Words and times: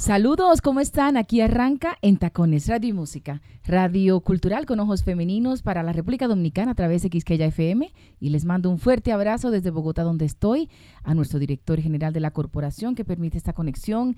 Saludos, 0.00 0.62
¿cómo 0.62 0.80
están? 0.80 1.18
Aquí 1.18 1.42
arranca 1.42 1.98
en 2.00 2.16
Tacones 2.16 2.68
Radio 2.68 2.88
y 2.88 2.92
Música, 2.94 3.42
radio 3.66 4.18
cultural 4.20 4.64
con 4.64 4.80
ojos 4.80 5.04
femeninos 5.04 5.60
para 5.60 5.82
la 5.82 5.92
República 5.92 6.26
Dominicana 6.26 6.70
a 6.70 6.74
través 6.74 7.02
de 7.02 7.10
Quisqueya 7.10 7.44
FM. 7.44 7.92
Y 8.18 8.30
les 8.30 8.46
mando 8.46 8.70
un 8.70 8.78
fuerte 8.78 9.12
abrazo 9.12 9.50
desde 9.50 9.68
Bogotá, 9.68 10.02
donde 10.02 10.24
estoy, 10.24 10.70
a 11.04 11.12
nuestro 11.12 11.38
director 11.38 11.78
general 11.82 12.14
de 12.14 12.20
la 12.20 12.30
corporación 12.30 12.94
que 12.94 13.04
permite 13.04 13.36
esta 13.36 13.52
conexión 13.52 14.16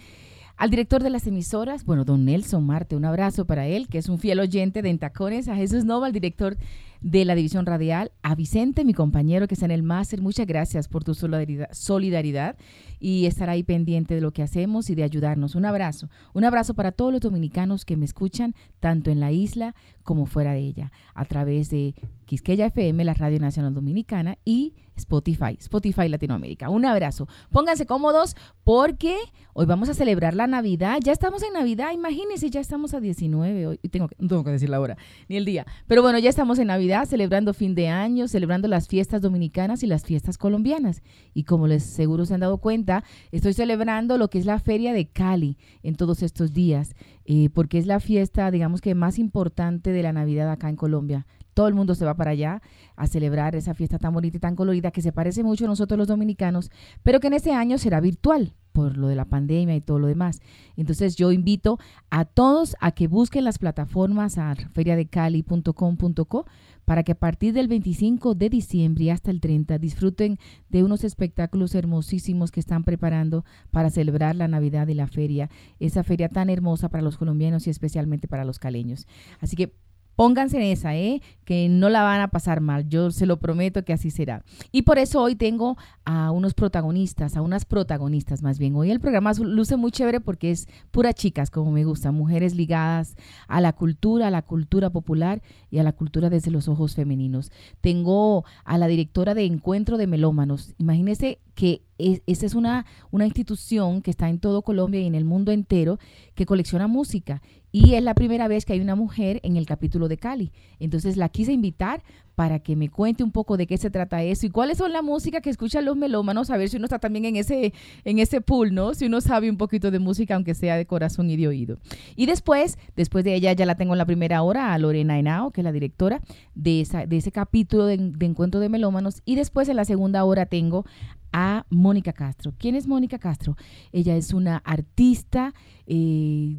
al 0.56 0.70
director 0.70 1.03
de 1.03 1.11
las 1.11 1.27
emisoras, 1.27 1.84
bueno, 1.84 2.05
don 2.05 2.25
Nelson 2.25 2.64
Marte, 2.64 2.95
un 2.95 3.05
abrazo 3.05 3.47
para 3.47 3.67
él, 3.67 3.89
que 3.89 3.98
es 3.98 4.09
un 4.09 4.19
fiel 4.19 4.39
oyente 4.39 4.83
de 4.83 4.91
Entacones, 4.91 5.48
a 5.48 5.56
Jesús 5.56 5.84
Nova, 5.84 6.11
director 6.11 6.56
de 7.01 7.25
la 7.25 7.34
división 7.34 7.67
radial, 7.67 8.12
a 8.23 8.34
Vicente, 8.34 8.84
mi 8.84 8.95
compañero 8.95 9.48
que 9.48 9.55
está 9.55 9.64
en 9.64 9.73
el 9.73 9.83
máster, 9.83 10.20
muchas 10.20 10.47
gracias 10.47 10.87
por 10.87 11.03
tu 11.03 11.14
solidaridad, 11.14 11.69
solidaridad 11.73 12.56
y 13.02 13.27
estar 13.27 13.51
ahí 13.51 13.65
pendiente 13.65 14.15
de 14.15 14.20
lo 14.20 14.30
que 14.30 14.45
hacemos 14.45 14.88
y 14.88 14.95
de 14.95 15.02
ayudarnos. 15.02 15.56
Un 15.56 15.65
abrazo, 15.65 16.09
un 16.34 16.45
abrazo 16.45 16.74
para 16.74 16.92
todos 16.92 17.11
los 17.11 17.20
dominicanos 17.20 17.84
que 17.84 17.97
me 17.97 18.05
escuchan, 18.05 18.55
tanto 18.78 19.11
en 19.11 19.19
la 19.19 19.33
isla 19.33 19.75
como 20.03 20.27
fuera 20.27 20.53
de 20.53 20.61
ella, 20.61 20.92
a 21.14 21.25
través 21.25 21.70
de 21.70 21.95
Quisqueya 22.27 22.67
FM, 22.67 23.05
la 23.05 23.14
Radio 23.14 23.39
Nacional 23.41 23.75
Dominicana 23.75 24.39
y 24.45 24.75
Spotify, 24.97 25.56
Spotify 25.58 26.08
Latinoamérica. 26.08 26.69
Un 26.69 26.84
abrazo. 26.84 27.28
Pónganse 27.50 27.86
cómodos 27.86 28.36
porque 28.64 29.17
hoy 29.55 29.67
vamos 29.67 29.89
a 29.89 29.95
celebrar 29.95 30.34
la 30.34 30.47
Navidad. 30.47 30.98
Ya 31.03 31.12
estamos 31.12 31.42
en 31.42 31.55
Navidad, 31.55 31.92
imagínense, 31.92 32.50
ya 32.50 32.61
estamos 32.61 32.95
a 32.95 33.00
19 33.00 33.67
hoy. 33.67 33.78
Tengo 33.91 34.08
que, 34.08 34.17
no 34.19 34.28
tengo 34.28 34.45
que 34.45 34.50
decir 34.50 34.69
la 34.69 34.80
hora 34.80 34.97
ni 35.28 35.36
el 35.36 35.45
día. 35.45 35.67
Pero 35.86 36.03
bueno, 36.03 36.19
ya 36.19 36.30
estamos 36.30 36.58
en 36.58 36.69
Navidad, 36.69 37.06
celebrando 37.06 37.55
fin 37.55 37.75
de 37.75 37.89
año, 37.89 38.28
celebrando 38.28 38.69
las 38.69 38.89
fiestas 38.89 39.20
dominicanas 39.20 39.83
y 39.83 39.86
las 39.86 40.05
fiestas 40.05 40.39
colombianas. 40.39 41.03
Y 41.34 41.45
como 41.45 41.67
les 41.67 41.84
seguro 41.84 42.25
se 42.27 42.34
han 42.34 42.41
dado 42.41 42.58
cuenta, 42.58 43.05
estoy 43.30 43.53
celebrando 43.53 44.19
lo 44.19 44.28
que 44.28 44.39
es 44.39 44.47
la 44.47 44.58
Feria 44.58 44.92
de 44.92 45.08
Cali 45.08 45.58
en 45.83 45.97
todos 45.97 46.23
estos 46.23 46.53
días, 46.53 46.95
eh, 47.25 47.48
porque 47.51 47.78
es 47.78 47.87
la 47.87 48.01
fiesta, 48.01 48.51
digamos 48.51 48.81
que 48.81 48.95
más 48.95 49.19
importante 49.19 49.92
de 49.92 50.03
la 50.03 50.12
Navidad 50.12 50.51
acá 50.51 50.69
en 50.69 50.77
Colombia. 50.77 51.27
Todo 51.55 51.69
el 51.69 51.75
mundo 51.75 51.95
se 51.95 52.05
va 52.05 52.14
para 52.14 52.31
allá 52.31 52.62
a 52.97 53.06
celebrar 53.06 53.55
esa 53.55 53.75
fiesta 53.75 53.98
tan 53.98 54.14
bonita 54.14 54.39
y 54.39 54.41
tan 54.41 54.56
colorida 54.56 54.91
que 54.91 55.03
se 55.03 55.12
parece 55.12 55.42
mucho 55.42 55.67
a 55.67 55.69
nosotros 55.69 55.98
los 55.98 56.09
dominicanos, 56.09 56.70
pero 57.03 57.20
que 57.20 57.27
en 57.27 57.34
este 57.34 57.53
año 57.53 57.79
será 57.79 58.01
virtual 58.01 58.55
por 58.73 58.97
lo 58.97 59.09
de 59.09 59.17
la 59.17 59.27
pandemia 59.27 59.77
y 59.77 59.81
todo 59.81 59.98
lo 59.98 60.06
demás. 60.06 60.41
Entonces 60.77 61.17
yo 61.17 61.33
invito 61.33 61.78
a 62.11 62.25
todos 62.25 62.77
a 62.81 62.92
que 62.92 63.06
busquen 63.06 63.45
las 63.45 63.59
plataformas 63.59 64.39
a 64.39 64.55
feriadecali.com.co 64.55 66.47
para 66.84 67.03
que 67.05 67.12
a 67.12 67.19
partir 67.19 67.55
del 67.55 67.69
25 67.69 68.34
de 68.34 68.51
diciembre 68.51 69.11
hasta 69.11 69.31
el 69.31 69.41
30 69.41 69.79
disfruten 69.79 70.39
de 70.69 70.83
unos 70.83 71.05
espectáculos 71.05 71.75
hermosísimos 71.75 72.51
que 72.51 72.61
están 72.61 72.84
preparando 72.84 73.45
para 73.70 73.91
celebrar 73.91 74.34
la 74.37 74.48
Navidad 74.48 74.89
y 74.89 74.95
la 74.95 75.07
feria, 75.07 75.51
esa 75.79 76.03
feria 76.03 76.29
tan 76.29 76.51
hermosa 76.51 76.89
para 76.89 77.03
los 77.03 77.19
colombianos 77.19 77.67
y 77.67 77.70
especialmente 77.70 78.29
para 78.29 78.45
los 78.45 78.59
caleños. 78.59 79.07
Así 79.41 79.57
que 79.57 79.75
Pónganse 80.23 80.56
en 80.56 80.62
esa, 80.62 80.95
¿eh? 80.95 81.20
que 81.45 81.69
no 81.69 81.89
la 81.89 82.05
van 82.05 82.20
a 82.20 82.28
pasar 82.28 82.61
mal. 82.61 82.89
Yo 82.89 83.11
se 83.11 83.27
lo 83.27 83.41
prometo 83.41 83.85
que 83.85 83.92
así 83.92 84.13
será. 84.13 84.45
Y 84.70 84.83
por 84.83 84.98
eso 84.98 85.20
hoy 85.20 85.35
tengo 85.35 85.77
a 86.05 86.30
unos 86.30 86.55
protagonistas, 86.55 87.36
a 87.36 87.42
unas 87.42 87.64
protagonistas 87.64 88.41
más 88.41 88.61
bien. 88.61 88.77
Hoy 88.77 88.92
el 88.92 89.01
programa 89.01 89.33
luce 89.33 89.77
muy 89.77 89.91
chévere 89.91 90.20
porque 90.20 90.52
es 90.52 90.69
pura 90.92 91.13
chicas, 91.13 91.51
como 91.51 91.73
me 91.73 91.85
gusta, 91.85 92.13
mujeres 92.13 92.55
ligadas 92.55 93.17
a 93.48 93.61
la 93.61 93.73
cultura, 93.73 94.29
a 94.29 94.30
la 94.30 94.42
cultura 94.42 94.91
popular 94.91 95.42
y 95.73 95.79
a 95.79 95.83
la 95.83 95.92
cultura 95.92 96.30
desde 96.30 96.52
los 96.52 96.69
ojos 96.69 96.95
femeninos. 96.95 97.51
Tengo 97.80 98.45
a 98.64 98.79
la 98.79 98.86
directora 98.86 99.35
de 99.35 99.45
Encuentro 99.45 99.96
de 99.96 100.07
Melómanos. 100.07 100.75
Imagínense 100.79 101.41
que 101.57 101.83
esa 101.98 102.47
es 102.47 102.55
una, 102.55 102.86
una 103.11 103.27
institución 103.27 104.03
que 104.03 104.11
está 104.11 104.29
en 104.29 104.39
todo 104.39 104.63
Colombia 104.63 105.01
y 105.01 105.07
en 105.07 105.14
el 105.14 105.25
mundo 105.25 105.53
entero 105.53 105.98
que 106.35 106.47
colecciona 106.47 106.86
música 106.86 107.42
y 107.73 107.95
es 107.95 108.03
la 108.03 108.14
primera 108.14 108.48
vez 108.48 108.67
que 108.67 108.75
hay 108.75 108.80
una 108.80 108.95
mujer 108.95 109.41
en 109.42 109.57
el 109.57 109.64
capítulo 109.64 110.07
de 110.07 110.19
Cali. 110.19 110.52
Entonces 110.79 111.17
la 111.17 111.31
quise 111.31 111.52
invitar 111.52 112.02
para 112.35 112.58
que 112.61 112.77
me 112.77 112.89
cuente 112.89 113.25
un 113.25 113.31
poco 113.31 113.57
de 113.57 113.67
qué 113.67 113.77
se 113.77 113.91
trata 113.91 114.23
eso 114.23 114.47
y 114.47 114.51
cuáles 114.51 114.79
son 114.79 114.92
la 114.92 115.02
música 115.02 115.41
que 115.41 115.51
escuchan 115.51 115.85
los 115.85 115.97
melómanos, 115.97 116.51
a 116.51 116.57
ver 116.57 116.69
si 116.69 116.77
uno 116.77 116.86
está 116.86 116.98
también 116.98 117.25
en 117.25 117.36
ese, 117.36 117.73
en 118.05 118.19
ese 118.19 118.41
pool, 118.41 118.75
¿no? 118.75 118.95
Si 118.95 119.07
uno 119.07 119.20
sabe 119.20 119.51
un 119.51 119.57
poquito 119.57 119.91
de 119.91 119.98
música, 119.98 120.35
aunque 120.35 120.55
sea 120.55 120.77
de 120.77 120.86
corazón 120.86 121.31
y 121.31 121.36
de 121.36 121.48
oído. 121.48 121.79
Y 122.17 122.27
después, 122.27 122.79
después 122.97 123.25
de 123.25 123.35
ella, 123.35 123.52
ya 123.52 123.67
la 123.67 123.77
tengo 123.77 123.95
en 123.95 123.98
la 123.98 124.07
primera 124.07 124.42
hora, 124.42 124.73
a 124.73 124.79
Lorena 124.79 125.19
Henao, 125.19 125.51
que 125.51 125.61
es 125.61 125.64
la 125.64 125.73
directora 125.73 126.20
de, 126.55 126.81
esa, 126.83 127.07
de 127.07 127.17
ese 127.17 127.33
capítulo 127.33 127.86
de, 127.86 127.95
Encuentro 128.20 128.61
de 128.61 128.69
Melómanos. 128.69 129.23
Y 129.25 129.35
después, 129.35 129.69
en 129.69 129.76
la 129.76 129.85
segunda 129.85 130.25
hora, 130.25 130.47
tengo 130.47 130.85
a 131.32 131.67
Mónica 131.70 132.12
Castro. 132.12 132.55
¿Quién 132.59 132.75
es 132.75 132.87
Mónica 132.87 133.19
Castro? 133.19 133.56
Ella 133.93 134.17
es 134.17 134.32
una 134.32 134.59
artista. 134.59 135.53
Eh, 135.87 136.56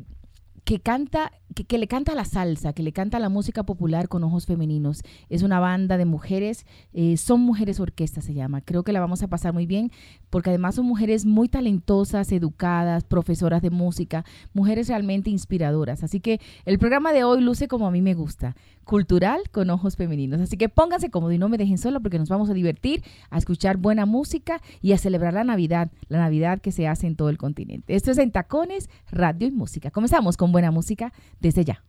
que 0.64 0.80
canta, 0.80 1.32
que, 1.68 1.78
le 1.78 1.88
canta 1.88 2.16
la 2.16 2.24
salsa, 2.24 2.74
que 2.74 2.84
le 2.84 2.94
canta 2.94 3.20
la 3.20 3.30
música 3.30 3.64
popular 3.64 4.08
con 4.08 4.24
ojos 4.24 4.46
femeninos. 4.46 5.02
Es 5.30 5.44
una 5.44 5.60
banda 5.60 5.98
de 5.98 6.06
mujeres, 6.06 6.66
eh, 6.94 7.18
son 7.18 7.42
mujeres 7.42 7.80
orquesta 7.80 8.22
se 8.22 8.34
llama. 8.34 8.62
Creo 8.62 8.84
que 8.84 8.94
la 8.94 9.02
vamos 9.02 9.24
a 9.24 9.28
pasar 9.28 9.54
muy 9.54 9.66
bien 9.66 9.92
porque 10.30 10.50
además 10.50 10.76
son 10.76 10.86
mujeres 10.86 11.26
muy 11.26 11.50
talentosas, 11.50 12.32
educadas, 12.32 13.04
profesoras 13.04 13.62
de 13.62 13.70
música, 13.72 14.24
mujeres 14.54 14.88
realmente 14.88 15.30
inspiradoras. 15.30 16.04
Así 16.04 16.22
que 16.22 16.40
el 16.66 16.80
programa 16.80 17.12
de 17.12 17.26
hoy 17.26 17.42
luce 17.42 17.68
como 17.68 17.86
a 17.86 17.92
mí 17.92 18.02
me 18.02 18.14
gusta, 18.14 18.56
cultural 18.86 19.42
con 19.52 19.70
ojos 19.70 19.98
femeninos. 19.98 20.40
Así 20.40 20.56
que 20.58 20.70
pónganse 20.70 21.10
cómodos 21.10 21.36
y 21.36 21.38
no 21.38 21.50
me 21.50 21.58
dejen 21.58 21.78
solo 21.78 22.02
porque 22.02 22.20
nos 22.20 22.30
vamos 22.30 22.50
a 22.50 22.54
divertir, 22.54 23.04
a 23.30 23.38
escuchar 23.38 23.78
buena 23.78 24.06
música 24.06 24.62
y 24.82 24.94
a 24.94 24.98
celebrar 24.98 25.34
la 25.34 25.44
Navidad, 25.44 25.92
la 26.08 26.20
Navidad 26.20 26.62
que 26.62 26.72
se 26.72 26.88
hace 26.88 27.06
en 27.06 27.18
todo 27.18 27.30
el 27.30 27.38
continente. 27.38 27.96
Esto 27.96 28.12
es 28.12 28.18
en 28.18 28.32
Tacones, 28.32 28.90
Radio 29.12 29.48
y 29.48 29.52
Música. 29.52 29.92
Comenzamos 29.92 30.38
con 30.38 30.53
buena 30.54 30.72
música 30.72 31.12
desde 31.42 31.66
ya. 31.66 31.84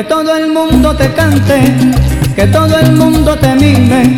Que, 0.00 0.04
todo 0.04 0.34
el 0.34 0.50
mundo 0.50 0.96
te 0.96 1.12
cante, 1.12 1.60
que 2.34 2.46
todo 2.46 2.74
el 2.78 2.92
mundo 2.92 3.36
te 3.36 3.54
mime. 3.54 4.16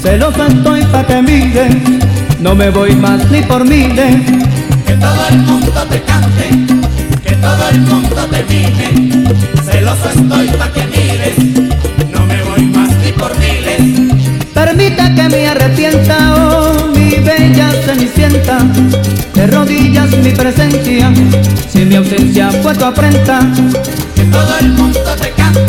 Celoso 0.00 0.46
estoy 0.46 0.84
pa' 0.84 1.04
que 1.04 1.20
mire, 1.20 1.68
no 2.38 2.54
me 2.54 2.70
voy 2.70 2.94
más 2.94 3.28
ni 3.32 3.42
por 3.42 3.64
miles. 3.64 4.14
Que 4.86 4.92
todo 4.94 5.22
el 5.30 5.38
mundo 5.38 5.72
te 5.90 6.00
cante, 6.02 6.46
que 7.24 7.34
todo 7.36 7.68
el 7.72 7.80
mundo 7.80 8.28
te 8.30 8.40
mime. 8.44 9.24
Celoso 9.68 10.08
estoy 10.14 10.48
pa' 10.58 10.70
que 10.70 10.84
mires, 10.94 11.38
no 12.12 12.24
me 12.24 12.42
voy 12.44 12.62
más 12.66 12.90
ni 13.04 13.10
por 13.10 13.32
miles. 13.38 14.12
Permita 14.54 15.12
que 15.12 15.28
me 15.28 15.48
arrepienta, 15.48 16.16
oh 16.36 16.86
mi 16.94 17.16
bella 17.16 17.72
cenicienta, 17.84 18.58
de 19.34 19.46
rodillas 19.48 20.10
mi 20.18 20.30
presencia, 20.30 21.12
si 21.68 21.84
mi 21.84 21.96
ausencia 21.96 22.52
fue 22.62 22.74
tu 22.76 22.84
afrenta. 22.84 23.40
Que 24.16 24.24
todo 24.24 24.58
el 24.60 24.72
mundo 24.72 25.00
te 25.20 25.30
cante, 25.32 25.65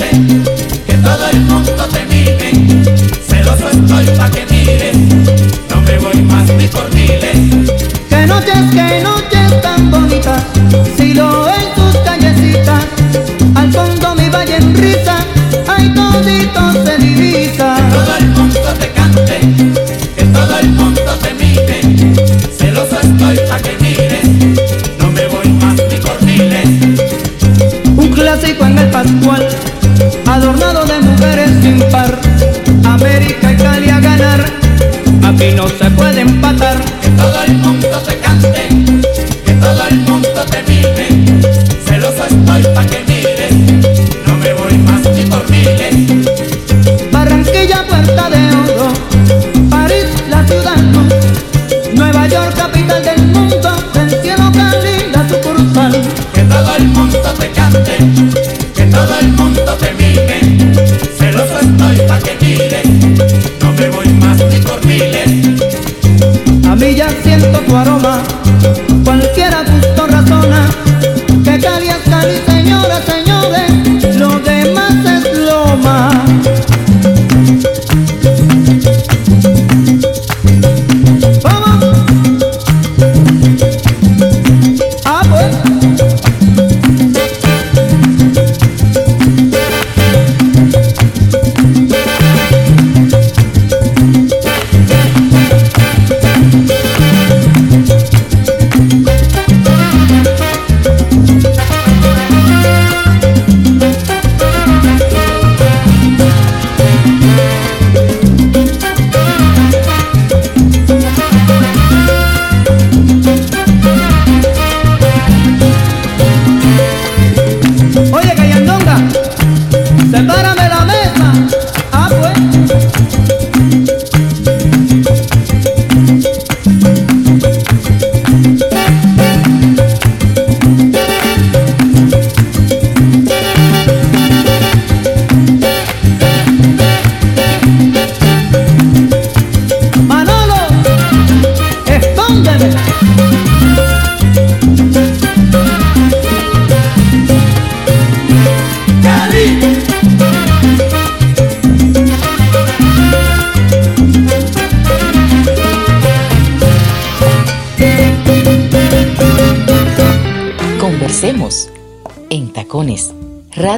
Prepara 120.17 120.56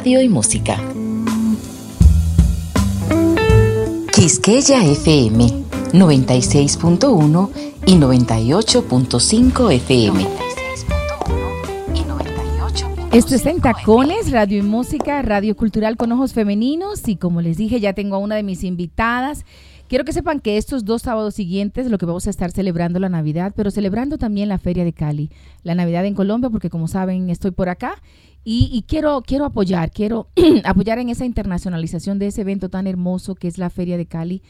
Radio 0.00 0.22
y 0.22 0.30
Música. 0.30 0.78
Quisqueya 4.14 4.82
FM 4.82 5.44
96.1 5.92 7.50
y 7.84 7.96
98.5 7.96 9.72
FM. 9.74 10.26
Esto 13.12 13.34
es 13.34 13.44
en 13.44 13.60
Tacones, 13.60 14.30
Radio 14.30 14.60
y 14.60 14.62
Música, 14.62 15.20
Radio 15.20 15.54
Cultural 15.54 15.98
con 15.98 16.10
Ojos 16.12 16.32
Femeninos. 16.32 17.06
Y 17.06 17.16
como 17.16 17.42
les 17.42 17.58
dije, 17.58 17.78
ya 17.78 17.92
tengo 17.92 18.16
a 18.16 18.20
una 18.20 18.36
de 18.36 18.42
mis 18.42 18.64
invitadas. 18.64 19.44
Quiero 19.90 20.04
que 20.04 20.12
sepan 20.12 20.40
que 20.40 20.56
estos 20.56 20.84
dos 20.84 21.02
sábados 21.02 21.34
siguientes 21.34 21.90
lo 21.90 21.98
que 21.98 22.06
vamos 22.06 22.26
a 22.28 22.30
estar 22.30 22.52
celebrando 22.52 23.00
la 23.00 23.08
Navidad, 23.08 23.52
pero 23.54 23.72
celebrando 23.72 24.16
también 24.16 24.48
la 24.48 24.56
Feria 24.56 24.84
de 24.84 24.92
Cali, 24.92 25.30
la 25.64 25.74
Navidad 25.74 26.06
en 26.06 26.14
Colombia, 26.14 26.48
porque 26.48 26.70
como 26.70 26.86
saben 26.86 27.28
estoy 27.28 27.50
por 27.50 27.68
acá 27.68 28.00
y, 28.44 28.84
quiero, 28.88 29.22
quiero 29.26 29.44
apoyar, 29.44 29.90
quiero 29.90 30.28
apoyar 30.64 30.98
en 30.98 31.08
esa 31.10 31.24
internacionalización 31.26 32.18
de 32.18 32.28
ese 32.28 32.40
evento 32.40 32.68
tan 32.68 32.86
hermoso 32.86 33.34
que 33.34 33.48
es 33.48 33.58
la 33.58 33.70
Feria 33.70 33.96
de 33.96 34.06
Cali, 34.06 34.42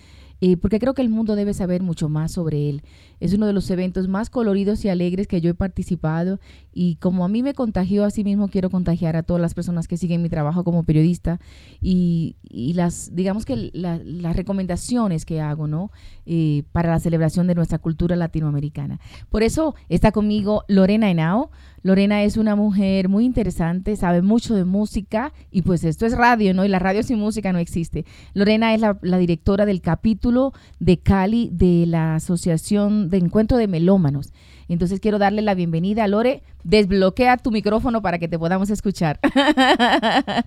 eh, 0.43 0.57
porque 0.57 0.79
creo 0.79 0.95
que 0.95 1.03
el 1.03 1.11
mundo 1.11 1.37
debe 1.37 1.53
saber 1.53 1.83
mucho 1.83 2.09
más 2.09 2.33
sobre 2.33 2.71
él. 2.71 2.83
Es 3.19 3.35
uno 3.35 3.45
de 3.47 3.53
los 3.53 3.71
eventos 3.71 4.09
más 4.09 4.31
coloridos 4.31 4.83
y 4.87 4.89
alegres 4.89 5.27
que 5.27 5.43
yo 5.43 5.51
he 5.51 5.55
participado 5.55 6.41
y 6.73 6.95
como 6.97 7.27
a 7.27 7.29
mí 7.29 7.43
me 7.43 7.53
contagió, 7.53 8.07
así 8.07 8.25
mismo 8.25 8.49
quiero 8.49 8.71
contagiar 8.71 9.17
a 9.17 9.23
todas 9.23 9.43
las 9.43 9.53
personas 9.53 9.87
que 9.87 9.99
siguen 9.99 10.23
mi 10.23 10.31
trabajo 10.31 10.65
como 10.65 10.83
periodista 10.85 11.41
y, 11.83 12.37
las, 12.75 13.15
digamos 13.15 13.45
que 13.45 13.71
la- 13.75 14.01
las 14.03 14.35
recomendaciones 14.35 15.27
que 15.27 15.43
hago, 15.43 15.67
¿no? 15.67 15.91
Eh, 16.25 16.63
para 16.73 16.91
la 16.91 17.01
celebración 17.01 17.47
de 17.47 17.55
nuestra 17.55 17.79
cultura 17.79 18.17
latinoamericana. 18.17 18.99
Por 19.29 19.43
eso 19.43 19.75
está 19.91 20.11
conmigo 20.13 20.65
Lorena 20.69 21.11
Henao. 21.11 21.51
Lorena 21.83 22.23
es 22.23 22.37
una 22.37 22.57
mujer 22.57 23.09
muy 23.09 23.25
interesante, 23.25 23.97
sabe 23.97 24.23
mucho 24.23 24.55
de 24.55 24.65
música 24.65 25.33
y 25.51 25.63
pues 25.63 25.85
esto 25.85 26.07
es 26.07 26.17
radio, 26.17 26.53
¿no? 26.55 26.65
Y 26.65 26.69
la 26.69 26.79
radio 26.79 27.03
sin 27.03 27.19
música 27.19 27.53
no 27.53 27.59
existe. 27.59 28.05
Lorena 28.35 28.75
es 28.75 28.81
la, 28.81 28.99
la 29.03 29.19
directora 29.19 29.67
del 29.67 29.81
capítulo 29.81 30.53
de 30.79 30.99
Cali 30.99 31.49
de 31.53 31.87
la 31.87 32.17
Asociación 32.17 33.09
de 33.09 33.19
Encuentro 33.19 33.57
de 33.57 33.69
Melómanos. 33.69 34.33
Entonces 34.69 35.01
quiero 35.01 35.19
darle 35.19 35.43
la 35.43 35.55
bienvenida 35.55 36.05
a 36.05 36.09
Lore. 36.09 36.43
Desbloquea 36.63 37.39
tu 37.39 37.51
micrófono 37.51 38.03
para 38.03 38.19
que 38.19 38.29
te 38.29 38.39
podamos 38.39 38.71
escuchar. 38.71 39.19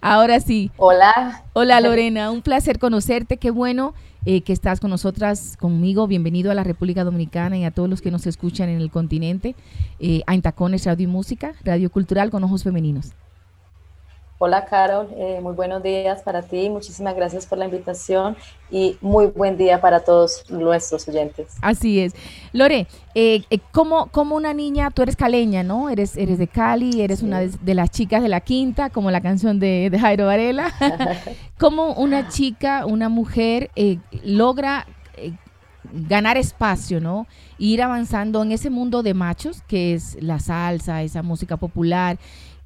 Ahora 0.00 0.38
sí. 0.38 0.70
Hola. 0.76 1.42
Hola 1.54 1.80
Lorena, 1.80 2.30
un 2.30 2.42
placer 2.42 2.78
conocerte, 2.78 3.36
qué 3.38 3.50
bueno 3.50 3.94
eh, 4.30 4.42
que 4.42 4.52
estás 4.52 4.78
con 4.78 4.90
nosotras, 4.90 5.56
conmigo. 5.58 6.06
Bienvenido 6.06 6.50
a 6.50 6.54
la 6.54 6.62
República 6.62 7.02
Dominicana 7.02 7.56
y 7.56 7.64
a 7.64 7.70
todos 7.70 7.88
los 7.88 8.02
que 8.02 8.10
nos 8.10 8.26
escuchan 8.26 8.68
en 8.68 8.78
el 8.78 8.90
continente, 8.90 9.56
eh, 10.00 10.20
a 10.26 10.34
Intacones 10.34 10.84
Radio 10.84 11.04
y 11.04 11.10
Música, 11.10 11.54
Radio 11.64 11.88
Cultural 11.90 12.30
con 12.30 12.44
Ojos 12.44 12.62
Femeninos. 12.62 13.14
Hola 14.40 14.66
Carol, 14.66 15.08
eh, 15.16 15.40
muy 15.42 15.52
buenos 15.52 15.82
días 15.82 16.22
para 16.22 16.42
ti, 16.42 16.70
muchísimas 16.70 17.16
gracias 17.16 17.44
por 17.44 17.58
la 17.58 17.64
invitación 17.64 18.36
y 18.70 18.96
muy 19.00 19.26
buen 19.26 19.56
día 19.56 19.80
para 19.80 19.98
todos 20.04 20.48
nuestros 20.48 21.08
oyentes. 21.08 21.56
Así 21.60 21.98
es. 21.98 22.14
Lore, 22.52 22.86
eh, 23.16 23.42
eh 23.50 23.58
como, 23.72 24.06
como 24.12 24.36
una 24.36 24.54
niña, 24.54 24.92
tú 24.92 25.02
eres 25.02 25.16
caleña, 25.16 25.64
¿no? 25.64 25.90
Eres, 25.90 26.16
eres 26.16 26.38
de 26.38 26.46
Cali, 26.46 27.00
eres 27.00 27.22
una 27.22 27.40
de, 27.40 27.74
las 27.74 27.90
chicas 27.90 28.22
de 28.22 28.28
la 28.28 28.38
quinta, 28.40 28.90
como 28.90 29.10
la 29.10 29.20
canción 29.20 29.58
de, 29.58 29.90
Jairo 30.00 30.26
Varela. 30.26 30.72
¿Cómo 31.58 31.94
una 31.94 32.28
chica, 32.28 32.86
una 32.86 33.08
mujer 33.08 33.72
eh, 33.74 33.98
logra 34.22 34.86
ganar 35.92 36.36
espacio, 36.36 37.00
¿no? 37.00 37.26
Ir 37.58 37.82
avanzando 37.82 38.42
en 38.42 38.52
ese 38.52 38.70
mundo 38.70 39.02
de 39.02 39.14
machos, 39.14 39.62
que 39.62 39.94
es 39.94 40.16
la 40.22 40.38
salsa, 40.38 41.02
esa 41.02 41.22
música 41.22 41.56
popular 41.56 42.18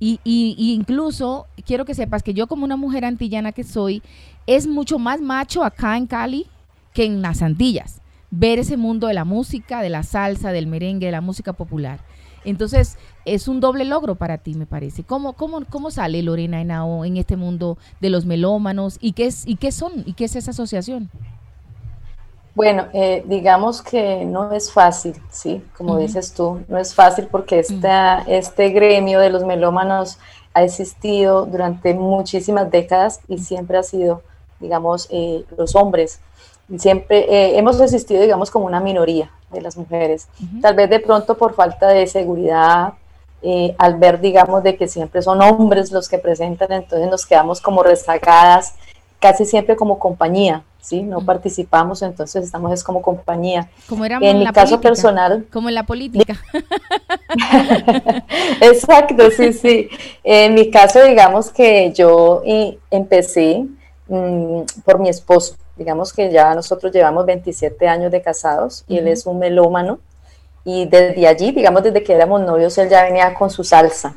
y, 0.04 0.18
y, 0.25 0.73
incluso 0.73 1.47
quiero 1.64 1.85
que 1.85 1.94
sepas 1.94 2.25
que 2.25 2.35
yo 2.35 2.49
como 2.49 2.64
una 2.64 2.76
mujer 2.76 3.04
antillana 3.04 3.52
que 3.52 3.62
soy, 3.62 4.02
es 4.49 4.66
mucho 4.66 4.99
más 4.99 5.21
macho 5.21 5.62
acá 5.62 5.97
en 5.97 6.09
Cali 6.09 6.47
que 6.92 7.04
en 7.04 7.23
las 7.23 7.40
Antillas. 7.40 8.00
Ver 8.32 8.59
ese 8.59 8.76
mundo 8.76 9.06
de 9.06 9.14
la 9.14 9.25
música, 9.25 9.80
de 9.80 9.90
la 9.90 10.02
salsa, 10.02 10.50
del 10.50 10.66
merengue, 10.66 11.06
de 11.06 11.12
la 11.12 11.21
música 11.21 11.52
popular. 11.52 12.00
Entonces, 12.44 12.99
es 13.25 13.47
un 13.47 13.61
doble 13.61 13.85
logro 13.85 14.16
para 14.16 14.38
ti, 14.38 14.54
me 14.54 14.66
parece. 14.66 15.04
¿Cómo, 15.04 15.35
cómo, 15.35 15.64
cómo 15.66 15.92
sale 15.92 16.21
Lorena 16.25 16.61
Henao 16.61 17.04
en 17.04 17.16
este 17.16 17.37
mundo 17.37 17.78
de 18.00 18.11
los 18.11 18.26
melómanos? 18.26 18.99
¿Y 19.00 19.12
qué, 19.12 19.26
es, 19.26 19.47
¿Y 19.47 19.54
qué 19.54 19.71
son? 19.71 20.02
¿Y 20.04 20.14
qué 20.14 20.25
es 20.25 20.35
esa 20.35 20.50
asociación? 20.50 21.11
Bueno, 22.54 22.87
eh, 22.92 23.23
digamos 23.26 23.80
que 23.80 24.26
no 24.26 24.52
es 24.52 24.71
fácil, 24.71 25.14
¿sí? 25.30 25.64
Como 25.76 25.97
dices 25.97 26.35
tú, 26.35 26.61
no 26.68 26.76
es 26.76 26.94
fácil 26.94 27.26
porque 27.30 27.59
esta, 27.59 28.23
este 28.26 28.68
gremio 28.68 29.21
de 29.21 29.30
los 29.30 29.44
melómanos 29.44 30.18
ha 30.52 30.62
existido 30.62 31.47
durante 31.47 31.94
muchísimas 31.94 32.71
décadas 32.71 33.21
y 33.26 33.38
siempre 33.38 33.78
ha 33.78 33.82
sido, 33.82 34.23
digamos, 34.61 35.09
eh, 35.11 35.47
los 35.56 35.75
hombres. 35.75 36.21
Siempre 36.76 37.21
eh, 37.21 37.59
hemos 37.59 37.80
existido, 37.80 38.21
digamos, 38.21 38.50
como 38.50 38.66
una 38.66 38.80
minoría 38.80 39.30
de 39.50 39.62
las 39.62 39.78
mujeres. 39.78 40.28
Tal 40.61 40.75
vez 40.75 40.90
de 40.90 41.00
pronto 41.00 41.38
por 41.38 41.54
falta 41.54 41.88
de 41.88 42.06
seguridad, 42.06 42.94
al 43.78 43.97
ver, 43.97 44.21
digamos, 44.21 44.62
de 44.62 44.76
que 44.76 44.88
siempre 44.88 45.21
son 45.21 45.42
hombres 45.42 45.90
los 45.90 46.09
que 46.09 46.18
presentan, 46.18 46.71
entonces 46.73 47.11
nos 47.11 47.26
quedamos 47.26 47.61
como 47.61 47.82
rezagadas, 47.82 48.75
casi 49.21 49.44
siempre 49.44 49.75
como 49.75 49.99
compañía, 49.99 50.62
¿sí? 50.82 51.02
No 51.02 51.24
participamos, 51.24 52.02
entonces 52.02 52.44
estamos 52.44 52.72
es 52.72 52.84
como 52.84 53.00
compañía. 53.00 53.70
Como 53.88 54.04
éramos 54.04 54.28
en, 54.28 54.40
mi 54.40 54.46
caso 54.48 54.80
personal. 54.80 55.46
Como 55.50 55.70
en 55.70 55.76
la 55.76 55.86
política. 55.86 56.36
Exacto, 58.60 59.30
sí, 59.30 59.52
sí. 59.54 59.88
En 60.22 60.54
mi 60.54 60.70
caso, 60.70 61.02
digamos 61.04 61.50
que 61.50 61.92
yo 61.92 62.42
empecé 62.90 63.64
mm, 64.08 64.62
por 64.84 64.98
mi 64.98 65.08
esposo. 65.08 65.54
Digamos 65.76 66.12
que 66.12 66.30
ya 66.30 66.54
nosotros 66.54 66.92
llevamos 66.92 67.24
27 67.24 67.88
años 67.88 68.12
de 68.12 68.20
casados 68.20 68.84
y 68.86 68.98
él 68.98 69.08
es 69.08 69.24
un 69.24 69.38
melómano. 69.38 70.00
Y 70.64 70.86
desde 70.86 71.26
allí, 71.26 71.52
digamos, 71.52 71.82
desde 71.82 72.02
que 72.02 72.12
éramos 72.12 72.40
novios, 72.42 72.76
él 72.78 72.88
ya 72.88 73.04
venía 73.04 73.32
con 73.34 73.50
su 73.50 73.64
salsa. 73.64 74.16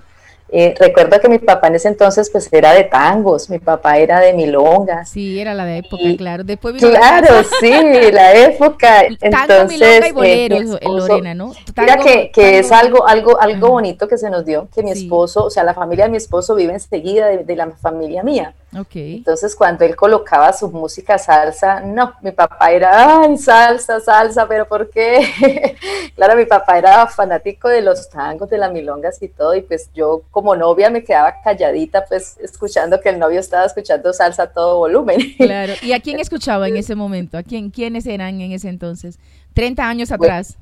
Eh, 0.49 0.75
recuerdo 0.79 1.19
que 1.19 1.27
mi 1.27 1.39
papá 1.39 1.67
en 1.67 1.75
ese 1.75 1.87
entonces 1.87 2.29
pues 2.29 2.47
era 2.53 2.73
de 2.73 2.83
tangos, 2.83 3.49
mi 3.49 3.57
papá 3.57 3.97
era 3.97 4.19
de 4.19 4.33
milongas. 4.33 5.09
Sí, 5.09 5.39
era 5.39 5.53
la 5.55 5.65
de 5.65 5.79
época, 5.79 6.03
claro. 6.17 6.43
Después 6.43 6.75
claro, 6.75 7.43
sí, 7.59 7.73
la 8.11 8.33
época. 8.35 9.03
Tango, 9.19 9.67
milonga 9.67 10.07
y 10.07 10.11
boleros, 10.11 10.77
eh, 10.79 10.87
Lorena, 10.87 11.33
¿no? 11.33 11.51
mira 11.75 11.97
que, 11.97 12.31
que 12.31 12.59
es 12.59 12.71
algo, 12.71 13.07
algo, 13.07 13.41
algo 13.41 13.69
bonito 13.69 14.07
que 14.07 14.17
se 14.17 14.29
nos 14.29 14.45
dio, 14.45 14.67
que 14.73 14.83
mi 14.83 14.91
esposo, 14.91 15.45
o 15.45 15.49
sea, 15.49 15.63
la 15.63 15.73
familia 15.73 16.05
de 16.05 16.11
mi 16.11 16.17
esposo 16.17 16.53
vive 16.53 16.73
enseguida 16.73 17.27
de 17.27 17.55
la 17.55 17.71
familia 17.71 18.21
mía. 18.21 18.53
Entonces, 18.93 19.55
cuando 19.55 19.85
él 19.85 19.95
colocaba 19.95 20.51
su 20.51 20.69
música 20.69 21.17
salsa, 21.17 21.79
no, 21.79 22.13
mi 22.21 22.31
papá 22.31 22.71
era, 22.71 23.21
ay, 23.21 23.37
salsa, 23.37 23.99
salsa, 23.99 24.47
pero 24.47 24.67
¿por 24.67 24.89
qué? 24.89 25.75
claro, 26.15 26.35
mi 26.35 26.45
papá 26.45 26.77
era 26.77 27.07
fanático 27.07 27.69
de 27.69 27.81
los 27.81 28.09
tangos, 28.09 28.49
de 28.49 28.57
las 28.57 28.71
milongas 28.71 29.21
y 29.21 29.29
todo, 29.29 29.55
y 29.55 29.61
pues 29.61 29.89
yo 29.93 30.23
como 30.29 30.55
novia 30.55 30.89
me 30.89 31.03
quedaba 31.03 31.41
calladita, 31.41 32.03
pues 32.05 32.37
escuchando 32.39 32.99
que 32.99 33.09
el 33.09 33.19
novio 33.19 33.39
estaba 33.39 33.65
escuchando 33.65 34.11
salsa 34.11 34.43
a 34.43 34.47
todo 34.47 34.77
volumen. 34.77 35.19
claro, 35.37 35.73
¿y 35.81 35.93
a 35.93 36.01
quién 36.01 36.19
escuchaba 36.19 36.67
en 36.67 36.75
ese 36.77 36.95
momento? 36.95 37.37
¿A 37.37 37.43
quién, 37.43 37.69
quiénes 37.69 38.05
eran 38.05 38.41
en 38.41 38.51
ese 38.51 38.67
entonces? 38.67 39.19
30 39.53 39.87
años 39.87 40.11
atrás. 40.11 40.57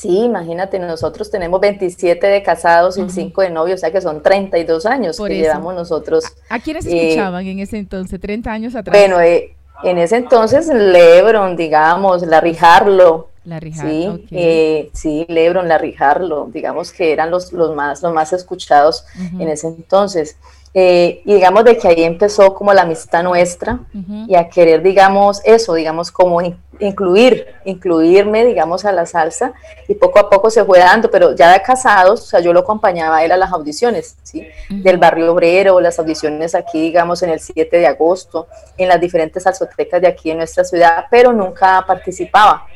Sí, 0.00 0.20
imagínate, 0.20 0.78
nosotros 0.78 1.30
tenemos 1.30 1.60
27 1.60 2.26
de 2.26 2.42
casados 2.42 2.96
y 2.96 3.06
5 3.06 3.42
de 3.42 3.50
novios, 3.50 3.74
o 3.74 3.80
sea 3.80 3.92
que 3.92 4.00
son 4.00 4.22
32 4.22 4.86
años 4.86 5.18
que 5.18 5.34
llevamos 5.34 5.74
nosotros. 5.74 6.24
¿A, 6.48 6.58
quiénes 6.58 6.86
eh, 6.86 7.08
escuchaban 7.08 7.46
en 7.46 7.58
ese 7.58 7.76
entonces, 7.76 8.18
30 8.18 8.50
años 8.50 8.74
atrás? 8.74 8.98
Bueno, 8.98 9.20
eh, 9.20 9.54
en 9.82 9.98
ese 9.98 10.16
entonces 10.16 10.68
Lebron, 10.68 11.54
digamos, 11.54 12.22
Larry 12.22 12.56
Harlow. 12.58 13.26
Larry 13.44 13.74
Harlow, 13.78 14.16
sí, 14.16 14.26
eh, 14.30 14.90
sí, 14.94 15.26
Lebron, 15.28 15.68
Larry 15.68 15.94
Harlow, 15.98 16.50
digamos 16.50 16.92
que 16.92 17.12
eran 17.12 17.30
los, 17.30 17.52
los, 17.52 17.76
más, 17.76 18.02
los 18.02 18.14
más 18.14 18.32
escuchados 18.32 19.04
en 19.38 19.50
ese 19.50 19.66
entonces. 19.66 20.38
Eh, 20.72 21.22
y 21.24 21.34
digamos 21.34 21.64
de 21.64 21.76
que 21.76 21.88
ahí 21.88 22.04
empezó 22.04 22.54
como 22.54 22.72
la 22.72 22.82
amistad 22.82 23.24
nuestra 23.24 23.80
y 24.28 24.36
a 24.36 24.48
querer, 24.48 24.82
digamos, 24.82 25.40
eso, 25.44 25.74
digamos, 25.74 26.12
como 26.12 26.40
incluir, 26.78 27.46
incluirme, 27.64 28.44
digamos, 28.44 28.84
a 28.84 28.92
la 28.92 29.04
salsa 29.04 29.52
y 29.88 29.94
poco 29.96 30.20
a 30.20 30.30
poco 30.30 30.48
se 30.48 30.64
fue 30.64 30.78
dando, 30.78 31.10
pero 31.10 31.34
ya 31.34 31.52
de 31.52 31.60
casados, 31.60 32.22
o 32.22 32.24
sea, 32.24 32.40
yo 32.40 32.52
lo 32.52 32.60
acompañaba 32.60 33.18
a 33.18 33.24
él 33.24 33.32
a 33.32 33.36
las 33.36 33.52
audiciones, 33.52 34.16
¿sí? 34.22 34.46
Del 34.68 34.96
barrio 34.96 35.32
obrero, 35.32 35.80
las 35.80 35.98
audiciones 35.98 36.54
aquí, 36.54 36.80
digamos, 36.80 37.22
en 37.24 37.30
el 37.30 37.40
7 37.40 37.76
de 37.76 37.86
agosto, 37.86 38.46
en 38.78 38.88
las 38.88 39.00
diferentes 39.00 39.42
salsotecas 39.42 40.00
de 40.00 40.06
aquí 40.06 40.30
en 40.30 40.38
nuestra 40.38 40.62
ciudad, 40.62 41.06
pero 41.10 41.32
nunca 41.32 41.84
participaba. 41.84 42.66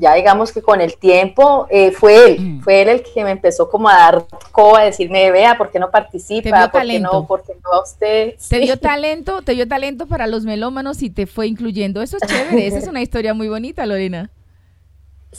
Ya 0.00 0.14
digamos 0.14 0.52
que 0.52 0.62
con 0.62 0.80
el 0.80 0.96
tiempo 0.96 1.66
eh, 1.70 1.90
fue 1.90 2.32
él, 2.32 2.60
fue 2.62 2.82
él 2.82 2.88
el 2.88 3.02
que 3.02 3.24
me 3.24 3.32
empezó 3.32 3.68
como 3.68 3.88
a 3.88 3.94
dar 3.94 4.24
coba, 4.52 4.80
a 4.80 4.84
decirme, 4.84 5.30
vea, 5.30 5.58
¿por 5.58 5.70
qué 5.70 5.78
no 5.78 5.90
participa? 5.90 6.70
¿Por 6.70 6.82
qué 6.86 7.00
no, 7.00 7.26
por 7.26 7.42
qué 7.42 7.54
no 7.54 7.82
usted? 7.82 8.34
Te 8.48 8.60
dio 8.60 8.78
talento, 8.78 9.42
te 9.42 9.52
dio 9.52 9.66
talento 9.66 10.06
para 10.06 10.26
los 10.26 10.44
melómanos 10.44 11.02
y 11.02 11.10
te 11.10 11.26
fue 11.26 11.46
incluyendo. 11.46 12.02
Eso 12.02 12.16
es 12.20 12.28
chévere, 12.28 12.66
esa 12.66 12.78
es 12.78 12.86
una 12.88 13.02
historia 13.02 13.34
muy 13.34 13.48
bonita, 13.48 13.86
Lorena. 13.86 14.30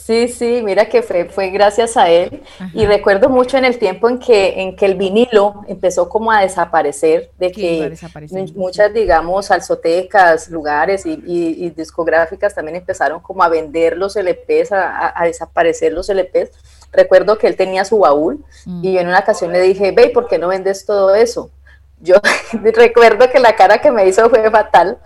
Sí, 0.06 0.28
sí, 0.30 0.62
mira 0.64 0.88
que 0.88 1.02
fue, 1.02 1.26
fue 1.26 1.50
gracias 1.50 1.98
a 1.98 2.10
él. 2.10 2.42
Y 2.74 2.86
recuerdo 2.86 3.30
mucho 3.30 3.58
en 3.58 3.66
el 3.66 3.78
tiempo 3.78 4.08
en 4.10 4.20
que, 4.20 4.62
en 4.62 4.76
que 4.76 4.86
el 4.86 4.96
vinilo 4.96 5.66
empezó 5.68 6.08
como 6.08 6.32
a 6.32 6.42
desaparecer, 6.42 7.32
de 7.38 7.52
que 7.52 7.94
muchas, 8.56 8.94
digamos, 8.94 9.48
salsotecas, 9.48 10.50
lugares 10.50 11.06
y, 11.06 11.70
discográficas 11.72 12.56
también 12.56 12.78
empezaron 12.78 13.20
como 13.20 13.44
a 13.44 13.50
vender 13.50 13.98
los 13.98 14.16
LPs, 14.16 14.72
a, 14.72 15.14
desaparecer 15.24 15.92
los 15.92 16.10
LPs. 16.10 16.52
Recuerdo 16.94 17.38
que 17.38 17.48
él 17.48 17.58
tenía 17.58 17.84
su 17.84 18.00
baúl 18.00 18.46
mm. 18.66 18.86
y 18.86 18.94
yo 18.94 19.02
en 19.02 19.08
una 19.08 19.20
ocasión 19.20 19.52
le 19.52 19.62
dije, 19.62 19.92
ve, 19.92 20.10
¿por 20.10 20.28
qué 20.28 20.38
no 20.38 20.48
vendes 20.48 20.86
todo 20.86 21.14
eso? 21.16 21.52
Yo 22.00 22.16
recuerdo 22.76 23.30
que 23.30 23.40
la 23.40 23.56
cara 23.56 23.80
que 23.80 23.92
me 23.92 24.08
hizo 24.08 24.30
fue 24.30 24.50
fatal. 24.52 25.00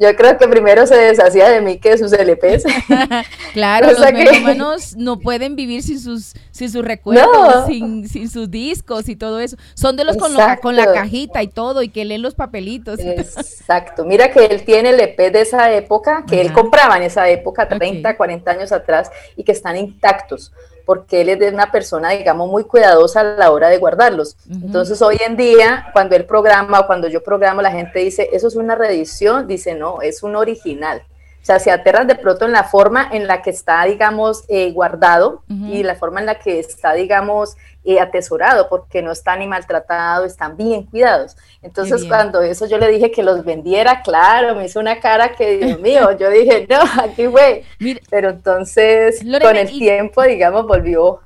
Yo 0.00 0.14
creo 0.16 0.36
que 0.38 0.48
primero 0.48 0.86
se 0.86 0.96
deshacía 0.96 1.48
de 1.48 1.60
mí 1.60 1.78
que 1.78 1.90
de 1.90 1.98
sus 1.98 2.12
LPs. 2.12 2.64
claro, 3.52 3.92
los 3.98 4.12
melómanos 4.12 4.96
no 4.96 5.20
pueden 5.20 5.54
vivir 5.54 5.82
sin 5.82 6.00
sus, 6.00 6.34
sin 6.50 6.70
sus 6.70 6.84
recuerdos, 6.84 7.66
sin, 7.66 8.08
sin, 8.08 8.28
sus 8.28 8.50
discos 8.50 9.08
y 9.08 9.14
todo 9.14 9.38
eso. 9.38 9.56
Son 9.74 9.96
de 9.96 10.04
los 10.04 10.16
con, 10.16 10.32
con, 10.60 10.74
la 10.74 10.92
cajita 10.92 11.42
y 11.42 11.48
todo 11.48 11.82
y 11.82 11.88
que 11.88 12.04
leen 12.04 12.22
los 12.22 12.34
papelitos. 12.34 12.98
Exacto. 12.98 14.04
Mira 14.04 14.32
que 14.32 14.46
él 14.46 14.64
tiene 14.64 14.90
el 14.90 15.00
EP 15.00 15.32
de 15.32 15.42
esa 15.42 15.72
época, 15.72 16.24
que 16.28 16.40
él 16.40 16.52
compraba 16.52 16.96
en 16.96 17.04
esa 17.04 17.28
época, 17.28 17.68
30, 17.68 18.16
40 18.16 18.50
años 18.50 18.72
atrás, 18.72 19.10
y 19.36 19.44
que 19.44 19.52
están 19.52 19.76
intactos 19.76 20.52
porque 20.84 21.22
él 21.22 21.28
es 21.28 21.52
una 21.52 21.70
persona, 21.70 22.10
digamos, 22.10 22.48
muy 22.48 22.64
cuidadosa 22.64 23.20
a 23.20 23.24
la 23.24 23.50
hora 23.50 23.68
de 23.68 23.78
guardarlos. 23.78 24.36
Entonces, 24.50 25.00
hoy 25.02 25.18
en 25.26 25.36
día, 25.36 25.88
cuando 25.92 26.16
él 26.16 26.24
programa 26.24 26.80
o 26.80 26.86
cuando 26.86 27.08
yo 27.08 27.22
programo, 27.22 27.62
la 27.62 27.70
gente 27.70 28.00
dice, 28.00 28.28
eso 28.32 28.48
es 28.48 28.56
una 28.56 28.74
reedición, 28.74 29.46
dice, 29.46 29.74
no, 29.74 30.02
es 30.02 30.22
un 30.22 30.36
original. 30.36 31.02
O 31.42 31.44
sea, 31.44 31.58
se 31.58 31.72
aterran 31.72 32.06
de 32.06 32.14
pronto 32.14 32.44
en 32.44 32.52
la 32.52 32.62
forma 32.62 33.08
en 33.10 33.26
la 33.26 33.42
que 33.42 33.50
está, 33.50 33.84
digamos, 33.84 34.44
eh, 34.48 34.70
guardado 34.70 35.42
y 35.48 35.82
la 35.82 35.96
forma 35.96 36.20
en 36.20 36.26
la 36.26 36.36
que 36.36 36.60
está, 36.60 36.92
digamos, 36.92 37.56
eh, 37.82 37.98
atesorado, 37.98 38.68
porque 38.68 39.02
no 39.02 39.10
está 39.10 39.36
ni 39.36 39.48
maltratado, 39.48 40.24
están 40.24 40.56
bien 40.56 40.84
cuidados. 40.84 41.36
Entonces, 41.60 42.04
cuando 42.04 42.42
eso 42.42 42.66
yo 42.66 42.78
le 42.78 42.88
dije 42.88 43.10
que 43.10 43.24
los 43.24 43.44
vendiera, 43.44 44.02
claro, 44.02 44.54
me 44.54 44.66
hizo 44.66 44.78
una 44.78 45.00
cara 45.00 45.34
que, 45.34 45.56
Dios 45.56 45.80
mío, 45.80 46.16
yo 46.16 46.30
dije, 46.30 46.64
no, 46.70 46.80
aquí 47.02 47.26
güey. 47.26 47.64
Pero 48.08 48.30
entonces, 48.30 49.20
con 49.42 49.56
el 49.56 49.68
tiempo, 49.68 50.22
digamos, 50.22 50.64
volvió 50.64 51.22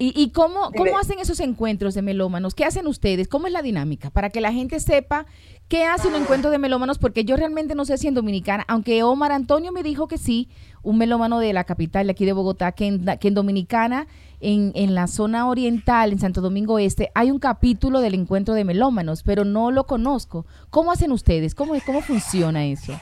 ¿Y, 0.00 0.30
cómo, 0.30 0.70
cómo 0.76 0.96
hacen 0.96 1.18
esos 1.18 1.40
encuentros 1.40 1.94
de 1.94 2.02
melómanos? 2.02 2.54
¿Qué 2.54 2.64
hacen 2.64 2.86
ustedes? 2.86 3.26
¿Cómo 3.26 3.48
es 3.48 3.52
la 3.52 3.62
dinámica? 3.62 4.10
Para 4.10 4.30
que 4.30 4.40
la 4.40 4.52
gente 4.52 4.78
sepa 4.78 5.26
qué 5.68 5.84
hace 5.84 6.08
un 6.08 6.14
encuentro 6.14 6.50
de 6.50 6.58
melómanos, 6.58 6.98
porque 6.98 7.24
yo 7.24 7.36
realmente 7.36 7.74
no 7.74 7.84
sé 7.84 7.98
si 7.98 8.08
en 8.08 8.14
Dominicana, 8.14 8.64
aunque 8.68 9.02
Omar 9.02 9.32
Antonio 9.32 9.70
me 9.70 9.82
dijo 9.82 10.08
que 10.08 10.18
sí, 10.18 10.48
un 10.82 10.98
melómano 10.98 11.38
de 11.38 11.52
la 11.52 11.64
capital 11.64 12.06
de 12.06 12.12
aquí 12.12 12.24
de 12.24 12.32
Bogotá, 12.32 12.72
que 12.72 12.86
en, 12.86 13.04
que 13.20 13.28
en 13.28 13.34
Dominicana, 13.34 14.06
en, 14.40 14.72
en 14.74 14.94
la 14.94 15.06
zona 15.06 15.48
oriental, 15.48 16.12
en 16.12 16.18
Santo 16.18 16.40
Domingo 16.40 16.78
Este, 16.78 17.10
hay 17.14 17.30
un 17.30 17.38
capítulo 17.38 18.00
del 18.00 18.14
encuentro 18.14 18.54
de 18.54 18.64
melómanos, 18.64 19.22
pero 19.22 19.44
no 19.44 19.70
lo 19.70 19.84
conozco. 19.84 20.46
¿Cómo 20.70 20.92
hacen 20.92 21.12
ustedes? 21.12 21.54
¿Cómo, 21.54 21.74
cómo 21.84 22.00
funciona 22.00 22.64
eso? 22.64 22.98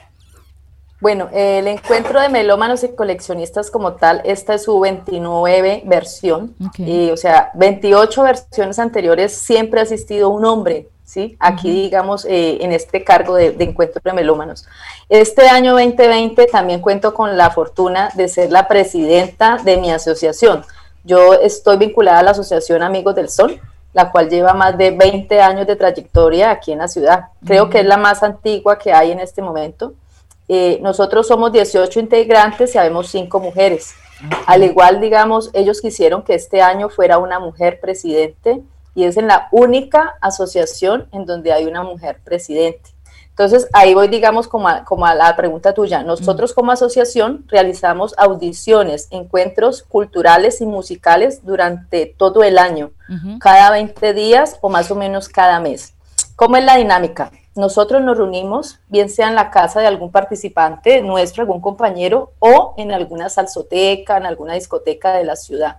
Bueno, 1.00 1.28
el 1.32 1.68
encuentro 1.68 2.20
de 2.20 2.30
melómanos 2.30 2.82
y 2.82 2.88
coleccionistas 2.88 3.70
como 3.70 3.92
tal, 3.92 4.22
esta 4.24 4.54
es 4.54 4.64
su 4.64 4.80
29 4.80 5.82
versión, 5.84 6.54
y, 6.78 7.10
o 7.10 7.18
sea, 7.18 7.50
28 7.54 8.22
versiones 8.22 8.78
anteriores 8.78 9.32
siempre 9.32 9.80
ha 9.80 9.82
asistido 9.82 10.30
un 10.30 10.46
hombre, 10.46 10.88
¿sí? 11.06 11.36
Aquí, 11.38 11.70
digamos, 11.70 12.26
eh, 12.26 12.58
en 12.60 12.72
este 12.72 13.04
cargo 13.04 13.36
de, 13.36 13.54
encuentro 13.60 14.02
de 14.04 14.12
melómanos. 14.12 14.66
Este 15.08 15.48
año 15.48 15.72
2020 15.72 16.46
también 16.46 16.80
cuento 16.80 17.14
con 17.14 17.38
la 17.38 17.50
fortuna 17.50 18.10
de 18.14 18.28
ser 18.28 18.50
la 18.50 18.68
presidenta 18.68 19.56
de 19.64 19.78
mi 19.78 19.90
asociación. 19.90 20.64
Yo 21.04 21.34
estoy 21.34 21.78
vinculada 21.78 22.18
a 22.18 22.22
la 22.24 22.30
Asociación 22.32 22.82
Amigos 22.82 23.14
del 23.14 23.30
Sol, 23.30 23.60
la 23.94 24.10
cual 24.10 24.28
lleva 24.28 24.52
más 24.52 24.76
de 24.76 24.90
20 24.90 25.40
años 25.40 25.66
de 25.66 25.76
trayectoria 25.76 26.50
aquí 26.50 26.72
en 26.72 26.78
la 26.78 26.88
ciudad. 26.88 27.26
Creo 27.46 27.70
que 27.70 27.80
es 27.80 27.86
la 27.86 27.96
más 27.96 28.22
antigua 28.24 28.76
que 28.76 28.92
hay 28.92 29.12
en 29.12 29.20
este 29.20 29.40
momento. 29.40 29.94
Eh, 30.48 30.80
nosotros 30.82 31.28
somos 31.28 31.52
18 31.52 32.00
integrantes 32.00 32.74
y 32.74 32.78
habemos 32.78 33.08
5 33.08 33.38
mujeres. 33.38 33.94
Al 34.46 34.64
igual, 34.64 35.00
digamos, 35.00 35.50
ellos 35.52 35.80
quisieron 35.80 36.22
que 36.22 36.34
este 36.34 36.60
año 36.62 36.88
fuera 36.88 37.18
una 37.18 37.38
mujer 37.38 37.78
presidente 37.80 38.62
y 38.96 39.04
es 39.04 39.16
en 39.16 39.28
la 39.28 39.46
única 39.52 40.16
asociación 40.20 41.06
en 41.12 41.24
donde 41.24 41.52
hay 41.52 41.66
una 41.66 41.84
mujer 41.84 42.18
presidente. 42.24 42.90
Entonces, 43.28 43.68
ahí 43.72 43.94
voy, 43.94 44.08
digamos, 44.08 44.48
como 44.48 44.66
a, 44.68 44.82
como 44.84 45.06
a 45.06 45.14
la 45.14 45.36
pregunta 45.36 45.74
tuya. 45.74 46.02
Nosotros 46.02 46.52
como 46.52 46.72
asociación 46.72 47.44
realizamos 47.46 48.14
audiciones, 48.16 49.06
encuentros 49.10 49.82
culturales 49.82 50.60
y 50.60 50.66
musicales 50.66 51.44
durante 51.44 52.06
todo 52.06 52.42
el 52.42 52.58
año, 52.58 52.90
cada 53.38 53.70
20 53.70 54.14
días 54.14 54.56
o 54.62 54.70
más 54.70 54.90
o 54.90 54.96
menos 54.96 55.28
cada 55.28 55.60
mes. 55.60 55.94
¿Cómo 56.34 56.56
es 56.56 56.64
la 56.64 56.76
dinámica? 56.76 57.30
nosotros 57.56 58.02
nos 58.02 58.18
reunimos, 58.18 58.78
bien 58.88 59.08
sea 59.08 59.28
en 59.28 59.34
la 59.34 59.50
casa 59.50 59.80
de 59.80 59.86
algún 59.86 60.12
participante 60.12 61.00
nuestro, 61.00 61.42
algún 61.42 61.60
compañero, 61.60 62.32
o 62.38 62.74
en 62.76 62.92
alguna 62.92 63.30
salsoteca, 63.30 64.18
en 64.18 64.26
alguna 64.26 64.54
discoteca 64.54 65.14
de 65.14 65.24
la 65.24 65.36
ciudad. 65.36 65.78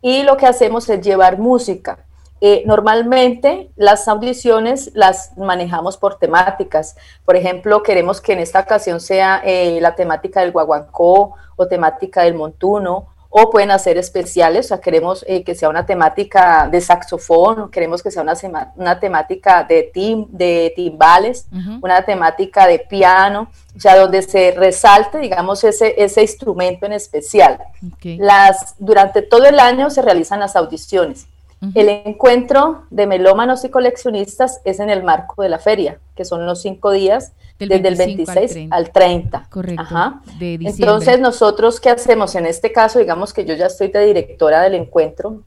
Y 0.00 0.22
lo 0.22 0.36
que 0.36 0.46
hacemos 0.46 0.88
es 0.88 1.00
llevar 1.04 1.38
música. 1.38 2.06
Eh, 2.42 2.62
normalmente 2.64 3.70
las 3.76 4.08
audiciones 4.08 4.90
las 4.94 5.36
manejamos 5.36 5.98
por 5.98 6.18
temáticas. 6.18 6.96
Por 7.24 7.36
ejemplo, 7.36 7.82
queremos 7.82 8.20
que 8.20 8.32
en 8.32 8.38
esta 8.38 8.60
ocasión 8.60 9.00
sea 9.00 9.42
eh, 9.44 9.78
la 9.80 9.94
temática 9.94 10.40
del 10.40 10.52
guaguancó 10.52 11.34
o 11.56 11.66
temática 11.68 12.22
del 12.22 12.34
montuno 12.34 13.08
o 13.32 13.48
pueden 13.48 13.70
hacer 13.70 13.96
especiales, 13.96 14.66
o 14.66 14.68
sea, 14.70 14.80
queremos 14.80 15.24
eh, 15.28 15.44
que 15.44 15.54
sea 15.54 15.68
una 15.68 15.86
temática 15.86 16.68
de 16.68 16.80
saxofón, 16.80 17.70
queremos 17.70 18.02
que 18.02 18.10
sea 18.10 18.22
una, 18.22 18.34
una 18.74 18.98
temática 18.98 19.62
de, 19.62 19.88
tim, 19.94 20.26
de 20.30 20.72
timbales, 20.74 21.46
una 21.80 22.04
temática 22.04 22.66
de 22.66 22.80
piano, 22.80 23.48
o 23.76 23.80
sea, 23.80 23.96
donde 23.96 24.22
se 24.22 24.50
resalte, 24.50 25.18
digamos, 25.18 25.62
ese, 25.62 25.94
ese 26.02 26.22
instrumento 26.22 26.86
en 26.86 26.92
especial. 26.92 27.60
Las, 28.02 28.74
durante 28.80 29.22
todo 29.22 29.44
el 29.44 29.60
año 29.60 29.90
se 29.90 30.02
realizan 30.02 30.40
las 30.40 30.56
audiciones. 30.56 31.28
El 31.74 31.90
encuentro 31.90 32.84
de 32.88 33.06
melómanos 33.06 33.64
y 33.64 33.68
coleccionistas 33.68 34.62
es 34.64 34.80
en 34.80 34.88
el 34.88 35.02
marco 35.02 35.42
de 35.42 35.50
la 35.50 35.58
feria, 35.58 35.98
que 36.16 36.24
son 36.24 36.46
los 36.46 36.62
cinco 36.62 36.90
días, 36.90 37.32
desde 37.58 37.86
el 37.86 37.96
26 37.96 38.68
al 38.70 38.90
30. 38.90 39.46
Correcto. 39.50 39.84
Entonces, 40.40 41.20
nosotros, 41.20 41.78
¿qué 41.78 41.90
hacemos? 41.90 42.34
En 42.34 42.46
este 42.46 42.72
caso, 42.72 42.98
digamos 42.98 43.34
que 43.34 43.44
yo 43.44 43.54
ya 43.54 43.66
estoy 43.66 43.88
de 43.88 44.06
directora 44.06 44.62
del 44.62 44.74
encuentro. 44.74 45.42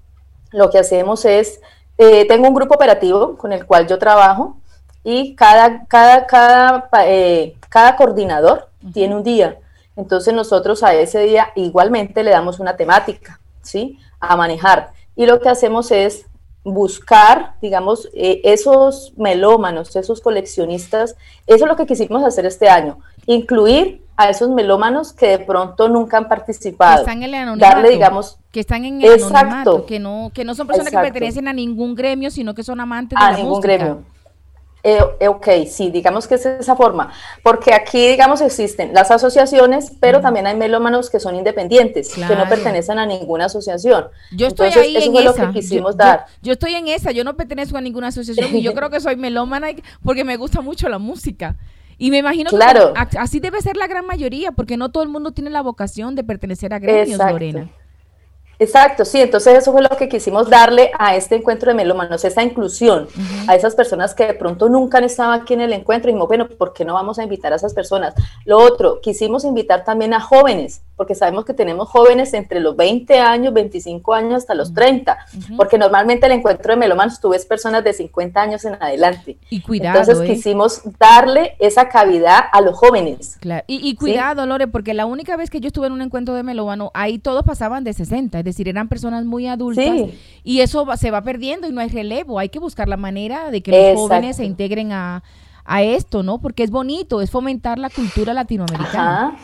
Lo 0.51 0.69
que 0.69 0.77
hacemos 0.77 1.25
es, 1.25 1.59
eh, 1.97 2.27
tengo 2.27 2.47
un 2.47 2.53
grupo 2.53 2.75
operativo 2.75 3.35
con 3.35 3.51
el 3.51 3.65
cual 3.65 3.87
yo 3.87 3.97
trabajo 3.97 4.57
y 5.03 5.35
cada, 5.35 5.85
cada, 5.85 6.27
cada, 6.27 6.89
eh, 7.05 7.55
cada 7.69 7.95
coordinador 7.95 8.69
tiene 8.93 9.15
un 9.15 9.23
día. 9.23 9.57
Entonces, 9.95 10.31
nosotros 10.31 10.83
a 10.83 10.93
ese 10.93 11.21
día 11.21 11.49
igualmente 11.55 12.23
le 12.23 12.29
damos 12.29 12.59
una 12.59 12.77
temática, 12.77 13.39
¿sí? 13.63 13.97
A 14.19 14.35
manejar 14.35 14.91
y 15.15 15.25
lo 15.25 15.39
que 15.39 15.49
hacemos 15.49 15.91
es 15.91 16.25
buscar, 16.63 17.55
digamos, 17.61 18.09
eh, 18.13 18.41
esos 18.43 19.13
melómanos, 19.17 19.95
esos 19.95 20.21
coleccionistas, 20.21 21.15
eso 21.45 21.65
es 21.65 21.69
lo 21.69 21.75
que 21.75 21.85
quisimos 21.85 22.23
hacer 22.23 22.45
este 22.45 22.69
año, 22.69 22.99
incluir 23.25 24.01
a 24.15 24.29
esos 24.29 24.49
melómanos 24.49 25.11
que 25.11 25.27
de 25.27 25.39
pronto 25.39 25.89
nunca 25.89 26.17
han 26.17 26.29
participado. 26.29 26.97
Que 26.97 27.01
están 27.01 27.17
en 27.17 27.23
el 27.23 27.35
anonimato, 27.35 27.75
darle, 27.75 27.89
digamos, 27.89 28.37
que 28.51 28.59
están 28.59 28.85
en 28.85 29.01
el 29.01 29.23
anonimato, 29.23 29.85
que 29.85 29.99
no, 29.99 30.31
que 30.33 30.45
no 30.45 30.55
son 30.55 30.67
personas 30.67 30.91
que 30.91 30.99
pertenecen 30.99 31.47
a 31.47 31.53
ningún 31.53 31.95
gremio, 31.95 32.31
sino 32.31 32.53
que 32.53 32.63
son 32.63 32.79
amantes 32.79 33.17
de 33.19 33.25
a 33.25 33.31
la 33.31 33.37
ningún 33.37 33.59
gremio. 33.59 34.03
Eh, 34.85 34.99
eh, 35.21 35.29
ok, 35.29 35.47
sí, 35.65 35.91
digamos 35.91 36.27
que 36.27 36.35
es 36.35 36.45
esa 36.45 36.75
forma, 36.75 37.09
porque 37.41 37.73
aquí, 37.73 38.05
digamos, 38.05 38.41
existen 38.41 38.93
las 38.93 39.11
asociaciones, 39.11 39.93
pero 40.01 40.19
también 40.19 40.45
hay 40.45 40.57
melómanos 40.57 41.09
que 41.09 41.21
son 41.21 41.35
independientes, 41.35 42.13
que 42.13 42.35
no 42.35 42.49
pertenecen 42.49 42.99
a 42.99 43.05
ninguna 43.05 43.45
asociación. 43.45 44.07
Yo 44.33 44.47
estoy 44.47 44.71
ahí 44.71 44.97
en 44.97 45.15
esa. 45.15 45.23
Lo 45.23 45.33
que 45.33 45.59
quisimos 45.59 45.95
dar. 45.95 46.25
Yo, 46.41 46.51
estoy 46.51 46.75
en 46.75 46.89
esa, 46.89 47.11
yo 47.11 47.23
no 47.23 47.37
pertenezco 47.37 47.77
a 47.77 47.81
ninguna 47.81 48.07
asociación 48.07 48.53
y 48.57 48.61
yo 48.61 48.73
creo 48.75 48.89
que 48.89 48.99
soy 48.99 49.15
melómana 49.15 49.69
porque 50.03 50.25
me 50.25 50.35
gusta 50.35 50.59
mucho 50.59 50.89
la 50.89 50.99
música. 50.99 51.55
Y 51.97 52.11
me 52.11 52.17
imagino 52.17 52.49
claro. 52.49 52.93
que 53.09 53.17
así 53.17 53.39
debe 53.39 53.61
ser 53.61 53.77
la 53.77 53.87
gran 53.87 54.05
mayoría, 54.05 54.51
porque 54.51 54.75
no 54.75 54.91
todo 54.91 55.03
el 55.03 55.09
mundo 55.09 55.31
tiene 55.31 55.49
la 55.49 55.61
vocación 55.61 56.15
de 56.15 56.25
pertenecer 56.25 56.73
a 56.73 56.79
gremios, 56.79 57.19
Lorena. 57.19 57.69
Exacto, 58.59 59.05
sí, 59.05 59.21
entonces 59.21 59.57
eso 59.57 59.71
fue 59.71 59.81
lo 59.81 59.89
que 59.89 60.07
quisimos 60.07 60.49
darle 60.49 60.91
a 60.97 61.15
este 61.15 61.35
encuentro 61.35 61.71
de 61.71 61.75
melómanos, 61.75 62.23
esa 62.23 62.43
inclusión 62.43 63.07
a 63.47 63.55
esas 63.55 63.75
personas 63.75 64.13
que 64.13 64.27
de 64.27 64.33
pronto 64.33 64.69
nunca 64.69 64.99
han 64.99 65.03
estado 65.03 65.31
aquí 65.31 65.53
en 65.53 65.61
el 65.61 65.73
encuentro 65.73 66.09
y 66.09 66.13
dijimos, 66.13 66.27
bueno, 66.27 66.47
¿por 66.47 66.73
qué 66.73 66.85
no 66.85 66.93
vamos 66.93 67.19
a 67.19 67.23
invitar 67.23 67.53
a 67.53 67.55
esas 67.55 67.73
personas? 67.73 68.13
Lo 68.45 68.57
otro, 68.57 69.01
quisimos 69.01 69.43
invitar 69.43 69.83
también 69.83 70.13
a 70.13 70.19
jóvenes, 70.19 70.81
porque 70.95 71.15
sabemos 71.15 71.45
que 71.45 71.53
tenemos 71.53 71.89
jóvenes 71.89 72.33
entre 72.33 72.59
los 72.59 72.75
20 72.75 73.19
años, 73.19 73.53
25 73.53 74.13
años 74.13 74.35
hasta 74.35 74.53
los 74.53 74.73
30, 74.73 75.17
porque 75.57 75.77
normalmente 75.77 76.27
el 76.27 76.33
encuentro 76.33 76.73
de 76.73 76.77
melómanos 76.77 77.19
tú 77.19 77.29
ves 77.29 77.45
personas 77.45 77.83
de 77.83 77.93
50 77.93 78.41
años 78.41 78.63
en 78.65 78.75
adelante. 78.75 79.37
Y 79.49 79.61
cuidado. 79.61 79.99
Entonces 79.99 80.23
¿eh? 80.23 80.33
quisimos 80.33 80.81
darle 80.99 81.55
esa 81.59 81.89
cavidad 81.89 82.41
a 82.51 82.61
los 82.61 82.77
jóvenes. 82.77 83.37
Claro. 83.39 83.63
Y, 83.67 83.95
cuidado, 83.95 84.45
Lore, 84.45 84.67
porque 84.67 84.93
la 84.93 85.05
única 85.05 85.35
vez 85.35 85.49
que 85.49 85.59
yo 85.59 85.67
estuve 85.67 85.87
en 85.87 85.93
un 85.93 86.01
encuentro 86.01 86.35
de 86.35 86.43
melómano, 86.43 86.91
ahí 86.93 87.17
todos 87.17 87.43
pasaban 87.43 87.83
de 87.83 87.93
60, 87.93 88.42
es 88.43 88.55
decir, 88.55 88.67
eran 88.67 88.89
personas 88.89 89.23
muy 89.25 89.47
adultas 89.47 90.09
y 90.43 90.59
eso 90.59 90.85
se 90.97 91.11
va 91.11 91.21
perdiendo 91.21 91.67
y 91.67 91.71
no 91.71 91.79
hay 91.79 91.89
relevo. 91.89 92.39
Hay 92.39 92.49
que 92.49 92.59
buscar 92.59 92.89
la 92.89 92.97
manera 92.97 93.49
de 93.51 93.63
que 93.63 93.93
los 93.93 94.01
jóvenes 94.01 94.35
se 94.35 94.45
integren 94.45 94.91
a, 94.91 95.23
esto, 95.81 96.23
¿no? 96.23 96.39
Porque 96.39 96.63
es 96.63 96.71
bonito, 96.71 97.21
es 97.21 97.31
fomentar 97.31 97.79
la 97.79 97.89
cultura 97.89 98.33
latinoamericana. 98.33 99.37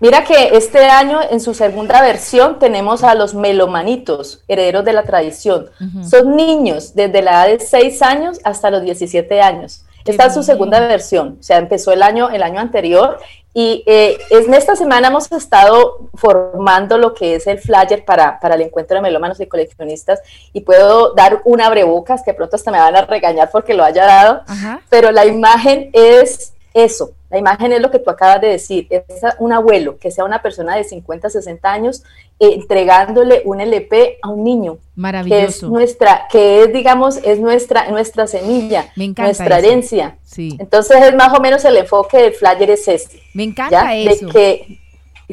Mira 0.00 0.24
que 0.24 0.56
este 0.56 0.86
año 0.86 1.20
en 1.30 1.40
su 1.40 1.52
segunda 1.52 2.00
versión 2.00 2.58
tenemos 2.58 3.04
a 3.04 3.14
los 3.14 3.34
melomanitos, 3.34 4.42
herederos 4.48 4.84
de 4.84 4.94
la 4.94 5.02
tradición. 5.02 5.66
Son 6.02 6.34
niños 6.34 6.94
desde 6.94 7.20
la 7.20 7.46
edad 7.46 7.58
de 7.58 7.64
6 7.64 8.02
años 8.02 8.40
hasta 8.44 8.70
los 8.70 8.82
17 8.82 9.42
años. 9.42 9.84
Esta 10.04 10.26
es 10.26 10.34
su 10.34 10.42
segunda 10.42 10.80
versión, 10.80 11.36
o 11.38 11.42
sea, 11.42 11.58
empezó 11.58 11.92
el 11.92 12.02
año, 12.02 12.30
el 12.30 12.42
año 12.42 12.58
anterior 12.60 13.18
y 13.54 13.84
eh, 13.86 14.18
en 14.30 14.54
esta 14.54 14.76
semana 14.76 15.08
hemos 15.08 15.30
estado 15.30 16.08
formando 16.14 16.96
lo 16.96 17.12
que 17.12 17.34
es 17.34 17.46
el 17.46 17.58
flyer 17.58 18.04
para, 18.04 18.40
para 18.40 18.54
el 18.54 18.62
encuentro 18.62 18.96
de 18.96 19.02
melómanos 19.02 19.40
y 19.40 19.46
coleccionistas 19.46 20.20
y 20.52 20.62
puedo 20.62 21.12
dar 21.12 21.42
una 21.44 21.66
abrebocas 21.66 22.22
que 22.22 22.32
pronto 22.32 22.56
hasta 22.56 22.70
me 22.70 22.78
van 22.78 22.96
a 22.96 23.02
regañar 23.02 23.50
porque 23.50 23.74
lo 23.74 23.84
haya 23.84 24.06
dado, 24.06 24.42
pero 24.88 25.12
la 25.12 25.26
imagen 25.26 25.90
es 25.92 26.54
eso, 26.74 27.12
la 27.30 27.38
imagen 27.38 27.72
es 27.72 27.80
lo 27.80 27.90
que 27.90 27.98
tú 27.98 28.10
acabas 28.10 28.40
de 28.40 28.48
decir, 28.48 28.86
es 28.90 29.02
un 29.38 29.52
abuelo, 29.52 29.98
que 29.98 30.10
sea 30.10 30.24
una 30.24 30.42
persona 30.42 30.76
de 30.76 30.84
50, 30.84 31.30
60 31.30 31.72
años, 31.72 32.02
eh, 32.38 32.54
entregándole 32.54 33.42
un 33.44 33.60
LP 33.60 34.18
a 34.22 34.28
un 34.28 34.44
niño. 34.44 34.78
Maravilloso. 34.96 35.40
Que 35.40 35.44
es 35.46 35.62
nuestra, 35.62 36.26
que 36.30 36.62
es, 36.62 36.72
digamos, 36.72 37.18
es 37.18 37.38
nuestra, 37.38 37.88
nuestra 37.88 38.26
semilla, 38.26 38.92
nuestra 38.96 39.58
herencia. 39.58 40.18
Sí. 40.22 40.56
Entonces 40.58 41.02
es 41.02 41.14
más 41.14 41.32
o 41.32 41.40
menos 41.40 41.64
el 41.64 41.76
enfoque 41.76 42.18
del 42.18 42.32
flyer 42.32 42.70
es 42.70 42.88
este. 42.88 43.22
Me 43.34 43.44
encanta 43.44 43.94
eso. 43.94 44.26
De 44.26 44.32
que, 44.32 44.81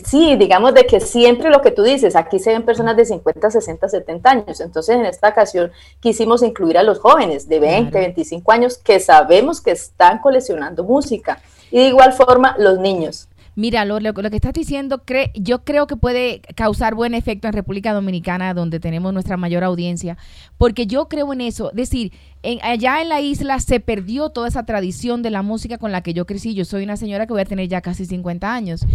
sí, 0.05 0.35
digamos 0.35 0.73
de 0.73 0.85
que 0.85 0.99
siempre 0.99 1.49
lo 1.49 1.61
que 1.61 1.71
tú 1.71 1.83
dices, 1.83 2.15
aquí 2.15 2.39
se 2.39 2.51
ven 2.51 2.63
personas 2.63 2.97
de 2.97 3.05
50, 3.05 3.49
60, 3.49 3.87
70 3.87 4.29
años. 4.29 4.59
Entonces 4.59 4.95
en 4.95 5.05
esta 5.05 5.29
ocasión 5.29 5.71
quisimos 5.99 6.43
incluir 6.43 6.77
a 6.77 6.83
los 6.83 6.99
jóvenes 6.99 7.47
de 7.47 7.59
20, 7.59 7.97
25 7.97 8.51
años 8.51 8.77
que 8.77 8.99
sabemos 8.99 9.61
que 9.61 9.71
están 9.71 10.19
coleccionando 10.19 10.83
música 10.83 11.41
y 11.71 11.77
de 11.79 11.85
igual 11.85 12.13
forma 12.13 12.55
los 12.57 12.79
niños. 12.79 13.28
Mira, 13.59 13.83
lo, 13.83 13.99
lo, 13.99 14.13
que 14.13 14.37
estás 14.37 14.53
diciendo, 14.53 15.01
yo 15.33 15.65
creo 15.65 15.85
que 15.85 15.97
puede 15.97 16.39
causar 16.55 16.95
buen 16.95 17.13
efecto 17.13 17.45
en 17.45 17.53
República 17.53 17.91
Dominicana, 17.91 18.53
donde 18.53 18.79
tenemos 18.79 19.11
nuestra 19.11 19.35
mayor 19.35 19.65
audiencia, 19.65 20.17
porque 20.57 20.87
yo 20.87 21.09
creo 21.09 21.33
en 21.33 21.41
eso. 21.41 21.69
Es 21.71 21.75
decir, 21.75 22.13
en, 22.41 22.59
allá 22.63 23.01
en 23.01 23.09
la 23.09 23.19
isla 23.19 23.59
se 23.59 23.81
perdió 23.81 24.29
toda 24.29 24.47
esa 24.47 24.63
tradición 24.63 25.23
de 25.23 25.31
la 25.31 25.41
música 25.41 25.77
con 25.77 25.91
la 25.91 26.01
que 26.01 26.13
yo 26.13 26.25
crecí. 26.25 26.53
Yo 26.53 26.63
soy 26.63 26.85
una 26.85 26.95
señora 26.95 27.27
que 27.27 27.33
voy 27.33 27.41
a 27.41 27.45
tener 27.45 27.67
ya 27.67 27.81
casi 27.81 28.05
50 28.05 28.49
años. 28.49 28.85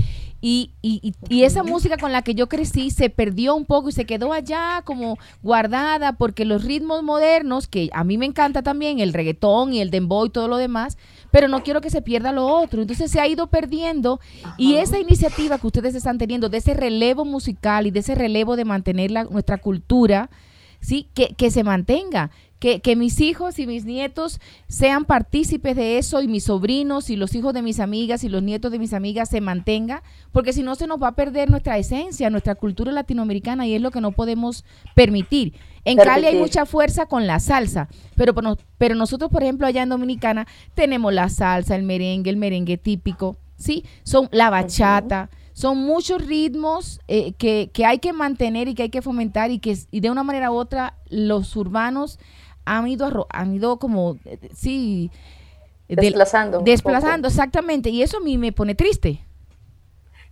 Y, 0.41 0.71
y, 0.81 1.13
y, 1.29 1.43
esa 1.43 1.63
música 1.63 1.99
con 1.99 2.13
la 2.13 2.23
que 2.23 2.35
yo 2.35 2.49
crecí 2.49 2.91
se 2.91 3.11
perdió 3.11 3.55
un 3.55 3.67
poco 3.67 3.91
y 3.91 3.93
se 3.93 4.07
quedó 4.07 4.33
allá 4.33 4.81
como 4.87 5.19
guardada 5.43 6.15
porque 6.15 6.47
los 6.47 6.65
ritmos 6.65 7.03
modernos, 7.03 7.67
que 7.67 7.91
a 7.93 8.03
mí 8.03 8.17
me 8.17 8.25
encanta 8.27 8.63
también, 8.63 8.99
el 8.99 9.13
reggaetón 9.13 9.75
y 9.75 9.81
el 9.81 9.91
dembow 9.91 10.25
y 10.25 10.31
todo 10.31 10.49
lo 10.49 10.57
demás, 10.57 10.97
pero 11.35 11.49
no 11.49 11.65
quiero 11.65 11.81
que 11.81 11.91
se 11.91 12.01
pierda 12.01 12.31
lo 12.31 12.47
otro. 12.47 12.81
Entonces 12.81 13.11
se 13.11 13.19
ha 13.19 13.27
ido 13.27 13.49
perdiendo 13.49 14.21
y 14.57 14.75
esa 14.75 15.01
iniciativa 15.01 15.59
que 15.59 15.67
ustedes 15.67 15.97
están 15.97 16.17
teniendo 16.17 16.49
de 16.49 16.59
ese 16.59 16.75
relevo 16.75 17.25
musical 17.25 17.89
y 17.89 17.91
de 17.91 17.99
ese 17.99 18.15
relevo 18.15 18.55
de 18.55 18.65
mantener 18.65 19.11
la, 19.11 19.25
nuestra 19.25 19.59
cultura, 19.59 20.31
¿sí? 20.85 21.09
Que, 21.15 21.35
que 21.35 21.51
se 21.51 21.65
mantenga. 21.65 22.31
Que, 22.61 22.81
que, 22.81 22.97
mis 22.97 23.21
hijos 23.21 23.59
y 23.59 23.67
mis 23.67 23.85
nietos 23.85 24.41
sean 24.69 25.05
partícipes 25.05 25.77
de 25.77 25.99
eso 25.99 26.23
y 26.23 26.29
mis 26.29 26.45
sobrinos 26.45 27.11
y 27.11 27.17
los 27.17 27.35
hijos 27.35 27.53
de 27.53 27.61
mis 27.61 27.79
amigas 27.79 28.25
y 28.25 28.31
los 28.31 28.43
nietos 28.43 28.73
de 28.73 28.79
mis 28.79 28.95
amigas 28.95 29.29
se 29.29 29.43
mantenga, 29.43 30.03
porque 30.33 30.55
si 30.55 30.63
no 30.63 30.75
se 30.75 30.87
nos 30.87 31.03
va 31.03 31.09
a 31.09 31.15
perder 31.15 31.51
nuestra 31.51 31.77
esencia, 31.77 32.31
nuestra 32.31 32.55
cultura 32.55 32.91
latinoamericana 32.91 33.67
y 33.67 33.75
es 33.75 33.83
lo 33.83 33.91
que 33.91 34.01
no 34.01 34.13
podemos 34.13 34.65
permitir. 34.95 35.55
En 35.85 35.99
Cali 35.99 36.27
hay 36.27 36.39
mucha 36.39 36.65
fuerza 36.65 37.05
con 37.05 37.27
la 37.27 37.39
salsa, 37.39 37.89
pero, 38.17 38.35
pero 38.79 38.95
nosotros, 38.95 39.31
por 39.31 39.43
ejemplo, 39.43 39.67
allá 39.67 39.83
en 39.83 39.91
Dominicana 39.91 40.47
tenemos 40.75 41.13
la 41.13 41.29
salsa, 41.29 41.77
el 41.77 41.83
merengue, 41.83 42.31
el 42.31 42.39
merengue 42.39 42.79
típico, 42.79 43.37
¿sí? 43.59 43.85
Son 44.05 44.31
la 44.33 44.49
bachata. 44.49 45.29
Son 45.55 45.79
muchos 45.79 46.27
ritmos 46.27 47.01
eh, 47.09 47.33
que, 47.33 47.71
hay 47.87 48.01
que 48.01 48.13
mantener 48.13 48.69
y 48.69 48.75
que 48.75 48.83
hay 48.83 48.91
que 48.91 49.01
fomentar 49.01 49.51
y 49.51 49.61
que 49.61 49.79
y 49.91 50.01
de 50.01 50.11
una 50.11 50.23
manera 50.23 50.51
u 50.51 50.57
otra 50.57 50.99
los 51.09 51.57
urbanos 51.57 52.19
han 52.67 52.89
ido, 52.89 53.27
han 53.31 53.55
ido 53.55 53.79
como, 53.79 54.17
eh, 54.25 54.51
sí, 54.55 55.11
desplazando. 55.89 56.59
desplazando, 56.59 57.29
exactamente. 57.29 57.89
Y 57.89 58.03
eso 58.03 58.19
a 58.19 58.21
mí 58.21 58.37
me 58.37 58.53
pone 58.53 58.75
triste. 58.75 59.25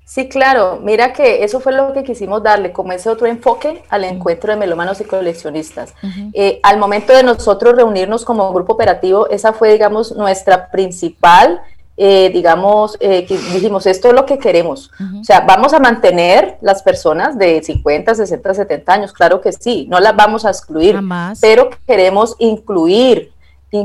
Sí, 0.05 0.29
claro. 0.29 0.81
Mira 0.83 1.13
que 1.13 1.45
eso 1.45 1.61
fue 1.61 1.73
lo 1.73 1.93
que 1.93 2.03
quisimos 2.03 2.43
darle, 2.43 2.73
como 2.73 2.93
ese 2.93 3.09
otro 3.09 3.27
enfoque 3.27 3.83
al 3.89 4.05
encuentro 4.05 4.53
de 4.53 4.59
melómanos 4.59 5.01
y 5.01 5.05
coleccionistas. 5.05 5.95
Eh, 6.35 6.61
al 6.63 6.79
momento 6.79 7.13
de 7.13 7.23
nosotros 7.23 7.77
reunirnos 7.77 8.25
como 8.25 8.53
grupo 8.53 8.75
operativo, 8.75 9.29
esa 9.31 9.53
fue, 9.53 9.73
digamos, 9.73 10.17
nuestra 10.17 10.71
principal, 10.71 11.63
eh, 11.97 12.31
digamos, 12.33 12.97
eh, 13.01 13.27
dijimos, 13.53 13.87
esto 13.87 14.09
es 14.09 14.15
lo 14.15 14.25
que 14.25 14.39
queremos. 14.39 14.91
O 15.21 15.25
sea, 15.25 15.41
vamos 15.41 15.75
a 15.75 15.79
mantener 15.79 16.57
las 16.61 16.83
personas 16.83 17.39
de 17.39 17.63
50, 17.63 18.15
60, 18.15 18.55
70 18.55 18.93
años, 18.93 19.13
claro 19.13 19.41
que 19.41 19.53
sí, 19.53 19.87
no 19.91 20.01
las 20.01 20.17
vamos 20.17 20.45
a 20.45 20.51
excluir, 20.51 20.99
pero 21.41 21.71
queremos 21.87 22.37
incluir 22.39 23.33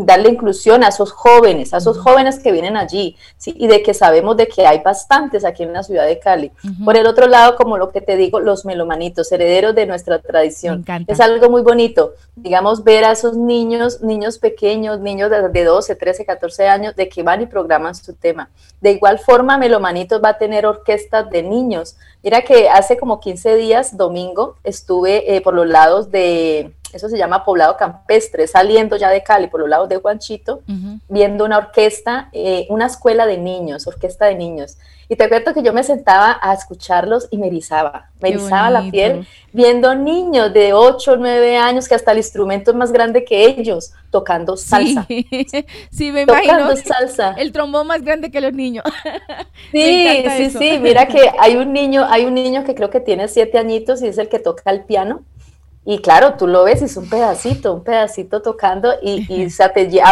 darle 0.01 0.29
inclusión 0.29 0.83
a 0.83 0.89
esos 0.89 1.11
jóvenes, 1.11 1.73
a 1.73 1.77
esos 1.77 1.97
jóvenes 1.97 2.39
que 2.39 2.51
vienen 2.51 2.75
allí, 2.75 3.15
¿sí? 3.37 3.55
y 3.57 3.67
de 3.67 3.81
que 3.81 3.93
sabemos 3.93 4.35
de 4.35 4.47
que 4.47 4.67
hay 4.67 4.79
bastantes 4.79 5.45
aquí 5.45 5.63
en 5.63 5.71
la 5.71 5.83
ciudad 5.83 6.05
de 6.05 6.19
Cali. 6.19 6.51
Por 6.83 6.97
el 6.97 7.07
otro 7.07 7.27
lado, 7.27 7.55
como 7.55 7.77
lo 7.77 7.91
que 7.91 8.01
te 8.01 8.17
digo, 8.17 8.41
los 8.41 8.65
melomanitos, 8.65 9.31
herederos 9.31 9.73
de 9.75 9.85
nuestra 9.85 10.19
tradición. 10.19 10.83
Es 11.07 11.21
algo 11.21 11.49
muy 11.49 11.61
bonito, 11.61 12.13
digamos, 12.35 12.83
ver 12.83 13.05
a 13.05 13.11
esos 13.11 13.37
niños, 13.37 14.01
niños 14.01 14.39
pequeños, 14.39 14.99
niños 14.99 15.31
de, 15.31 15.47
de 15.47 15.63
12, 15.63 15.95
13, 15.95 16.25
14 16.25 16.67
años, 16.67 16.95
de 16.95 17.07
que 17.07 17.23
van 17.23 17.41
y 17.41 17.45
programan 17.45 17.95
su 17.95 18.13
tema. 18.13 18.49
De 18.81 18.91
igual 18.91 19.19
forma, 19.19 19.57
Melomanitos 19.57 20.21
va 20.21 20.29
a 20.29 20.37
tener 20.37 20.65
orquestas 20.65 21.29
de 21.29 21.43
niños. 21.43 21.95
Mira 22.23 22.41
que 22.41 22.67
hace 22.67 22.97
como 22.97 23.21
15 23.21 23.55
días, 23.55 23.95
domingo, 23.95 24.57
estuve 24.65 25.35
eh, 25.35 25.41
por 25.41 25.53
los 25.53 25.67
lados 25.67 26.11
de 26.11 26.73
eso 26.93 27.09
se 27.09 27.17
llama 27.17 27.43
poblado 27.43 27.75
campestre, 27.77 28.47
saliendo 28.47 28.95
ya 28.95 29.09
de 29.09 29.23
Cali 29.23 29.47
por 29.47 29.59
los 29.59 29.69
lados 29.69 29.89
de 29.89 29.97
Juanchito, 29.97 30.61
viendo 31.09 31.45
una 31.45 31.57
orquesta, 31.57 32.29
eh, 32.31 32.65
una 32.69 32.85
escuela 32.85 33.25
de 33.25 33.37
niños, 33.37 33.87
orquesta 33.87 34.25
de 34.25 34.35
niños. 34.35 34.77
Y 35.09 35.15
te 35.15 35.29
cuento 35.29 35.53
que 35.53 35.63
yo 35.63 35.71
me 35.71 35.83
sentaba 35.83 36.37
a 36.41 36.53
escucharlos 36.53 37.29
y 37.31 37.37
me 37.37 37.47
erizaba, 37.47 38.09
me 38.19 38.29
erizaba 38.29 38.69
la 38.69 38.91
piel, 38.91 39.25
viendo 39.53 39.95
niños 39.95 40.51
de 40.53 40.73
8 40.73 41.13
o 41.13 41.15
9 41.15 41.57
años 41.57 41.87
que 41.87 41.95
hasta 41.95 42.11
el 42.11 42.17
instrumento 42.17 42.71
es 42.71 42.77
más 42.77 42.91
grande 42.91 43.23
que 43.23 43.45
ellos, 43.45 43.93
tocando 44.11 44.57
salsa. 44.57 45.07
Sí, 45.91 46.11
me 46.11 46.25
tocando 46.25 46.75
salsa. 46.75 47.35
El 47.37 47.53
trombón 47.53 47.87
más 47.87 48.01
grande 48.01 48.31
que 48.31 48.41
los 48.41 48.53
niños. 48.53 48.83
Sí, 49.71 50.23
sí, 50.37 50.49
sí, 50.51 50.79
mira 50.79 51.07
que 51.07 51.29
hay 51.39 51.57
un 51.57 51.73
niño, 51.73 52.05
hay 52.09 52.25
un 52.25 52.33
niño 52.33 52.63
que 52.63 52.73
creo 52.73 52.89
que 52.89 52.99
tiene 52.99 53.27
7 53.27 53.57
añitos 53.57 54.01
y 54.01 54.07
es 54.07 54.17
el 54.17 54.29
que 54.29 54.39
toca 54.39 54.69
el 54.71 54.85
piano 54.85 55.23
y 55.89 55.99
claro, 55.99 56.33
tú 56.33 56.47
lo 56.47 56.65
ves 56.65 56.81
y 56.81 56.85
es 56.85 56.97
un 56.97 57.09
pedacito, 57.09 57.73
un 57.73 57.81
pedacito 57.81 58.41
tocando 58.41 58.93
y, 59.01 59.25
y 59.33 59.47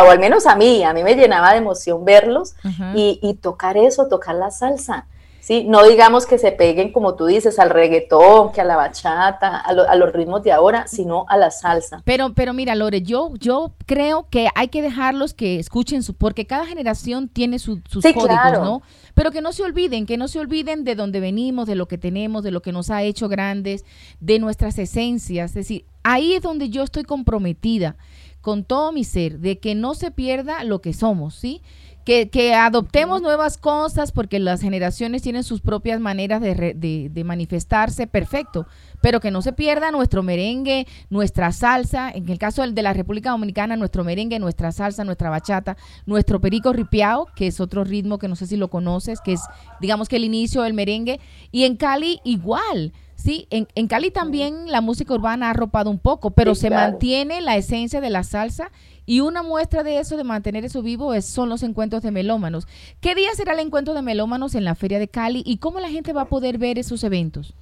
o 0.05 0.09
al 0.09 0.19
menos 0.19 0.45
a 0.45 0.55
mí, 0.55 0.85
a 0.85 0.93
mí 0.93 1.03
me 1.03 1.15
llenaba 1.15 1.51
de 1.51 1.57
emoción 1.57 2.05
verlos 2.05 2.55
y, 2.95 3.19
y, 3.21 3.33
tocar 3.33 3.75
eso, 3.75 4.07
tocar 4.07 4.35
la 4.35 4.51
salsa. 4.51 5.05
¿Sí? 5.45 5.63
No 5.63 5.87
digamos 5.87 6.25
que 6.25 6.39
se 6.39 6.51
peguen, 6.51 6.91
como 6.91 7.13
tú 7.13 7.27
dices, 7.27 7.59
al 7.59 7.69
reggaetón, 7.69 8.51
que 8.51 8.61
a 8.61 8.63
la 8.63 8.75
bachata, 8.75 9.59
a, 9.59 9.95
los 9.95 10.11
ritmos 10.11 10.41
de 10.41 10.51
ahora, 10.51 10.87
sino 10.87 11.25
a 11.29 11.37
la 11.37 11.51
salsa. 11.51 12.01
Pero, 12.03 12.33
pero 12.33 12.51
mira, 12.53 12.73
Lore, 12.73 13.03
yo, 13.03 13.31
yo 13.35 13.73
creo 13.85 14.27
que 14.31 14.47
hay 14.55 14.69
que 14.69 14.81
dejarlos 14.81 15.35
que 15.35 15.59
escuchen 15.59 16.01
su, 16.01 16.15
porque 16.15 16.47
cada 16.47 16.65
generación 16.65 17.29
tiene 17.29 17.59
sus 17.59 17.79
códigos, 17.83 18.59
¿no? 18.63 18.81
Pero 19.13 19.29
que 19.29 19.41
no 19.41 19.53
se 19.53 19.61
olviden, 19.61 20.07
que 20.07 20.17
no 20.17 20.27
se 20.27 20.39
olviden 20.39 20.83
de 20.83 20.95
dónde 20.95 21.19
venimos, 21.19 21.67
de 21.67 21.75
lo 21.75 21.87
que 21.87 21.99
tenemos, 21.99 22.43
de 22.43 22.49
lo 22.49 22.63
que 22.63 22.71
nos 22.71 22.89
ha 22.89 23.03
hecho 23.03 23.29
grandes, 23.29 23.85
de 24.19 24.39
nuestras 24.39 24.79
esencias. 24.79 25.51
Es 25.51 25.55
decir, 25.55 25.85
ahí 26.01 26.33
es 26.33 26.41
donde 26.41 26.69
yo 26.69 26.81
estoy 26.81 27.03
comprometida 27.03 27.97
con 28.41 28.63
todo 28.63 28.91
mi 28.91 29.03
ser, 29.03 29.39
de 29.39 29.59
que 29.59 29.73
no 29.73 29.93
se 29.93 30.09
pierda 30.09 30.63
lo 30.63 30.81
que 30.81 30.93
somos, 30.93 31.35
¿sí? 31.35 31.61
Que, 32.05 32.53
adoptemos 32.53 33.23
nuevas 33.23 33.57
cosas 33.57 34.11
porque 34.11 34.37
las 34.37 34.61
generaciones 34.61 35.23
tienen 35.23 35.43
sus 35.43 35.59
propias 35.59 35.99
maneras 35.99 36.39
de, 36.39 37.09
de, 37.11 37.23
manifestarse, 37.23 38.05
perfecto, 38.05 38.67
pero 39.01 39.19
que 39.19 39.31
no 39.31 39.41
se 39.41 39.53
pierda 39.53 39.89
nuestro 39.89 40.21
merengue, 40.21 40.85
nuestra 41.09 41.51
salsa, 41.51 42.11
en 42.11 42.29
el 42.29 42.37
caso 42.37 42.65
de 42.65 42.81
la 42.83 42.93
República 42.93 43.31
Dominicana, 43.31 43.75
nuestro 43.75 44.03
merengue, 44.03 44.37
nuestra 44.37 44.71
salsa, 44.71 45.03
nuestra 45.03 45.31
bachata, 45.31 45.77
nuestro 46.05 46.39
perico 46.39 46.73
ripiao, 46.73 47.25
que 47.35 47.47
es 47.47 47.59
otro 47.59 47.83
ritmo 47.83 48.19
que 48.19 48.27
no 48.27 48.35
sé 48.35 48.45
si 48.45 48.55
lo 48.55 48.69
conoces, 48.69 49.19
que 49.19 49.33
es 49.33 49.41
digamos 49.81 50.07
que 50.07 50.17
el 50.17 50.25
inicio 50.25 50.61
del 50.61 50.75
merengue, 50.75 51.19
y 51.51 51.63
en 51.63 51.75
Cali 51.75 52.19
igual. 52.23 52.93
Sí, 53.15 53.47
en, 53.49 53.67
en 53.75 53.87
Cali 53.87 54.11
también 54.11 54.69
la 54.69 54.81
música 54.81 55.13
urbana 55.13 55.47
ha 55.47 55.51
arropado 55.51 55.89
un 55.89 55.99
poco, 55.99 56.31
pero 56.31 56.53
se 56.53 56.69
mantiene 56.69 57.41
la 57.41 57.55
esencia 57.55 58.01
de 58.01 58.09
la 58.09 58.23
salsa 58.23 58.69
y 59.05 59.19
una 59.21 59.43
muestra 59.43 59.83
de 59.83 59.99
eso, 59.99 60.17
de 60.17 60.23
mantener 60.23 60.65
eso 60.65 60.81
vivo, 60.81 61.13
es, 61.13 61.25
son 61.25 61.49
los 61.49 61.63
encuentros 61.63 62.01
de 62.01 62.11
melómanos. 62.11 62.67
¿Qué 63.01 63.15
día 63.15 63.33
será 63.35 63.53
el 63.53 63.59
encuentro 63.59 63.93
de 63.93 64.01
melómanos 64.01 64.55
en 64.55 64.63
la 64.63 64.75
Feria 64.75 64.99
de 64.99 65.07
Cali 65.07 65.43
y 65.45 65.57
cómo 65.57 65.79
la 65.79 65.89
gente 65.89 66.13
va 66.13 66.21
a 66.21 66.29
poder 66.29 66.57
ver 66.57 66.79
esos 66.79 67.03
eventos? 67.03 67.53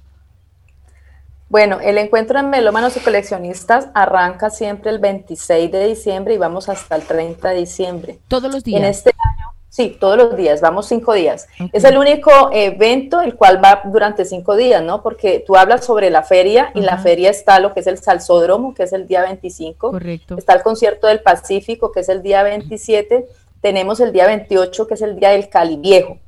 Bueno, 1.48 1.78
el 1.80 1.98
encuentro 1.98 2.40
de 2.40 2.48
melómanos 2.48 2.96
y 2.96 3.00
coleccionistas 3.00 3.88
arranca 3.94 4.50
siempre 4.50 4.90
el 4.90 4.98
26 4.98 5.70
de 5.70 5.86
diciembre 5.86 6.34
y 6.34 6.38
vamos 6.38 6.68
hasta 6.68 6.96
el 6.96 7.02
30 7.02 7.50
de 7.50 7.56
diciembre. 7.56 8.18
Todos 8.28 8.52
los 8.52 8.64
días. 8.64 8.80
En 8.80 8.86
este 8.86 9.10
año 9.10 9.53
Sí, 9.74 9.96
todos 9.98 10.16
los 10.16 10.36
días, 10.36 10.60
vamos 10.60 10.86
cinco 10.86 11.14
días. 11.14 11.48
Es 11.72 11.82
el 11.82 11.98
único 11.98 12.30
evento 12.52 13.20
el 13.22 13.34
cual 13.34 13.60
va 13.62 13.82
durante 13.86 14.24
cinco 14.24 14.54
días, 14.54 14.80
¿no? 14.80 15.02
Porque 15.02 15.42
tú 15.44 15.56
hablas 15.56 15.84
sobre 15.84 16.10
la 16.10 16.22
feria 16.22 16.70
y 16.76 16.80
la 16.80 16.96
feria 16.98 17.28
está 17.28 17.58
lo 17.58 17.74
que 17.74 17.80
es 17.80 17.88
el 17.88 17.98
Salsódromo, 17.98 18.72
que 18.72 18.84
es 18.84 18.92
el 18.92 19.08
día 19.08 19.22
25. 19.22 19.90
Correcto. 19.90 20.36
Está 20.38 20.52
el 20.52 20.62
concierto 20.62 21.08
del 21.08 21.22
Pacífico, 21.22 21.90
que 21.90 22.00
es 22.00 22.08
el 22.08 22.22
día 22.22 22.44
27. 22.44 23.26
Tenemos 23.60 23.98
el 23.98 24.12
día 24.12 24.28
28, 24.28 24.86
que 24.86 24.94
es 24.94 25.02
el 25.02 25.18
día 25.18 25.30
del 25.30 25.48
Cali 25.48 25.76
Viejo. 25.76 26.18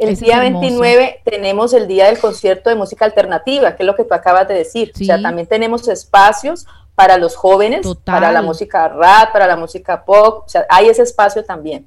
El 0.00 0.16
día 0.16 0.40
29 0.40 1.20
tenemos 1.22 1.74
el 1.74 1.86
día 1.86 2.06
del 2.06 2.18
concierto 2.18 2.70
de 2.70 2.74
música 2.74 3.04
alternativa, 3.04 3.76
que 3.76 3.84
es 3.84 3.86
lo 3.86 3.94
que 3.94 4.02
tú 4.02 4.14
acabas 4.14 4.48
de 4.48 4.54
decir. 4.54 4.90
O 5.00 5.04
sea, 5.04 5.22
también 5.22 5.46
tenemos 5.46 5.86
espacios 5.86 6.66
para 6.96 7.18
los 7.18 7.36
jóvenes, 7.36 7.86
para 8.02 8.32
la 8.32 8.42
música 8.42 8.88
rap, 8.88 9.32
para 9.32 9.46
la 9.46 9.54
música 9.54 10.04
pop. 10.04 10.42
O 10.44 10.48
sea, 10.48 10.66
hay 10.68 10.88
ese 10.88 11.02
espacio 11.02 11.44
también 11.44 11.86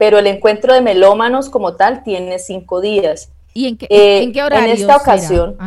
pero 0.00 0.18
el 0.18 0.26
encuentro 0.26 0.72
de 0.72 0.80
melómanos 0.80 1.50
como 1.50 1.74
tal 1.74 2.02
tiene 2.02 2.38
cinco 2.38 2.80
días. 2.80 3.28
¿Y 3.52 3.68
en 3.68 3.76
qué, 3.76 3.86
¿en 4.22 4.32
qué 4.32 4.42
horario? 4.42 4.64
En 4.64 4.72
esta 4.72 4.96
ocasión, 4.96 5.58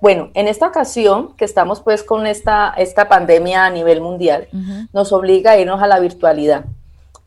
bueno, 0.00 0.30
en 0.34 0.46
esta 0.46 0.68
ocasión 0.68 1.34
que 1.36 1.44
estamos 1.44 1.80
pues 1.80 2.04
con 2.04 2.24
esta, 2.28 2.72
esta 2.76 3.08
pandemia 3.08 3.64
a 3.64 3.70
nivel 3.70 4.00
mundial, 4.00 4.46
nos 4.92 5.12
obliga 5.12 5.50
a 5.50 5.58
irnos 5.58 5.82
a 5.82 5.88
la 5.88 5.98
virtualidad. 5.98 6.66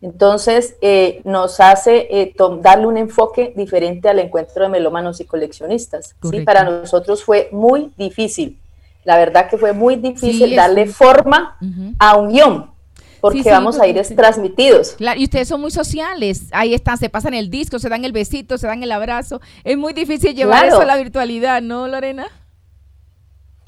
Entonces, 0.01 0.77
eh, 0.79 1.19
nos 1.25 1.59
hace 1.59 2.07
eh, 2.11 2.33
darle 2.61 2.87
un 2.87 2.95
enfoque 2.95 3.51
diferente 3.53 4.07
al 4.07 4.19
encuentro 4.19 4.63
de 4.63 4.69
melómanos 4.69 5.19
y 5.19 5.25
coleccionistas. 5.25 6.15
¿sí? 6.31 6.41
Para 6.41 6.63
nosotros 6.63 7.25
fue 7.25 7.49
muy 7.51 7.91
difícil. 7.97 8.57
La 9.03 9.17
verdad 9.17 9.49
que 9.49 9.57
fue 9.57 9.73
muy 9.73 9.97
difícil 9.97 10.55
darle 10.55 10.85
forma 10.85 11.57
a 11.99 12.15
un 12.15 12.29
guion 12.29 12.76
porque 13.21 13.43
vamos 13.43 13.79
a 13.79 13.87
ir 13.87 14.01
transmitidos. 14.15 14.93
Claro, 14.97 15.19
y 15.19 15.25
ustedes 15.25 15.47
son 15.47 15.61
muy 15.61 15.71
sociales, 15.71 16.43
ahí 16.51 16.73
están, 16.73 16.97
se 16.97 17.09
pasan 17.09 17.33
el 17.33 17.49
disco, 17.49 17.79
se 17.79 17.89
dan 17.89 18.05
el 18.05 18.11
besito, 18.11 18.57
se 18.57 18.67
dan 18.67 18.83
el 18.83 18.91
abrazo. 18.91 19.41
Es 19.63 19.77
muy 19.77 19.93
difícil 19.93 20.35
llevar 20.35 20.65
eso 20.65 20.81
a 20.81 20.85
la 20.85 20.97
virtualidad, 20.97 21.61
¿no, 21.61 21.87
Lorena? 21.87 22.27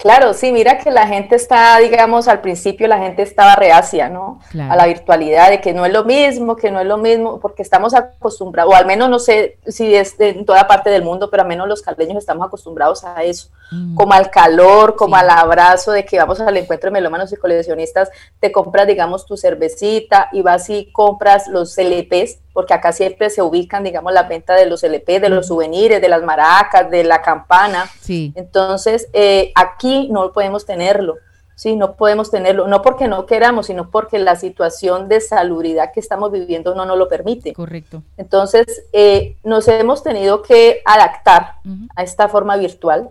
Claro, 0.00 0.32
sí, 0.32 0.50
mira 0.50 0.78
que 0.78 0.90
la 0.90 1.06
gente 1.06 1.36
está, 1.36 1.76
digamos, 1.76 2.26
al 2.26 2.40
principio 2.40 2.88
la 2.88 2.98
gente 2.98 3.20
estaba 3.20 3.54
reacia, 3.54 4.08
¿no? 4.08 4.40
A 4.58 4.74
la 4.74 4.86
virtualidad, 4.86 5.50
de 5.50 5.60
que 5.60 5.74
no 5.74 5.84
es 5.84 5.92
lo 5.92 6.04
mismo, 6.04 6.56
que 6.56 6.70
no 6.70 6.80
es 6.80 6.86
lo 6.86 6.96
mismo, 6.96 7.38
porque 7.38 7.60
estamos 7.60 7.92
acostumbrados, 7.92 8.72
o 8.72 8.74
al 8.74 8.86
menos 8.86 9.10
no 9.10 9.18
sé 9.18 9.58
si 9.66 9.94
es 9.94 10.18
en 10.18 10.46
toda 10.46 10.66
parte 10.66 10.88
del 10.88 11.02
mundo, 11.02 11.28
pero 11.28 11.42
al 11.42 11.48
menos 11.50 11.68
los 11.68 11.82
caleños 11.82 12.16
estamos 12.16 12.46
acostumbrados 12.46 13.04
a 13.04 13.22
eso, 13.24 13.50
mm. 13.72 13.94
como 13.94 14.14
al 14.14 14.30
calor, 14.30 14.96
como 14.96 15.16
al 15.16 15.28
abrazo 15.28 15.92
de 15.92 16.06
que 16.06 16.18
vamos 16.18 16.40
al 16.40 16.56
encuentro 16.56 16.88
de 16.88 16.92
melómanos 16.92 17.30
y 17.34 17.36
coleccionistas, 17.36 18.10
te 18.40 18.50
compras, 18.50 18.86
digamos, 18.86 19.26
tu 19.26 19.36
cervecita 19.36 20.30
y 20.32 20.40
vas 20.40 20.70
y 20.70 20.90
compras 20.92 21.46
los 21.46 21.76
LPs 21.76 22.38
porque 22.52 22.74
acá 22.74 22.92
siempre 22.92 23.30
se 23.30 23.42
ubican, 23.42 23.84
digamos, 23.84 24.12
la 24.12 24.24
venta 24.24 24.54
de 24.54 24.66
los 24.66 24.82
LP, 24.82 25.20
de 25.20 25.28
los 25.28 25.46
souvenirs, 25.46 26.00
de 26.00 26.08
las 26.08 26.22
maracas, 26.22 26.90
de 26.90 27.04
la 27.04 27.22
campana. 27.22 27.88
Sí. 28.00 28.32
Entonces, 28.34 29.08
eh, 29.12 29.52
aquí 29.54 30.08
no 30.10 30.32
podemos 30.32 30.66
tenerlo, 30.66 31.16
¿sí? 31.54 31.76
No 31.76 31.94
podemos 31.94 32.30
tenerlo, 32.30 32.66
no 32.66 32.82
porque 32.82 33.06
no 33.06 33.26
queramos, 33.26 33.66
sino 33.66 33.90
porque 33.90 34.18
la 34.18 34.36
situación 34.36 35.08
de 35.08 35.20
salubridad 35.20 35.92
que 35.92 36.00
estamos 36.00 36.32
viviendo 36.32 36.74
no 36.74 36.84
nos 36.86 36.98
lo 36.98 37.08
permite. 37.08 37.52
Correcto. 37.52 38.02
Entonces, 38.16 38.84
eh, 38.92 39.36
nos 39.44 39.68
hemos 39.68 40.02
tenido 40.02 40.42
que 40.42 40.82
adaptar 40.84 41.54
a 41.94 42.02
esta 42.02 42.28
forma 42.28 42.56
virtual 42.56 43.10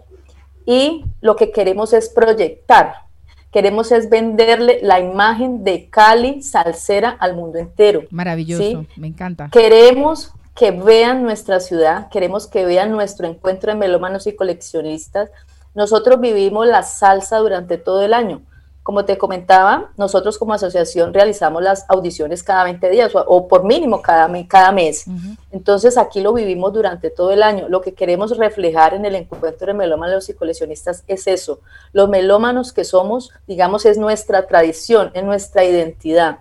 y 0.66 1.06
lo 1.22 1.36
que 1.36 1.52
queremos 1.52 1.94
es 1.94 2.10
proyectar 2.10 3.09
queremos 3.52 3.92
es 3.92 4.10
venderle 4.10 4.80
la 4.82 5.00
imagen 5.00 5.64
de 5.64 5.90
Cali 5.90 6.42
salsera 6.42 7.10
al 7.10 7.36
mundo 7.36 7.58
entero. 7.58 8.04
Maravilloso, 8.10 8.86
me 8.96 9.08
encanta. 9.08 9.50
Queremos 9.52 10.34
que 10.56 10.72
vean 10.72 11.24
nuestra 11.24 11.60
ciudad, 11.60 12.10
queremos 12.10 12.48
que 12.48 12.66
vean 12.66 12.92
nuestro 12.92 13.28
encuentro 13.28 13.72
de 13.72 13.78
melómanos 13.78 14.28
y 14.28 14.36
coleccionistas. 14.36 15.30
Nosotros 15.74 16.20
vivimos 16.20 16.68
la 16.68 16.84
salsa 16.84 17.38
durante 17.38 17.78
todo 17.78 18.02
el 18.02 18.14
año. 18.14 18.42
Como 18.90 19.06
te 19.06 19.20
comentaba, 19.20 19.92
nosotros 19.98 20.40
como 20.40 20.56
asociación 20.56 21.14
realizamos 21.14 21.62
las 21.62 21.86
audiciones 21.90 22.42
cada 22.42 22.64
20 22.64 22.90
días 22.90 23.12
o, 23.14 23.48
por 23.48 23.64
mínimo 23.64 24.02
cada, 24.02 24.28
cada 24.48 24.72
mes. 24.72 25.06
Entonces 25.52 25.96
aquí 25.96 26.22
lo 26.22 26.34
vivimos 26.34 26.74
durante 26.74 27.12
todo 27.12 27.30
el 27.30 27.44
año. 27.44 27.70
Lo 27.70 27.82
que 27.82 27.94
queremos 27.94 28.36
reflejar 28.36 28.96
en 28.96 29.06
el 29.06 29.14
encuentro 29.14 29.68
de 29.68 29.76
melómanos 29.76 30.28
y 30.30 30.34
coleccionistas 30.34 31.04
es 31.06 31.28
eso. 31.28 31.60
Los 31.94 32.10
melómanos 32.10 32.74
que 32.74 32.84
somos, 32.84 33.30
digamos, 33.46 33.86
es 33.86 34.00
nuestra 34.00 34.48
tradición, 34.48 35.12
es 35.14 35.24
nuestra 35.24 35.64
identidad. 35.64 36.40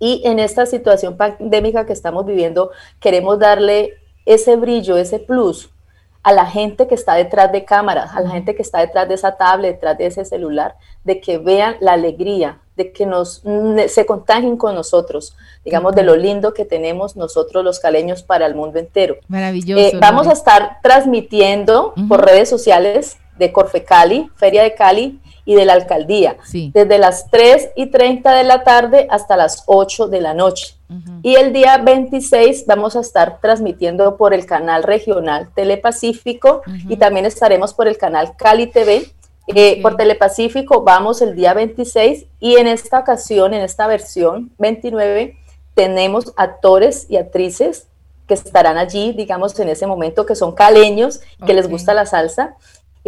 Y 0.00 0.22
en 0.24 0.40
esta 0.40 0.66
situación 0.66 1.16
pandémica 1.16 1.86
que 1.86 1.92
estamos 1.92 2.26
viviendo, 2.26 2.72
queremos 2.98 3.38
darle 3.38 3.92
ese 4.26 4.56
brillo, 4.56 4.96
ese 4.96 5.20
plus 5.20 5.70
a 6.28 6.32
la 6.32 6.44
gente 6.44 6.86
que 6.86 6.94
está 6.94 7.14
detrás 7.14 7.50
de 7.52 7.64
cámaras, 7.64 8.14
a 8.14 8.20
la 8.20 8.28
gente 8.28 8.54
que 8.54 8.60
está 8.60 8.80
detrás 8.80 9.08
de 9.08 9.14
esa 9.14 9.38
tablet, 9.38 9.76
detrás 9.76 9.96
de 9.96 10.04
ese 10.04 10.26
celular, 10.26 10.76
de 11.02 11.22
que 11.22 11.38
vean 11.38 11.76
la 11.80 11.94
alegría, 11.94 12.58
de 12.76 12.92
que 12.92 13.06
nos 13.06 13.42
se 13.86 14.04
contagien 14.04 14.58
con 14.58 14.74
nosotros, 14.74 15.34
digamos, 15.64 15.94
de 15.94 16.02
lo 16.02 16.16
lindo 16.16 16.52
que 16.52 16.66
tenemos 16.66 17.16
nosotros 17.16 17.64
los 17.64 17.80
caleños 17.80 18.22
para 18.22 18.44
el 18.44 18.54
mundo 18.54 18.78
entero. 18.78 19.16
Maravilloso. 19.26 19.80
Eh, 19.80 19.98
vamos 19.98 20.26
a 20.26 20.32
estar 20.32 20.80
transmitiendo 20.82 21.94
por 22.10 22.22
redes 22.22 22.50
sociales 22.50 23.16
de 23.38 23.50
Corfe 23.50 23.84
Cali, 23.84 24.30
Feria 24.36 24.62
de 24.62 24.74
Cali, 24.74 25.20
y 25.48 25.54
de 25.54 25.64
la 25.64 25.72
alcaldía, 25.72 26.36
desde 26.52 26.98
las 26.98 27.30
3 27.30 27.70
y 27.74 27.86
30 27.86 28.34
de 28.34 28.44
la 28.44 28.64
tarde 28.64 29.06
hasta 29.08 29.34
las 29.34 29.62
8 29.64 30.08
de 30.08 30.20
la 30.20 30.34
noche. 30.34 30.74
Y 31.22 31.36
el 31.36 31.54
día 31.54 31.78
26 31.78 32.66
vamos 32.66 32.96
a 32.96 33.00
estar 33.00 33.40
transmitiendo 33.40 34.18
por 34.18 34.34
el 34.34 34.44
canal 34.44 34.82
regional 34.82 35.48
Telepacífico 35.54 36.60
y 36.86 36.98
también 36.98 37.24
estaremos 37.24 37.72
por 37.72 37.88
el 37.88 37.96
canal 37.96 38.36
Cali 38.36 38.66
TV. 38.66 39.10
Eh, 39.46 39.80
por 39.80 39.96
Telepacífico 39.96 40.82
vamos 40.82 41.22
el 41.22 41.34
día 41.34 41.54
26 41.54 42.26
y 42.40 42.56
en 42.56 42.66
esta 42.66 42.98
ocasión, 42.98 43.54
en 43.54 43.62
esta 43.62 43.86
versión 43.86 44.50
29, 44.58 45.34
tenemos 45.72 46.34
actores 46.36 47.06
y 47.08 47.16
actrices 47.16 47.86
que 48.26 48.34
estarán 48.34 48.76
allí, 48.76 49.14
digamos, 49.14 49.58
en 49.58 49.70
ese 49.70 49.86
momento, 49.86 50.26
que 50.26 50.34
son 50.34 50.54
caleños, 50.54 51.22
que 51.46 51.54
les 51.54 51.70
gusta 51.70 51.94
la 51.94 52.04
salsa 52.04 52.56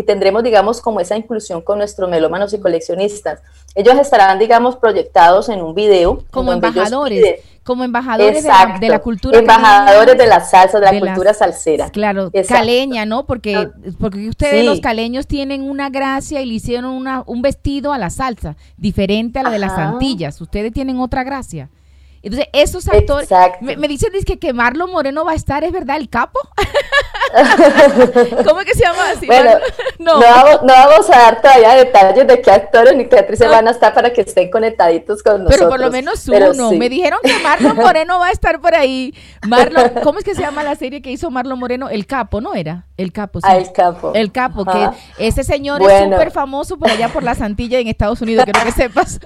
y 0.00 0.02
tendremos, 0.02 0.42
digamos, 0.42 0.80
como 0.80 0.98
esa 0.98 1.16
inclusión 1.16 1.60
con 1.60 1.78
nuestros 1.78 2.08
melómanos 2.08 2.54
y 2.54 2.58
coleccionistas. 2.58 3.40
Ellos 3.74 3.96
estarán, 3.98 4.38
digamos, 4.38 4.76
proyectados 4.76 5.50
en 5.50 5.60
un 5.60 5.74
video. 5.74 6.24
Como 6.30 6.52
embajadores. 6.52 7.40
Como 7.62 7.84
embajadores 7.84 8.42
de 8.80 8.88
la, 8.88 8.98
cultura. 9.00 9.38
Embajadores 9.38 10.16
de 10.16 10.26
la 10.26 10.40
salsa, 10.40 10.80
de 10.80 10.90
la 10.90 10.98
cultura 10.98 11.34
salsera. 11.34 11.90
Claro, 11.90 12.32
caleña, 12.48 13.04
¿no? 13.04 13.26
Porque, 13.26 13.68
porque 14.00 14.30
ustedes, 14.30 14.64
los 14.64 14.80
caleños, 14.80 15.26
tienen 15.26 15.62
una 15.62 15.90
gracia 15.90 16.40
y 16.40 16.46
le 16.46 16.54
hicieron 16.54 16.86
una, 16.86 17.22
un 17.26 17.42
vestido 17.42 17.92
a 17.92 17.98
la 17.98 18.08
salsa, 18.08 18.56
diferente 18.78 19.38
a 19.38 19.42
la 19.42 19.50
de 19.50 19.58
las 19.58 19.72
Antillas. 19.72 20.40
Ustedes 20.40 20.72
tienen 20.72 20.98
otra 20.98 21.22
gracia. 21.22 21.68
Entonces, 22.22 22.48
esos 22.52 22.86
actores, 22.88 23.30
me, 23.62 23.76
me, 23.76 23.88
dicen 23.88 24.10
que, 24.26 24.38
que 24.38 24.52
Marlon 24.52 24.90
Moreno 24.90 25.24
va 25.24 25.32
a 25.32 25.34
estar, 25.34 25.64
¿es 25.64 25.72
verdad? 25.72 25.96
¿El 25.96 26.10
capo? 26.10 26.38
¿Cómo 28.46 28.60
es 28.60 28.66
que 28.66 28.74
se 28.74 28.84
llama 28.84 29.10
así? 29.10 29.26
Bueno, 29.26 29.52
no. 29.98 30.20
No, 30.20 30.62
vamos, 30.66 31.10
a 31.10 31.18
dar 31.18 31.40
todavía 31.40 31.74
detalles 31.76 32.26
de 32.26 32.42
qué 32.42 32.50
actores 32.50 32.94
ni 32.96 33.06
qué 33.06 33.18
actrices 33.18 33.48
van 33.48 33.68
a 33.68 33.70
estar 33.70 33.94
para 33.94 34.12
que 34.12 34.22
estén 34.22 34.50
conectaditos 34.50 35.22
con 35.22 35.44
nosotros. 35.44 35.56
Pero 35.56 35.70
por 35.70 35.80
lo 35.80 35.90
menos 35.90 36.26
uno. 36.28 36.72
Me 36.72 36.88
dijeron 36.88 37.20
que 37.22 37.38
Marlon 37.42 37.76
Moreno 37.76 38.18
va 38.18 38.28
a 38.28 38.32
estar 38.32 38.60
por 38.60 38.74
ahí. 38.74 39.14
Marlon, 39.46 39.92
¿cómo 40.02 40.18
es 40.18 40.24
que 40.24 40.34
se 40.34 40.42
llama 40.42 40.62
la 40.62 40.74
serie 40.74 41.02
que 41.02 41.10
hizo 41.10 41.30
Marlon 41.30 41.58
Moreno? 41.58 41.88
El 41.88 42.06
Capo, 42.06 42.40
¿no 42.40 42.54
era? 42.54 42.86
El 42.96 43.12
Capo, 43.12 43.40
sí. 43.40 43.46
Ah, 43.48 43.56
el 43.56 43.72
Capo. 43.72 44.12
El 44.14 44.32
Capo, 44.32 44.64
que 44.64 44.90
ese 45.18 45.44
señor 45.44 45.82
es 45.82 46.04
súper 46.04 46.30
famoso 46.30 46.76
por 46.76 46.90
allá 46.90 47.08
por 47.08 47.22
la 47.22 47.34
Santilla 47.34 47.78
en 47.78 47.88
Estados 47.88 48.20
Unidos, 48.20 48.44
quiero 48.44 48.62
que 48.62 48.72
sepas. 48.72 49.20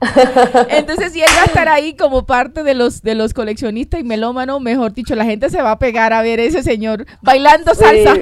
Entonces, 0.68 1.12
si 1.12 1.22
él 1.22 1.28
va 1.36 1.42
a 1.42 1.46
estar 1.46 1.68
ahí 1.68 1.94
como 1.94 2.26
parte 2.26 2.62
de 2.62 2.74
los, 2.74 3.02
de 3.02 3.14
los 3.14 3.34
coleccionistas 3.34 4.00
y 4.00 4.04
melómanos, 4.04 4.60
mejor 4.60 4.92
dicho, 4.92 5.14
la 5.14 5.24
gente 5.24 5.50
se 5.50 5.62
va 5.62 5.72
a 5.72 5.78
pegar 5.78 6.12
a 6.12 6.22
ver 6.22 6.40
ese 6.40 6.62
señor 6.62 7.06
bailando 7.22 7.74
salsa. 7.74 8.14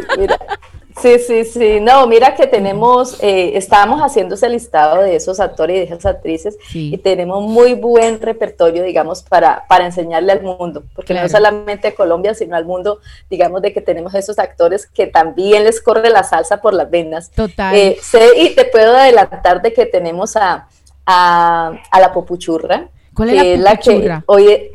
Sí, 1.00 1.18
sí, 1.18 1.44
sí. 1.44 1.80
No, 1.80 2.06
mira 2.06 2.36
que 2.36 2.46
tenemos, 2.46 3.18
eh, 3.20 3.52
estábamos 3.56 4.00
haciendo 4.00 4.36
ese 4.36 4.48
listado 4.48 5.02
de 5.02 5.16
esos 5.16 5.40
actores 5.40 5.76
y 5.76 5.78
de 5.80 5.84
esas 5.86 6.06
actrices 6.06 6.56
y 6.72 6.96
tenemos 6.98 7.42
muy 7.42 7.74
buen 7.74 8.20
repertorio, 8.20 8.84
digamos, 8.84 9.22
para, 9.22 9.64
para 9.68 9.86
enseñarle 9.86 10.32
al 10.32 10.42
mundo, 10.42 10.84
porque 10.94 11.14
no 11.14 11.28
solamente 11.28 11.88
a 11.88 11.94
Colombia, 11.94 12.34
sino 12.34 12.54
al 12.54 12.64
mundo, 12.64 13.00
digamos, 13.28 13.60
de 13.62 13.72
que 13.72 13.80
tenemos 13.80 14.14
esos 14.14 14.38
actores 14.38 14.86
que 14.86 15.08
también 15.08 15.64
les 15.64 15.80
corre 15.80 16.10
la 16.10 16.22
salsa 16.22 16.60
por 16.60 16.74
las 16.74 16.88
venas. 16.88 17.30
Total. 17.32 17.74
Eh, 17.74 17.98
sé 18.00 18.28
y 18.36 18.54
te 18.54 18.64
puedo 18.64 18.96
adelantar 18.96 19.62
de 19.62 19.72
que 19.72 19.86
tenemos 19.86 20.36
a, 20.36 20.68
a, 21.06 21.80
la 21.98 22.12
Popuchurra. 22.12 22.88
¿Cuál 23.14 23.30
es 23.30 23.58
la 23.60 23.76
Popuchurra? 23.76 24.24
hoy, 24.26 24.70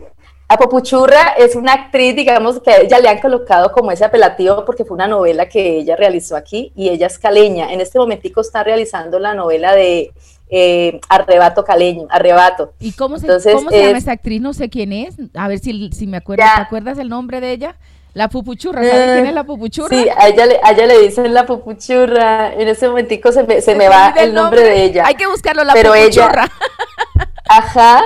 a 0.47 0.57
Popuchurra 0.57 1.33
es 1.37 1.55
una 1.55 1.73
actriz, 1.73 2.15
digamos, 2.15 2.59
que 2.59 2.71
a 2.71 2.81
ella 2.81 2.99
le 2.99 3.09
han 3.09 3.19
colocado 3.19 3.71
como 3.71 3.91
ese 3.91 4.03
apelativo 4.03 4.65
porque 4.65 4.83
fue 4.83 4.95
una 4.95 5.07
novela 5.07 5.47
que 5.47 5.77
ella 5.77 5.95
realizó 5.95 6.35
aquí 6.35 6.71
y 6.75 6.89
ella 6.89 7.05
es 7.05 7.19
caleña. 7.19 7.71
En 7.71 7.81
este 7.81 7.99
momentico 7.99 8.41
está 8.41 8.63
realizando 8.63 9.19
la 9.19 9.35
novela 9.35 9.75
de 9.75 10.11
eh, 10.49 10.99
Arrebato 11.07 11.63
Caleño, 11.63 12.07
Arrebato. 12.09 12.73
¿Y 12.79 12.93
cómo 12.93 13.19
se, 13.19 13.27
¿cómo 13.27 13.69
se 13.69 13.85
llama 13.85 13.97
esa 13.99 14.13
actriz? 14.13 14.41
No 14.41 14.53
sé 14.53 14.69
quién 14.69 14.91
es. 14.91 15.17
A 15.35 15.47
ver 15.47 15.59
si, 15.59 15.91
si 15.91 16.07
me 16.07 16.17
acuerdo. 16.17 16.43
¿Te 16.43 16.61
acuerdas 16.61 16.97
el 16.97 17.09
nombre 17.09 17.41
de 17.41 17.51
ella? 17.51 17.75
La 18.13 18.27
pupuchurra, 18.27 18.83
¿sabes 18.83 19.11
quién 19.13 19.27
es 19.27 19.33
la 19.33 19.43
pupuchurra? 19.43 19.95
Sí, 19.95 20.07
a 20.17 20.27
ella 20.27 20.45
le, 20.47 20.59
a 20.63 20.71
ella 20.71 20.87
le 20.87 20.99
dicen 20.99 21.33
la 21.33 21.45
pupuchurra. 21.45 22.53
En 22.53 22.67
ese 22.67 22.87
momentico 22.87 23.31
se 23.31 23.43
me, 23.43 23.61
se 23.61 23.75
me 23.75 23.87
va 23.87 24.13
el 24.17 24.33
nombre, 24.33 24.61
de 24.61 24.83
ella. 24.83 25.03
Hay 25.05 25.15
que 25.15 25.27
buscarlo, 25.27 25.63
la 25.63 25.73
pero 25.73 25.93
pupuchurra. 25.93 26.49
ajá, 27.49 28.01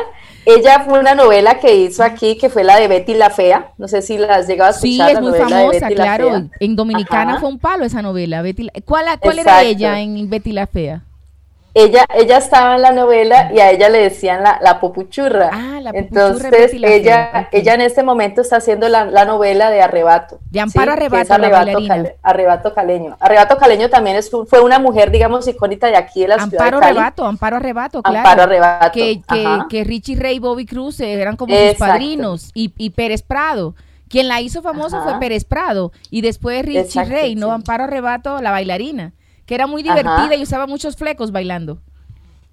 ella 0.46 0.82
fue 0.82 1.00
una 1.00 1.16
novela 1.16 1.60
que 1.60 1.74
hizo 1.76 2.04
aquí, 2.04 2.38
que 2.38 2.50
fue 2.50 2.64
la 2.64 2.78
de 2.80 2.88
Betty 2.90 3.14
la 3.14 3.30
Fea. 3.30 3.72
No 3.78 3.88
sé 3.88 4.02
si 4.02 4.18
la 4.18 4.36
has 4.36 4.48
llegado 4.48 4.72
a 4.72 4.76
escuchar. 4.76 5.10
Sí, 5.10 5.16
es 5.16 5.22
muy 5.22 5.38
famosa, 5.38 5.88
claro. 5.88 6.50
En 6.60 6.76
Dominicana 6.76 7.40
fue 7.40 7.50
un 7.50 7.60
palo 7.60 7.86
esa 7.86 8.02
novela. 8.02 8.42
Betty 8.42 8.70
¿Cuál, 8.86 9.06
cuál 9.20 9.40
era 9.40 9.64
ella 9.64 10.00
en 10.00 10.30
Betty 10.30 10.52
la 10.52 10.68
Fea? 10.68 11.04
Ella, 11.76 12.06
ella 12.14 12.38
estaba 12.38 12.76
en 12.76 12.84
la 12.84 12.92
novela 12.92 13.52
y 13.52 13.60
a 13.60 13.72
ella 13.72 13.90
le 13.90 14.04
decían 14.04 14.44
la, 14.44 14.60
la 14.62 14.80
popuchurra. 14.80 15.50
Ah, 15.52 15.80
la 15.82 15.92
popuchurra 15.92 16.50
Entonces, 16.50 16.74
ella, 16.74 17.50
ella 17.52 17.74
en 17.74 17.82
este 17.82 18.04
momento 18.04 18.42
está 18.42 18.58
haciendo 18.58 18.90
la, 18.90 19.26
novela 19.26 19.72
de 19.72 19.82
Arrebato. 19.82 20.40
De 20.52 20.60
Amparo 20.60 20.92
Arrebato, 20.92 21.34
Arrebato 22.22 22.74
Caleño. 22.76 23.18
Arrebato 23.20 23.58
Caleño 23.58 23.90
también 23.90 24.18
es, 24.18 24.30
fue 24.30 24.62
una 24.62 24.78
mujer, 24.78 25.10
digamos, 25.10 25.48
icónica 25.48 25.88
de 25.88 25.96
aquí 25.96 26.22
de 26.22 26.28
la 26.28 26.48
ciudad 26.48 26.66
de 26.66 26.72
Cali. 26.72 26.86
Arrebato, 26.86 27.26
Amparo 27.26 27.58
Arrebato, 27.58 28.04
claro. 28.04 28.20
Amparo 28.20 28.44
Arrebato. 28.44 28.92
Que, 28.92 29.22
que, 29.28 29.60
que 29.70 29.84
Richie 29.84 30.16
Rey 30.16 30.36
y 30.36 30.40
Bobby 30.40 30.68
Cruz 30.68 31.00
eran 31.00 31.38
como 31.38 31.56
sus 31.56 31.76
padrinos. 31.76 32.52
Y, 32.54 32.72
y 32.78 32.92
Pérez 32.92 33.24
Prado. 33.24 33.74
Quien 34.10 34.28
la 34.28 34.42
hizo 34.42 34.62
famosa 34.62 35.02
fue 35.02 35.20
Pérez 35.20 35.44
Prado. 35.44 35.92
Y 36.12 36.22
después 36.22 36.64
Richie 36.64 37.04
Rey, 37.04 37.34
¿no? 37.34 37.52
Amparo 37.52 37.86
Arrebato, 37.86 38.42
la 38.42 38.52
bailarina 38.52 39.14
que 39.46 39.56
era 39.56 39.68
muy 39.68 39.84
divertida 39.84 40.36
y 40.36 40.44
usaba 40.44 40.68
muchos 40.68 40.96
flecos 40.96 41.32
bailando. 41.32 41.80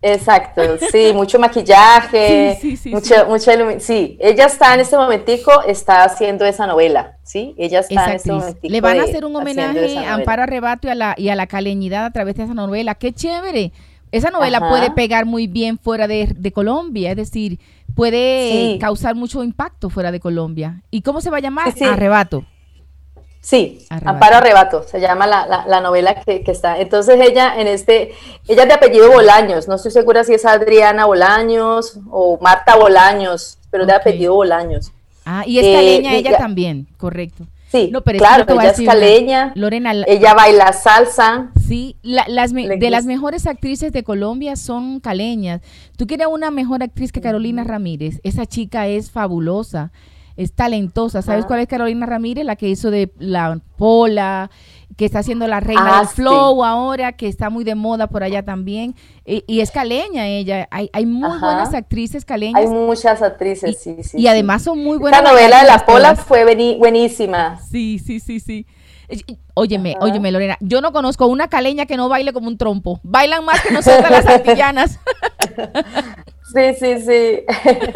Exacto, 0.02 0.62
sí, 0.92 1.12
mucho 1.14 1.38
maquillaje, 1.38 2.56
sí, 2.60 2.76
sí, 2.76 2.92
sí, 2.92 3.80
sí. 3.80 4.16
ella 4.18 4.46
está 4.46 4.72
en 4.74 4.80
este 4.80 4.96
momentico, 4.96 5.62
está 5.66 6.04
haciendo 6.04 6.46
esa 6.46 6.66
novela, 6.66 7.18
¿sí? 7.22 7.54
Ella 7.58 7.80
está 7.80 8.06
en 8.10 8.16
este 8.16 8.32
momentico. 8.32 8.72
Le 8.72 8.80
van 8.80 8.98
a 8.98 9.02
hacer 9.02 9.26
un 9.26 9.36
homenaje 9.36 9.98
a 9.98 10.14
Amparo 10.14 10.44
Arrebato 10.44 10.88
y 10.88 10.90
a, 10.90 10.94
la, 10.94 11.14
y 11.18 11.28
a 11.28 11.34
la 11.34 11.46
caleñidad 11.46 12.06
a 12.06 12.10
través 12.10 12.36
de 12.36 12.44
esa 12.44 12.54
novela, 12.54 12.94
qué 12.94 13.12
chévere. 13.12 13.72
Esa 14.10 14.30
novela 14.30 14.68
puede 14.68 14.90
pegar 14.90 15.24
muy 15.24 15.46
bien 15.46 15.78
fuera 15.78 16.08
de, 16.08 16.52
Colombia, 16.52 17.10
es 17.10 17.16
decir, 17.16 17.60
puede 17.94 18.78
causar 18.80 19.14
mucho 19.14 19.44
impacto 19.44 19.90
fuera 19.90 20.10
de 20.10 20.18
Colombia. 20.18 20.82
¿Y 20.90 21.02
cómo 21.02 21.20
se 21.20 21.30
va 21.30 21.36
a 21.36 21.40
llamar? 21.40 21.72
Arrebato. 21.80 22.44
Sí, 23.42 23.86
Amparo 23.88 24.36
Arrebato, 24.36 24.82
se 24.82 25.00
llama 25.00 25.26
la, 25.26 25.64
la, 25.66 25.80
novela 25.80 26.14
que, 26.14 26.42
está. 26.46 26.78
Entonces 26.78 27.18
ella 27.20 27.58
en 27.58 27.68
este, 27.68 28.12
ella 28.46 28.62
es 28.62 28.68
de 28.68 28.74
apellido 28.74 29.10
Bolaños, 29.10 29.66
no 29.66 29.76
estoy 29.76 29.90
segura 29.90 30.24
si 30.24 30.34
es 30.34 30.44
Adriana 30.44 31.06
Bolaños 31.06 31.98
o 32.10 32.38
Marta 32.42 32.76
Bolaños, 32.76 33.58
pero 33.70 33.86
de 33.86 33.94
apellido 33.94 34.34
Bolaños. 34.34 34.92
Ah, 35.24 35.44
y 35.46 35.58
es 35.58 35.74
caleña 35.74 36.12
eh, 36.12 36.18
ella, 36.18 36.36
también, 36.36 36.86
correcto. 36.98 37.46
Sí, 37.68 37.88
no, 37.90 38.02
pero 38.02 38.18
claro, 38.18 38.44
ella 38.48 38.70
es 38.70 38.82
caleña, 38.82 39.52
Lorena, 39.54 39.92
ella 40.06 40.34
baila 40.34 40.72
salsa. 40.74 41.50
Sí, 41.66 41.96
las 42.02 42.52
de 42.52 42.90
las 42.90 43.06
mejores 43.06 43.46
actrices 43.46 43.92
de 43.92 44.02
Colombia 44.02 44.56
son 44.56 45.00
caleñas. 45.00 45.62
Tú 45.96 46.06
quieres 46.06 46.26
una 46.26 46.50
mejor 46.50 46.82
actriz 46.82 47.10
que 47.10 47.22
Carolina 47.22 47.64
Ramírez, 47.64 48.20
esa 48.22 48.44
chica 48.44 48.86
es 48.86 49.10
fabulosa 49.10 49.92
es 50.40 50.54
talentosa. 50.54 51.20
¿Sabes 51.20 51.44
cuál 51.44 51.60
es 51.60 51.66
Carolina 51.66 52.06
Ramírez? 52.06 52.46
La 52.46 52.56
que 52.56 52.68
hizo 52.68 52.90
de 52.90 53.12
la 53.18 53.60
Pola, 53.76 54.50
que 54.96 55.04
está 55.04 55.18
haciendo 55.18 55.46
la 55.46 55.60
reina 55.60 55.84
del 55.84 56.06
ah, 56.06 56.06
flow 56.06 56.64
ahora, 56.64 57.12
que 57.12 57.28
está 57.28 57.50
muy 57.50 57.62
de 57.62 57.74
moda 57.74 58.06
por 58.06 58.22
allá 58.22 58.42
también. 58.42 58.94
Y, 59.26 59.60
es 59.60 59.70
caleña 59.70 60.26
ella. 60.28 60.66
Hay, 60.70 60.88
hay 60.94 61.04
muy 61.04 61.38
buenas 61.38 61.74
actrices 61.74 62.24
caleñas. 62.24 62.62
Hay 62.62 62.68
muchas 62.68 63.20
actrices, 63.20 63.78
sí, 63.82 64.02
sí. 64.02 64.18
Y 64.18 64.28
además 64.28 64.62
son 64.62 64.82
muy 64.82 64.96
buenas. 64.96 65.22
La 65.22 65.30
novela 65.30 65.60
de 65.60 65.66
la 65.68 65.84
Pola 65.84 66.16
fue 66.16 66.44
buenísima. 66.78 67.60
Sí, 67.70 67.98
sí, 67.98 68.18
sí, 68.18 68.40
sí. 68.40 68.66
Óyeme, 69.54 69.96
óyeme, 70.00 70.32
Lorena, 70.32 70.56
yo 70.60 70.80
no 70.80 70.92
conozco 70.92 71.26
una 71.26 71.48
caleña 71.48 71.86
que 71.86 71.96
no 71.96 72.08
baile 72.08 72.32
como 72.32 72.48
un 72.48 72.56
trompo. 72.58 73.00
Bailan 73.02 73.44
más 73.44 73.60
que 73.60 73.70
nosotras 73.72 74.10
las 74.10 74.26
antillanas. 74.26 74.98
Sí, 76.52 76.74
sí, 76.74 77.00
sí. 77.00 77.44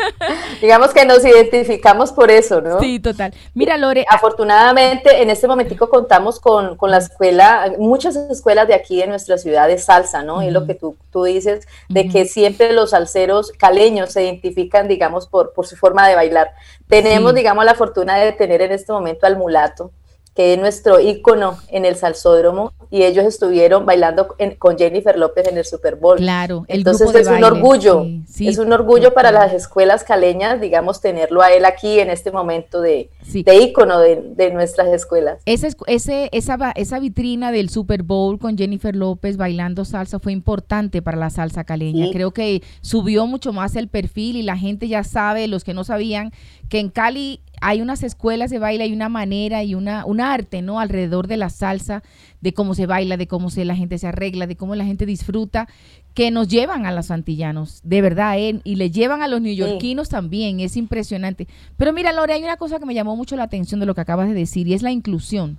Digamos 0.63 0.93
que 0.93 1.05
nos 1.05 1.25
identificamos 1.25 2.13
por 2.13 2.31
eso, 2.31 2.61
¿no? 2.61 2.79
Sí, 2.79 3.01
total. 3.01 3.35
Mira, 3.53 3.77
Lore. 3.77 4.05
Afortunadamente, 4.09 5.23
en 5.23 5.31
este 5.31 5.49
momentico 5.49 5.89
contamos 5.89 6.39
con, 6.39 6.77
la 6.83 6.99
escuela, 6.99 7.73
muchas 7.79 8.17
escuelas 8.17 8.69
de 8.69 8.75
aquí 8.75 8.99
de 8.99 9.07
nuestra 9.07 9.39
ciudad 9.39 9.67
de 9.67 9.79
salsa, 9.79 10.23
¿no? 10.23 10.43
Es 10.43 10.53
lo 10.53 10.67
que 10.67 10.75
tú, 10.75 10.97
tú 11.11 11.25
dices, 11.25 11.67
de 11.89 12.09
que 12.09 12.27
siempre 12.27 12.73
los 12.73 12.91
salseros 12.91 13.51
caleños 13.53 14.13
se 14.13 14.23
identifican, 14.23 14.87
digamos, 14.87 15.27
por, 15.27 15.53
por 15.53 15.67
su 15.67 15.77
forma 15.77 16.07
de 16.09 16.15
bailar. 16.15 16.53
Tenemos, 16.89 17.35
digamos, 17.35 17.65
la 17.65 17.75
fortuna 17.75 18.17
de 18.19 18.33
tener 18.33 18.63
en 18.63 18.73
este 18.73 18.93
momento 18.93 19.27
al 19.27 19.37
mulato, 19.37 19.91
que 20.35 20.53
es 20.53 20.59
nuestro 20.59 21.01
ícono 21.01 21.59
en 21.69 21.85
el 21.85 21.95
salsódromo, 21.97 22.73
y 22.91 23.03
ellos 23.03 23.25
estuvieron 23.25 23.87
bailando 23.87 24.37
con 24.59 24.79
Jennifer 24.79 25.17
López 25.19 25.49
en 25.49 25.59
el 25.59 25.65
Super 25.65 25.97
Bowl. 25.97 26.17
Claro, 26.17 26.65
el 26.69 26.79
entonces 26.79 27.13
es 27.15 27.29
un 27.29 27.43
orgullo, 27.43 28.07
es 28.39 28.59
un 28.59 28.73
orgullo 28.73 29.15
para 29.15 29.33
las 29.33 29.53
escuelas 29.53 30.05
caleñas, 30.05 30.61
digamos, 30.61 31.01
tenerlo 31.01 31.43
a 31.43 31.53
él 31.53 31.65
aquí 31.65 31.99
en 31.99 32.11
este 32.11 32.31
momento 32.31 32.81
de, 32.81 33.11
de 33.33 33.57
ícono 33.57 33.99
de, 33.99 34.51
nuestras 34.53 34.89
escuelas. 34.89 35.41
Ese, 35.47 35.71
ese, 35.87 36.29
esa, 36.33 36.73
esa 36.77 36.99
vitrina 37.01 37.51
del 37.51 37.69
Super 37.69 38.03
Bowl 38.03 38.39
con 38.39 38.57
Jennifer 38.57 38.95
López 38.95 39.37
bailando 39.37 39.85
salsa 39.85 40.19
fue 40.19 40.33
importante 40.33 41.03
para 41.03 41.17
la 41.17 41.31
salsa 41.31 41.65
caleña. 41.65 42.07
Creo 42.13 42.33
que 42.33 42.63
subió 42.81 43.27
mucho 43.27 43.53
más 43.53 43.75
el 43.77 43.89
perfil 43.89 44.37
y 44.37 44.43
la 44.43 44.57
gente 44.57 44.89
ya 44.89 45.05
sabe, 45.05 45.49
los 45.49 45.65
que 45.65 45.75
no 45.75 45.85
sabían, 45.85 46.33
que 46.69 46.79
en 46.79 46.91
Cali 46.91 47.41
hay 47.67 47.81
unas 47.81 48.03
escuelas 48.03 48.51
de 48.51 48.59
baile, 48.59 48.85
hay 48.85 48.93
una 48.93 49.09
manera 49.09 49.65
y 49.65 49.75
una, 49.75 50.05
un 50.05 50.21
arte, 50.21 50.61
¿no? 50.61 50.81
Alrededor 50.81 51.29
de 51.29 51.39
la 51.39 51.49
salsa, 51.49 52.03
de 52.43 52.53
cómo 52.53 52.75
se 52.75 52.85
baila, 52.85 53.17
de 53.17 53.27
cómo 53.27 53.49
se, 53.49 53.65
la 53.65 53.75
gente 53.75 53.97
se 53.97 54.07
arregla, 54.07 54.47
de 54.47 54.55
cómo 54.55 54.75
la 54.75 54.85
gente 54.85 55.07
disfruta, 55.07 55.67
que 56.13 56.31
nos 56.31 56.49
llevan 56.49 56.85
a 56.85 56.93
los 56.93 57.11
antillanos, 57.11 57.81
de 57.83 58.03
verdad, 58.03 58.39
¿eh? 58.39 58.61
y 58.65 58.77
le 58.77 58.91
llevan 58.91 59.23
a 59.23 59.29
los 59.29 59.41
neoyorquinos 59.41 60.11
también, 60.11 60.61
es 60.61 60.77
impresionante. 60.77 61.49
Pero 61.79 61.95
mira, 61.95 62.13
Lore, 62.13 62.35
hay 62.35 62.43
una 62.43 62.59
cosa 62.59 62.79
que 62.79 62.85
me 62.85 62.93
llamó 62.93 63.17
mucho 63.17 63.35
la 63.35 63.45
atención 63.45 63.81
de 63.81 63.87
lo 63.87 63.95
que 63.95 64.03
acabas 64.03 64.29
de 64.29 64.35
decir, 64.35 64.69
y 64.69 64.75
es 64.75 64.83
la 64.83 64.93
inclusión. 64.93 65.59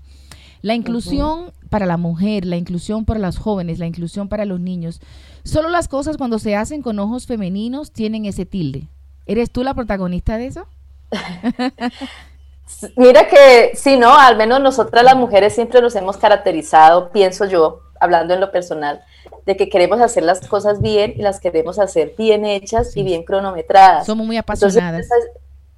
La 0.62 0.76
inclusión 0.76 1.54
para 1.72 1.88
la 1.88 1.98
mujer, 1.98 2.46
la 2.46 2.58
inclusión 2.58 3.06
para 3.06 3.20
los 3.20 3.38
jóvenes, 3.38 3.80
la 3.80 3.88
inclusión 3.88 4.30
para 4.30 4.46
los 4.46 4.60
niños. 4.60 5.02
Solo 5.44 5.70
las 5.70 5.88
cosas 5.88 6.18
cuando 6.18 6.38
se 6.38 6.56
hacen 6.56 6.84
con 6.84 7.00
ojos 7.00 7.26
femeninos 7.26 7.92
tienen 7.92 8.26
ese 8.26 8.46
tilde. 8.46 8.90
¿Eres 9.26 9.50
tú 9.50 9.64
la 9.64 9.74
protagonista 9.74 10.38
de 10.38 10.46
eso? 10.46 10.68
Mira 12.96 13.28
que 13.28 13.72
sí, 13.76 13.98
no, 13.98 14.18
al 14.18 14.38
menos 14.38 14.60
nosotras 14.60 15.04
las 15.04 15.16
mujeres 15.16 15.54
siempre 15.54 15.82
nos 15.82 15.96
hemos 15.96 16.18
caracterizado, 16.18 17.12
pienso 17.12 17.46
yo, 17.46 17.82
hablando 18.00 18.34
en 18.34 18.42
lo 18.42 18.52
personal, 18.52 19.04
de 19.46 19.56
que 19.56 19.70
queremos 19.70 20.02
hacer 20.02 20.24
las 20.24 20.48
cosas 20.48 20.82
bien 20.82 21.14
y 21.16 21.22
las 21.22 21.40
queremos 21.40 21.80
hacer 21.80 22.14
bien 22.18 22.46
hechas 22.46 22.98
y 22.98 23.04
bien 23.04 23.24
cronometradas. 23.24 24.06
Somos 24.06 24.26
muy 24.26 24.38
apasionadas. 24.38 25.08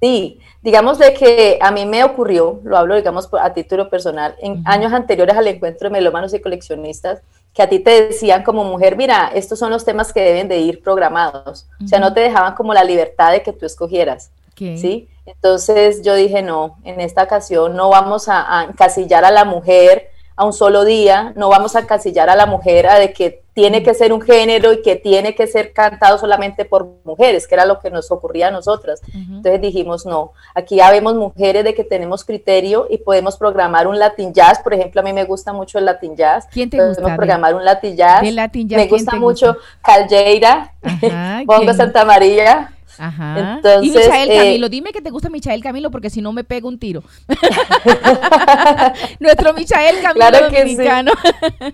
sí, 0.00 0.40
digamos 0.62 0.98
de 0.98 1.12
que 1.12 1.58
a 1.60 1.70
mí 1.70 1.84
me 1.84 2.02
ocurrió, 2.04 2.60
lo 2.64 2.78
hablo 2.78 2.96
digamos 2.96 3.28
a 3.38 3.52
título 3.52 3.90
personal, 3.90 4.34
en 4.40 4.62
años 4.64 4.92
anteriores 4.92 5.36
al 5.36 5.46
encuentro 5.46 5.88
de 5.88 5.92
melómanos 5.92 6.32
y 6.32 6.40
coleccionistas, 6.40 7.20
que 7.52 7.62
a 7.62 7.68
ti 7.68 7.80
te 7.80 8.06
decían 8.06 8.44
como 8.44 8.64
mujer, 8.64 8.96
mira, 8.96 9.30
estos 9.34 9.58
son 9.58 9.70
los 9.70 9.84
temas 9.84 10.12
que 10.12 10.20
deben 10.20 10.48
de 10.48 10.58
ir 10.58 10.82
programados. 10.82 11.66
O 11.84 11.88
sea, 11.88 11.98
no 11.98 12.12
te 12.12 12.20
dejaban 12.20 12.54
como 12.54 12.72
la 12.72 12.84
libertad 12.84 13.32
de 13.32 13.42
que 13.42 13.52
tú 13.52 13.66
escogieras. 13.66 14.30
¿Sí? 14.58 15.08
Entonces 15.28 16.02
yo 16.02 16.14
dije, 16.14 16.42
no, 16.42 16.78
en 16.84 17.00
esta 17.00 17.24
ocasión 17.24 17.76
no 17.76 17.90
vamos 17.90 18.28
a, 18.28 18.64
encasillar 18.68 19.24
a 19.24 19.30
la 19.30 19.44
mujer 19.44 20.10
a 20.36 20.44
un 20.44 20.52
solo 20.52 20.84
día, 20.84 21.32
no 21.36 21.48
vamos 21.48 21.76
a 21.76 21.80
encasillar 21.80 22.30
a 22.30 22.36
la 22.36 22.46
mujer 22.46 22.86
a 22.86 22.98
de 22.98 23.12
que 23.12 23.42
tiene 23.52 23.82
que 23.82 23.92
ser 23.92 24.12
un 24.12 24.22
género 24.22 24.72
y 24.72 24.82
que 24.82 24.94
tiene 24.94 25.34
que 25.34 25.48
ser 25.48 25.72
cantado 25.72 26.16
solamente 26.16 26.64
por 26.64 26.88
mujeres, 27.04 27.48
que 27.48 27.56
era 27.56 27.66
lo 27.66 27.80
que 27.80 27.90
nos 27.90 28.10
ocurría 28.12 28.48
a 28.48 28.50
nosotras. 28.52 29.02
Entonces 29.12 29.60
dijimos, 29.60 30.06
no, 30.06 30.30
aquí 30.54 30.76
ya 30.76 30.92
vemos 30.92 31.16
mujeres 31.16 31.64
de 31.64 31.74
que 31.74 31.82
tenemos 31.82 32.24
criterio 32.24 32.86
y 32.88 32.98
podemos 32.98 33.36
programar 33.36 33.88
un 33.88 33.98
Latin 33.98 34.32
Jazz, 34.32 34.60
por 34.60 34.74
ejemplo, 34.74 35.00
a 35.00 35.04
mí 35.04 35.12
me 35.12 35.24
gusta 35.24 35.52
mucho 35.52 35.78
el 35.78 35.86
Latin 35.86 36.14
Jazz. 36.14 36.46
¿Quién 36.52 36.70
te 36.70 36.76
podemos 36.76 36.98
gusta? 36.98 37.16
programar 37.16 37.54
un 37.56 37.64
Latin 37.64 37.96
Jazz. 37.96 38.22
Me 38.22 38.86
gusta 38.86 39.16
mucho 39.16 39.56
Caldeira, 39.82 40.72
Bongo 41.44 41.74
Santa 41.74 42.04
María. 42.04 42.77
Ajá. 42.98 43.60
y 43.82 43.90
Michael 43.90 44.30
eh, 44.30 44.36
Camilo, 44.36 44.68
dime 44.68 44.92
que 44.92 45.00
te 45.00 45.10
gusta 45.10 45.30
Michael 45.30 45.62
Camilo 45.62 45.90
porque 45.90 46.10
si 46.10 46.20
no 46.20 46.32
me 46.32 46.44
pego 46.44 46.68
un 46.68 46.78
tiro. 46.78 47.02
Nuestro 49.20 49.54
Michael 49.54 49.96
Camilo 50.02 50.26
claro 50.26 50.50
dominicano. 50.50 51.12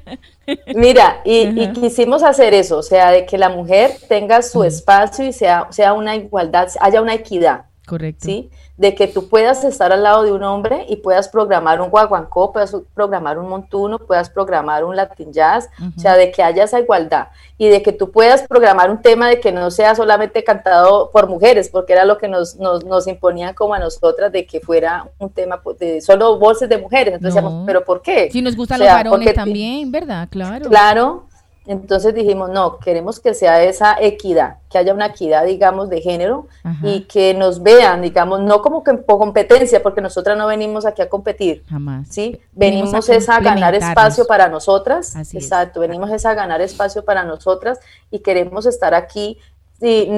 Mira, 0.75 1.21
y, 1.25 1.69
quisimos 1.73 2.23
hacer 2.23 2.55
eso, 2.55 2.79
o 2.79 2.83
sea, 2.83 3.11
de 3.11 3.25
que 3.27 3.39
la 3.39 3.49
mujer 3.49 3.93
tenga 4.09 4.43
su 4.43 4.63
espacio 4.65 5.27
y 5.27 5.33
sea, 5.33 5.69
sea 5.71 5.95
una 5.95 6.15
igualdad, 6.17 6.69
haya 6.81 7.01
una 7.01 7.15
equidad. 7.15 7.65
Correcto. 7.87 8.27
¿sí? 8.27 8.51
De 8.77 8.95
que 8.95 9.07
tú 9.07 9.29
puedas 9.29 9.63
estar 9.63 9.93
al 9.93 10.03
lado 10.03 10.25
de 10.25 10.33
un 10.33 10.43
hombre 10.43 10.85
y 10.89 10.97
puedas 10.97 11.29
programar 11.29 11.81
un 11.81 11.91
guaguancó, 11.91 12.53
puedas 12.53 12.77
programar 12.93 13.39
un 13.39 13.49
montuno, 13.49 14.01
puedas 14.01 14.29
programar 14.29 14.85
un 14.85 14.97
latin 14.97 15.33
jazz, 15.33 15.71
o 15.97 16.01
sea, 16.01 16.17
de 16.17 16.33
que 16.33 16.43
haya 16.43 16.65
esa 16.65 16.81
igualdad 16.81 17.29
y 17.57 17.69
de 17.69 17.83
que 17.83 17.93
tú 17.93 18.11
puedas 18.11 18.43
programar 18.49 18.91
un 18.91 19.01
tema 19.01 19.29
de 19.29 19.39
que 19.39 19.53
no 19.53 19.71
sea 19.71 19.95
solamente 19.95 20.43
cantado 20.43 21.11
por 21.13 21.29
mujeres, 21.29 21.69
porque 21.69 21.93
era 21.93 22.05
lo 22.05 22.19
que 22.19 22.27
nos, 22.27 22.57
nos, 22.57 22.85
nos 22.85 23.07
imponían 23.07 23.55
como 23.55 23.75
a 23.75 23.79
nosotras 23.79 24.33
de 24.33 24.45
que 24.45 24.61
fuera 24.61 25.09
un 25.19 25.31
tema 25.31 25.63
de 25.79 26.01
solo 26.01 26.39
voces 26.39 26.69
de 26.69 26.79
mujeres. 26.79 27.15
Entonces 27.15 27.35
decíamos, 27.35 27.65
¿pero 27.67 27.85
por 27.85 28.03
qué? 28.03 28.29
Si 28.33 28.43
nos 28.43 28.57
gustan 28.57 28.81
los 28.81 28.89
varones 28.89 29.35
también, 29.35 29.93
¿verdad? 29.93 30.29
Claro. 30.31 30.69
Claro, 30.69 31.27
entonces 31.67 32.15
dijimos, 32.15 32.51
no, 32.51 32.79
queremos 32.79 33.21
que 33.21 33.33
sea 33.33 33.63
esa 33.63 33.97
equidad, 33.99 34.59
que 34.69 34.77
haya 34.77 34.93
una 34.93 35.07
equidad, 35.07 35.47
digamos, 35.47 35.89
de 35.89 36.03
género 36.03 36.47
y 36.83 37.03
que 37.03 37.33
nos 37.33 37.63
vean, 37.63 38.03
digamos, 38.03 38.41
no 38.43 38.61
como 38.61 38.85
que 38.85 38.93
por 38.95 39.19
competencia, 39.19 39.83
porque 39.83 40.03
nosotras 40.03 40.37
no 40.37 40.47
venimos 40.47 40.85
aquí 40.85 41.01
a 41.01 41.09
competir. 41.09 41.65
Jamás. 41.69 42.09
¿sí? 42.09 42.39
Venimos, 42.53 43.09
a, 43.09 43.41
ganar 43.41 43.75
espacio 43.75 44.27
para 44.27 44.49
nosotras. 44.49 45.17
Exacto, 45.33 45.81
venimos 45.81 46.25
a 46.25 46.35
ganar 46.35 46.61
espacio 46.61 47.03
para 47.03 47.25
nosotras 47.25 47.81
y 48.11 48.19
queremos 48.19 48.67
estar 48.67 48.95
aquí 48.95 49.39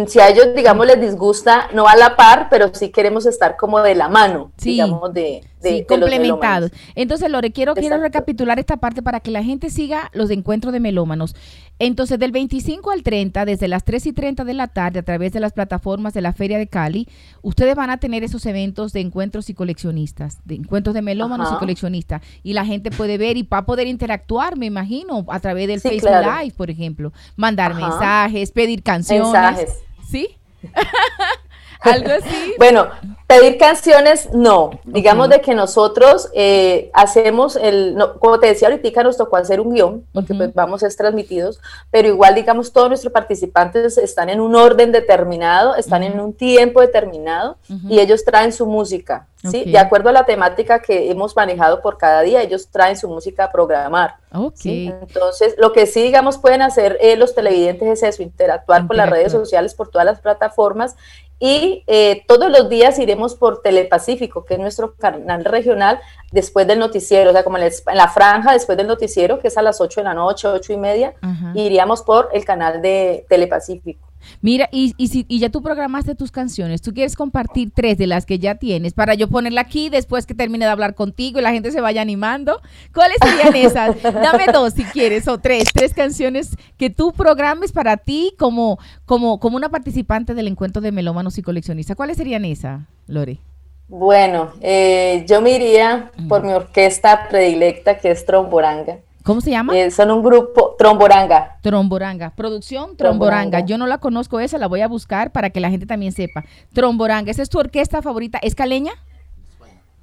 si, 0.06 0.20
a 0.20 0.28
ellos, 0.28 0.54
digamos, 0.54 0.86
les 0.86 1.00
disgusta, 1.00 1.68
no 1.74 1.88
a 1.88 1.96
la 1.96 2.14
par, 2.14 2.46
pero 2.48 2.72
sí 2.72 2.90
queremos 2.90 3.26
estar 3.26 3.56
como 3.56 3.80
de 3.80 3.96
la 3.96 4.08
mano, 4.08 4.52
digamos, 4.58 5.12
de, 5.12 5.42
de, 5.60 5.84
complementados. 5.84 6.70
Entonces, 6.94 7.28
Lore, 7.28 7.50
quiero, 7.50 7.74
quiero 7.74 7.98
recapitular 7.98 8.60
esta 8.60 8.76
parte 8.76 9.02
para 9.02 9.18
que 9.18 9.32
la 9.32 9.42
gente 9.42 9.68
siga 9.70 10.10
los 10.12 10.30
encuentros 10.30 10.72
de 10.72 10.78
melómanos. 10.78 11.34
Entonces, 11.78 12.18
del 12.18 12.32
25 12.32 12.90
al 12.90 13.02
30, 13.02 13.44
desde 13.44 13.68
las 13.68 13.84
3 13.84 14.06
y 14.06 14.12
30 14.12 14.44
de 14.44 14.54
la 14.54 14.68
tarde, 14.68 15.00
a 15.00 15.02
través 15.02 15.32
de 15.32 15.40
las 15.40 15.52
plataformas 15.52 16.14
de 16.14 16.22
la 16.22 16.32
Feria 16.32 16.58
de 16.58 16.66
Cali, 16.66 17.08
ustedes 17.42 17.74
van 17.74 17.90
a 17.90 17.98
tener 17.98 18.24
esos 18.24 18.46
eventos 18.46 18.92
de 18.92 19.00
encuentros 19.00 19.50
y 19.50 19.54
coleccionistas, 19.54 20.38
de 20.44 20.54
encuentros 20.54 20.94
de 20.94 21.02
melómanos 21.02 21.50
y 21.52 21.56
coleccionistas. 21.56 22.22
Y 22.42 22.54
la 22.54 22.64
gente 22.64 22.90
puede 22.90 23.18
ver 23.18 23.36
y 23.36 23.42
va 23.42 23.58
a 23.58 23.66
poder 23.66 23.86
interactuar, 23.86 24.56
me 24.56 24.66
imagino, 24.66 25.24
a 25.28 25.40
través 25.40 25.68
del 25.68 25.80
Facebook 25.80 26.10
Live, 26.10 26.54
por 26.56 26.70
ejemplo. 26.70 27.12
Mandar 27.36 27.74
mensajes, 27.74 28.50
pedir 28.52 28.82
canciones. 28.82 29.76
¿Sí? 30.08 30.28
Algo 31.92 32.10
así. 32.10 32.54
Bueno, 32.58 32.88
pedir 33.26 33.58
canciones, 33.58 34.32
no. 34.32 34.70
Digamos 34.84 35.28
de 35.28 35.40
que 35.40 35.54
nosotros 35.54 36.30
eh, 36.32 36.90
hacemos 36.94 37.56
el, 37.56 37.96
como 38.20 38.38
te 38.38 38.46
decía 38.46 38.68
ahorita, 38.68 39.02
nos 39.02 39.16
tocó 39.16 39.36
hacer 39.36 39.60
un 39.60 39.74
guion, 39.74 40.06
porque 40.12 40.34
pues 40.34 40.54
vamos 40.54 40.82
a 40.82 40.88
ser 40.88 40.96
transmitidos, 40.96 41.60
pero 41.90 42.08
igual, 42.08 42.34
digamos, 42.34 42.72
todos 42.72 42.88
nuestros 42.88 43.12
participantes 43.12 43.98
están 43.98 44.28
en 44.28 44.40
un 44.40 44.54
orden 44.54 44.92
determinado, 44.92 45.74
están 45.74 46.02
en 46.02 46.20
un 46.20 46.32
tiempo 46.32 46.80
determinado 46.80 47.56
y 47.88 47.98
ellos 47.98 48.24
traen 48.24 48.52
su 48.52 48.66
música. 48.66 49.26
¿sí? 49.50 49.64
De 49.64 49.78
acuerdo 49.78 50.08
a 50.08 50.12
la 50.12 50.24
temática 50.24 50.80
que 50.80 51.10
hemos 51.10 51.36
manejado 51.36 51.82
por 51.82 51.98
cada 51.98 52.22
día, 52.22 52.42
ellos 52.42 52.68
traen 52.68 52.96
su 52.96 53.08
música 53.08 53.44
a 53.44 53.52
programar. 53.52 54.16
Entonces, 54.64 55.54
lo 55.58 55.72
que 55.72 55.86
sí, 55.86 56.02
digamos, 56.02 56.38
pueden 56.38 56.62
hacer 56.62 56.98
eh, 57.00 57.16
los 57.16 57.34
televidentes 57.34 57.88
es 57.88 58.02
eso, 58.02 58.22
interactuar 58.22 58.86
con 58.86 58.96
las 58.96 59.08
redes 59.08 59.32
sociales, 59.32 59.74
por 59.74 59.88
todas 59.88 60.04
las 60.04 60.20
plataformas 60.20 60.96
y 61.38 61.84
eh, 61.86 62.24
todos 62.26 62.50
los 62.50 62.68
días 62.68 62.98
iremos 62.98 63.34
por 63.34 63.60
Telepacífico, 63.60 64.44
que 64.44 64.54
es 64.54 64.60
nuestro 64.60 64.94
canal 64.94 65.44
regional, 65.44 66.00
después 66.32 66.66
del 66.66 66.78
noticiero, 66.78 67.30
o 67.30 67.32
sea, 67.32 67.44
como 67.44 67.58
en 67.58 67.70
la 67.94 68.08
franja 68.08 68.52
después 68.52 68.78
del 68.78 68.86
noticiero, 68.86 69.38
que 69.38 69.48
es 69.48 69.58
a 69.58 69.62
las 69.62 69.80
8 69.80 70.00
de 70.00 70.04
la 70.04 70.14
noche, 70.14 70.48
8 70.48 70.72
y 70.72 70.76
media, 70.78 71.14
iríamos 71.54 72.02
por 72.02 72.30
el 72.32 72.44
canal 72.44 72.80
de 72.80 73.26
Telepacífico. 73.28 74.06
Mira, 74.40 74.68
y, 74.72 74.94
y, 74.96 75.08
si, 75.08 75.26
y 75.28 75.38
ya 75.38 75.50
tú 75.50 75.62
programaste 75.62 76.14
tus 76.14 76.30
canciones, 76.30 76.82
tú 76.82 76.92
quieres 76.92 77.16
compartir 77.16 77.70
tres 77.74 77.98
de 77.98 78.06
las 78.06 78.26
que 78.26 78.38
ya 78.38 78.56
tienes 78.56 78.94
para 78.94 79.14
yo 79.14 79.28
ponerla 79.28 79.62
aquí 79.62 79.88
después 79.88 80.26
que 80.26 80.34
termine 80.34 80.64
de 80.64 80.70
hablar 80.70 80.94
contigo 80.94 81.38
y 81.38 81.42
la 81.42 81.52
gente 81.52 81.72
se 81.72 81.80
vaya 81.80 82.02
animando. 82.02 82.60
¿Cuáles 82.94 83.18
serían 83.22 83.54
esas? 83.66 84.02
Dame 84.02 84.46
dos 84.52 84.74
si 84.74 84.84
quieres, 84.84 85.28
o 85.28 85.38
tres, 85.38 85.64
tres 85.72 85.94
canciones 85.94 86.56
que 86.76 86.90
tú 86.90 87.12
programes 87.12 87.72
para 87.72 87.96
ti 87.96 88.34
como, 88.38 88.78
como, 89.04 89.40
como 89.40 89.56
una 89.56 89.68
participante 89.68 90.34
del 90.34 90.48
encuentro 90.48 90.82
de 90.82 90.92
melómanos 90.92 91.38
y 91.38 91.42
coleccionistas. 91.42 91.96
¿Cuáles 91.96 92.16
serían 92.16 92.44
esas, 92.44 92.82
Lore? 93.06 93.40
Bueno, 93.88 94.52
eh, 94.60 95.24
yo 95.28 95.40
me 95.40 95.52
iría 95.52 96.10
por 96.28 96.42
mi 96.42 96.52
orquesta 96.52 97.28
predilecta 97.28 97.98
que 97.98 98.10
es 98.10 98.26
Tromboranga. 98.26 98.98
¿Cómo 99.26 99.40
se 99.40 99.50
llama? 99.50 99.76
Eh, 99.76 99.90
son 99.90 100.12
un 100.12 100.22
grupo, 100.22 100.76
Tromboranga. 100.78 101.58
Tromboranga. 101.60 102.30
Producción 102.36 102.96
Tromboranga. 102.96 103.58
Yo 103.58 103.76
no 103.76 103.88
la 103.88 103.98
conozco 103.98 104.38
esa, 104.38 104.56
la 104.56 104.68
voy 104.68 104.82
a 104.82 104.86
buscar 104.86 105.32
para 105.32 105.50
que 105.50 105.58
la 105.58 105.68
gente 105.68 105.84
también 105.84 106.12
sepa. 106.12 106.44
Tromboranga, 106.72 107.28
¿esa 107.32 107.42
es 107.42 107.50
tu 107.50 107.58
orquesta 107.58 108.02
favorita? 108.02 108.38
¿Es 108.38 108.54
caleña? 108.54 108.92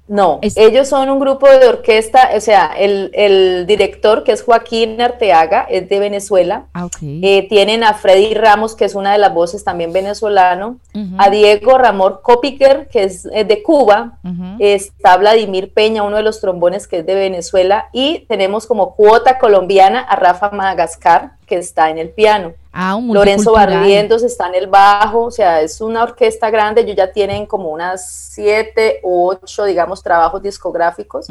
No, 0.06 0.38
ellos 0.42 0.88
son 0.88 1.08
un 1.08 1.18
grupo 1.18 1.48
de 1.48 1.66
orquesta, 1.66 2.30
o 2.36 2.40
sea, 2.40 2.74
el, 2.76 3.64
director 3.66 4.22
que 4.22 4.32
es 4.32 4.42
Joaquín 4.42 5.00
Arteaga 5.00 5.66
es 5.70 5.88
de 5.88 5.98
Venezuela. 5.98 6.66
Ah, 6.74 6.88
eh, 7.00 7.46
tienen 7.48 7.82
a 7.82 7.94
Freddy 7.94 8.34
Ramos, 8.34 8.74
que 8.74 8.84
es 8.84 8.94
una 8.94 9.12
de 9.12 9.18
las 9.18 9.32
voces 9.32 9.64
también 9.64 9.92
venezolano. 9.92 10.78
A 11.18 11.30
Diego 11.30 11.78
Ramón 11.78 12.18
Copiker, 12.22 12.88
que 12.88 13.04
es, 13.04 13.22
de 13.24 13.62
Cuba. 13.62 14.18
Está 14.58 15.16
Vladimir 15.16 15.72
Peña, 15.72 16.02
uno 16.02 16.16
de 16.16 16.22
los 16.22 16.40
trombones 16.40 16.86
que 16.86 16.98
es 16.98 17.06
de 17.06 17.14
Venezuela. 17.14 17.88
Y 17.92 18.26
tenemos 18.28 18.66
como 18.66 18.94
cuota 18.94 19.38
colombiana 19.38 20.00
a 20.00 20.16
Rafa 20.16 20.50
Madagascar, 20.50 21.32
que 21.46 21.56
está 21.56 21.90
en 21.90 21.98
el 21.98 22.10
piano. 22.10 22.54
Ah, 22.76 22.98
Lorenzo 23.00 23.52
Barrientos 23.52 24.24
está 24.24 24.48
en 24.48 24.56
el 24.56 24.66
bajo, 24.66 25.26
o 25.26 25.30
sea, 25.30 25.60
es 25.60 25.80
una 25.80 26.02
orquesta 26.02 26.50
grande, 26.50 26.80
ellos 26.80 26.96
ya 26.96 27.12
tienen 27.12 27.46
como 27.46 27.68
unas 27.68 28.10
siete 28.10 28.98
u 29.04 29.28
ocho, 29.28 29.64
digamos, 29.64 30.02
trabajos 30.02 30.42
discográficos. 30.42 31.26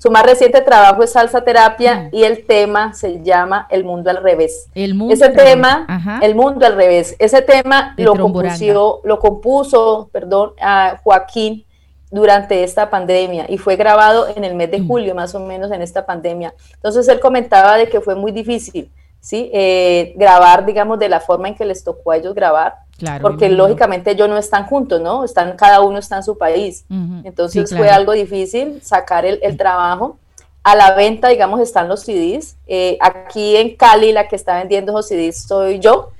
Su 0.00 0.10
más 0.10 0.24
reciente 0.24 0.60
trabajo 0.60 1.04
es 1.04 1.12
Salsa 1.12 1.44
Terapia 1.44 2.08
y 2.10 2.24
el 2.24 2.44
tema 2.44 2.94
se 2.94 3.22
llama 3.22 3.68
El 3.70 3.84
Mundo 3.84 4.10
al 4.10 4.22
Revés. 4.22 4.66
El 4.74 4.96
mundo 4.96 5.14
Ese 5.14 5.28
tema, 5.28 6.18
El 6.20 6.34
Mundo 6.34 6.66
al 6.66 6.74
Revés, 6.74 7.14
ese 7.20 7.42
tema 7.42 7.94
lo 7.96 8.16
compuso, 8.16 9.00
lo 9.04 9.18
compuso, 9.20 10.10
perdón, 10.12 10.54
a 10.60 10.98
Joaquín 11.04 11.64
durante 12.10 12.64
esta 12.64 12.90
pandemia 12.90 13.46
y 13.48 13.58
fue 13.58 13.76
grabado 13.76 14.26
en 14.34 14.42
el 14.42 14.54
mes 14.54 14.70
de 14.70 14.80
mm. 14.80 14.88
julio, 14.88 15.14
más 15.14 15.34
o 15.34 15.40
menos, 15.40 15.70
en 15.70 15.82
esta 15.82 16.06
pandemia. 16.06 16.54
Entonces 16.74 17.06
él 17.08 17.20
comentaba 17.20 17.76
de 17.76 17.88
que 17.88 18.00
fue 18.00 18.14
muy 18.14 18.32
difícil 18.32 18.90
¿sí? 19.20 19.50
Eh, 19.52 20.14
grabar, 20.16 20.64
digamos, 20.64 20.98
de 20.98 21.08
la 21.08 21.20
forma 21.20 21.48
en 21.48 21.54
que 21.54 21.64
les 21.64 21.84
tocó 21.84 22.12
a 22.12 22.16
ellos 22.16 22.34
grabar, 22.34 22.74
porque 23.20 23.48
lógicamente 23.48 24.10
ellos 24.10 24.28
no 24.28 24.36
están 24.36 24.66
juntos, 24.66 25.00
¿no? 25.00 25.24
Están, 25.24 25.56
cada 25.56 25.80
uno 25.80 25.98
está 25.98 26.16
en 26.16 26.22
su 26.22 26.36
país. 26.36 26.84
Entonces 27.24 27.74
fue 27.76 27.88
algo 27.90 28.12
difícil 28.12 28.80
sacar 28.82 29.24
el, 29.24 29.56
trabajo. 29.56 30.18
A 30.64 30.74
la 30.74 30.94
venta, 30.94 31.28
digamos, 31.28 31.60
están 31.60 31.88
los 31.88 32.00
CDs. 32.00 32.56
Eh, 32.66 32.98
aquí 33.00 33.56
en 33.56 33.76
Cali, 33.76 34.12
la 34.12 34.28
que 34.28 34.36
está 34.36 34.58
vendiendo 34.58 34.92
los 34.92 35.08
CDs 35.08 35.44
soy 35.46 35.78
yo. 35.78 36.10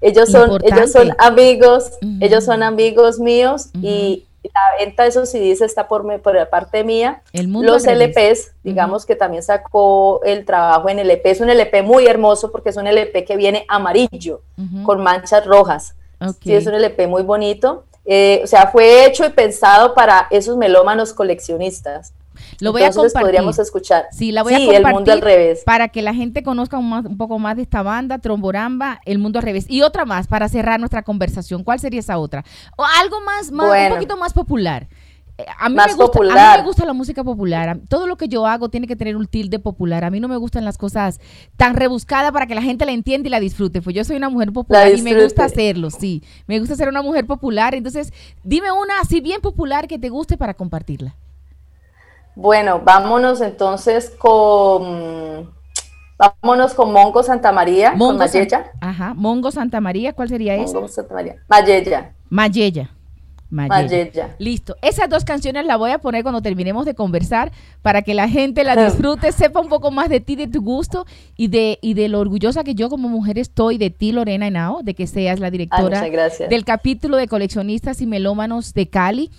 Ellos 0.00 0.30
son, 0.30 0.58
ellos 0.64 0.92
son 0.92 1.14
amigos, 1.18 1.92
ellos 2.20 2.44
son 2.44 2.62
amigos 2.62 3.18
míos 3.18 3.70
y 3.80 4.24
la 4.52 4.84
venta 4.84 5.02
de 5.04 5.08
esos 5.10 5.30
CDs 5.30 5.60
está 5.60 5.88
por, 5.88 6.20
por 6.20 6.34
la 6.34 6.48
parte 6.50 6.84
mía. 6.84 7.22
Los 7.32 7.86
LPs, 7.86 8.52
digamos 8.62 9.06
que 9.06 9.16
también 9.16 9.42
sacó 9.42 10.22
el 10.24 10.44
trabajo 10.44 10.88
en 10.88 10.98
LP. 10.98 11.30
Es 11.30 11.40
un 11.40 11.50
LP 11.50 11.82
muy 11.82 12.06
hermoso 12.06 12.50
porque 12.50 12.70
es 12.70 12.76
un 12.76 12.86
LP 12.86 13.24
que 13.24 13.36
viene 13.36 13.64
amarillo 13.68 14.40
con 14.84 15.02
manchas 15.02 15.46
rojas. 15.46 15.94
Sí, 16.42 16.54
es 16.54 16.66
un 16.66 16.74
LP 16.74 17.06
muy 17.06 17.22
bonito. 17.22 17.84
Eh, 18.04 18.40
o 18.44 18.46
sea, 18.46 18.68
fue 18.68 19.04
hecho 19.04 19.26
y 19.26 19.30
pensado 19.30 19.92
para 19.94 20.28
esos 20.30 20.56
melómanos 20.56 21.12
coleccionistas. 21.12 22.12
Lo 22.60 22.72
voy 22.72 22.82
a 22.82 22.90
compartir. 22.90 23.20
podríamos 23.20 23.58
escuchar. 23.58 24.06
Sí, 24.12 24.32
la 24.32 24.42
voy 24.42 24.54
a 24.54 24.58
compartir 24.58 24.86
el 24.86 24.94
mundo 24.94 25.12
al 25.12 25.20
revés. 25.20 25.62
para 25.64 25.88
que 25.88 26.02
la 26.02 26.14
gente 26.14 26.42
conozca 26.42 26.78
un, 26.78 27.16
poco 27.16 27.38
más 27.38 27.56
de 27.56 27.62
esta 27.62 27.82
banda, 27.82 28.18
Tromboramba, 28.18 29.00
El 29.04 29.18
Mundo 29.18 29.38
al 29.38 29.44
Revés. 29.44 29.66
Y 29.68 29.82
otra 29.82 30.04
más 30.04 30.26
para 30.26 30.48
cerrar 30.48 30.80
nuestra 30.80 31.02
conversación. 31.02 31.64
¿Cuál 31.64 31.80
sería 31.80 32.00
esa 32.00 32.18
otra? 32.18 32.44
O 32.76 32.84
algo 33.00 33.20
más, 33.20 33.50
un 33.50 33.94
poquito 33.94 34.16
más 34.16 34.32
popular. 34.32 34.88
Eh, 35.38 35.44
a 35.58 35.68
mí, 35.68 35.76
me 35.76 35.94
gusta, 35.94 36.18
a 36.18 36.22
mí 36.22 36.58
me 36.58 36.64
gusta 36.64 36.86
la 36.86 36.94
música 36.94 37.22
popular. 37.22 37.78
Todo 37.88 38.06
lo 38.06 38.16
que 38.16 38.28
yo 38.28 38.46
hago 38.46 38.70
tiene 38.70 38.86
que 38.86 38.96
tener 38.96 39.16
un 39.16 39.26
tilde 39.26 39.58
popular. 39.58 40.04
A 40.04 40.10
mí 40.10 40.18
no 40.18 40.28
me 40.28 40.36
gustan 40.36 40.64
las 40.64 40.78
cosas 40.78 41.20
tan 41.56 41.74
rebuscadas 41.74 42.32
para 42.32 42.46
que 42.46 42.54
la 42.54 42.62
gente 42.62 42.86
la 42.86 42.92
entienda 42.92 43.28
y 43.28 43.30
la 43.30 43.40
disfrute. 43.40 43.82
Pues 43.82 43.94
yo 43.94 44.04
soy 44.04 44.16
una 44.16 44.30
mujer 44.30 44.52
popular 44.52 44.94
y 44.94 45.02
me 45.02 45.20
gusta 45.22 45.44
hacerlo, 45.44 45.90
sí. 45.90 46.22
Me 46.46 46.58
gusta 46.58 46.74
ser 46.74 46.88
una 46.88 47.02
mujer 47.02 47.26
popular. 47.26 47.74
Entonces, 47.74 48.12
dime 48.44 48.72
una 48.72 49.00
así 49.00 49.20
bien 49.20 49.40
popular 49.42 49.88
que 49.88 49.98
te 49.98 50.08
guste 50.08 50.38
para 50.38 50.54
compartirla. 50.54 51.16
Bueno, 52.36 52.82
vámonos 52.84 53.40
entonces 53.40 54.10
con 54.18 55.50
vámonos 56.18 56.74
con 56.74 56.92
Mongo 56.92 57.22
Santa 57.22 57.50
María, 57.50 57.92
Mongo 57.92 58.08
con 58.08 58.18
Mayella. 58.18 58.72
ajá, 58.80 59.14
Mongo 59.14 59.50
Santa 59.50 59.80
María, 59.80 60.12
¿cuál 60.12 60.28
sería 60.28 60.54
Mongo 60.58 60.86
Santa 60.86 61.14
María. 61.14 61.36
Mayella. 61.48 62.12
Mayella. 62.28 62.90
Mayella. 63.48 64.34
Listo. 64.38 64.76
Esas 64.82 65.08
dos 65.08 65.24
canciones 65.24 65.64
las 65.64 65.78
voy 65.78 65.92
a 65.92 65.98
poner 65.98 66.24
cuando 66.24 66.42
terminemos 66.42 66.84
de 66.84 66.94
conversar 66.94 67.52
para 67.80 68.02
que 68.02 68.12
la 68.12 68.28
gente 68.28 68.64
la 68.64 68.76
disfrute, 68.84 69.32
sepa 69.32 69.60
un 69.60 69.68
poco 69.68 69.90
más 69.90 70.10
de 70.10 70.20
ti, 70.20 70.36
de 70.36 70.46
tu 70.46 70.60
gusto 70.60 71.06
y 71.38 71.48
de, 71.48 71.78
y 71.80 71.94
de 71.94 72.08
lo 72.08 72.20
orgullosa 72.20 72.64
que 72.64 72.74
yo 72.74 72.90
como 72.90 73.08
mujer 73.08 73.38
estoy 73.38 73.78
de 73.78 73.88
ti, 73.88 74.12
Lorena 74.12 74.48
Henao, 74.48 74.82
de 74.82 74.92
que 74.94 75.06
seas 75.06 75.40
la 75.40 75.50
directora 75.50 76.02
del 76.50 76.64
capítulo 76.66 77.16
de 77.16 77.28
coleccionistas 77.28 78.02
y 78.02 78.06
melómanos 78.06 78.74
de 78.74 78.88
Cali 78.88 79.30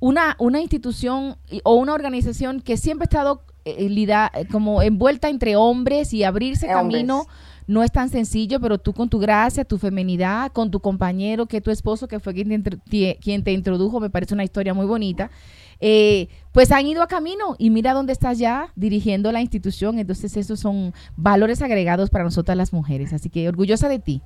una, 0.00 0.36
una 0.38 0.60
institución 0.60 1.36
o 1.62 1.74
una 1.74 1.94
organización 1.94 2.60
que 2.60 2.76
siempre 2.76 3.04
ha 3.04 3.08
estado 3.08 3.42
eh, 3.64 3.88
eh, 3.88 4.46
como 4.50 4.82
envuelta 4.82 5.28
entre 5.28 5.56
hombres 5.56 6.12
y 6.12 6.24
abrirse 6.24 6.66
camino 6.66 7.26
no 7.66 7.82
es 7.82 7.90
tan 7.90 8.10
sencillo, 8.10 8.60
pero 8.60 8.78
tú 8.78 8.92
con 8.92 9.08
tu 9.08 9.18
gracia, 9.18 9.64
tu 9.64 9.78
feminidad, 9.78 10.52
con 10.52 10.70
tu 10.70 10.80
compañero, 10.80 11.46
que 11.46 11.58
es 11.58 11.62
tu 11.62 11.70
esposo, 11.70 12.08
que 12.08 12.20
fue 12.20 12.34
quien 12.34 12.62
te, 12.62 13.18
quien 13.20 13.42
te 13.42 13.52
introdujo, 13.52 14.00
me 14.00 14.10
parece 14.10 14.34
una 14.34 14.44
historia 14.44 14.74
muy 14.74 14.86
bonita, 14.86 15.30
eh, 15.80 16.28
pues 16.52 16.70
han 16.72 16.86
ido 16.86 17.02
a 17.02 17.08
camino 17.08 17.56
y 17.58 17.70
mira 17.70 17.94
dónde 17.94 18.12
estás 18.12 18.38
ya 18.38 18.72
dirigiendo 18.76 19.32
la 19.32 19.40
institución. 19.40 19.98
Entonces 19.98 20.36
esos 20.36 20.60
son 20.60 20.92
valores 21.16 21.62
agregados 21.62 22.10
para 22.10 22.24
nosotras 22.24 22.56
las 22.56 22.72
mujeres. 22.72 23.12
Así 23.12 23.30
que 23.30 23.48
orgullosa 23.48 23.88
de 23.88 23.98
ti. 23.98 24.22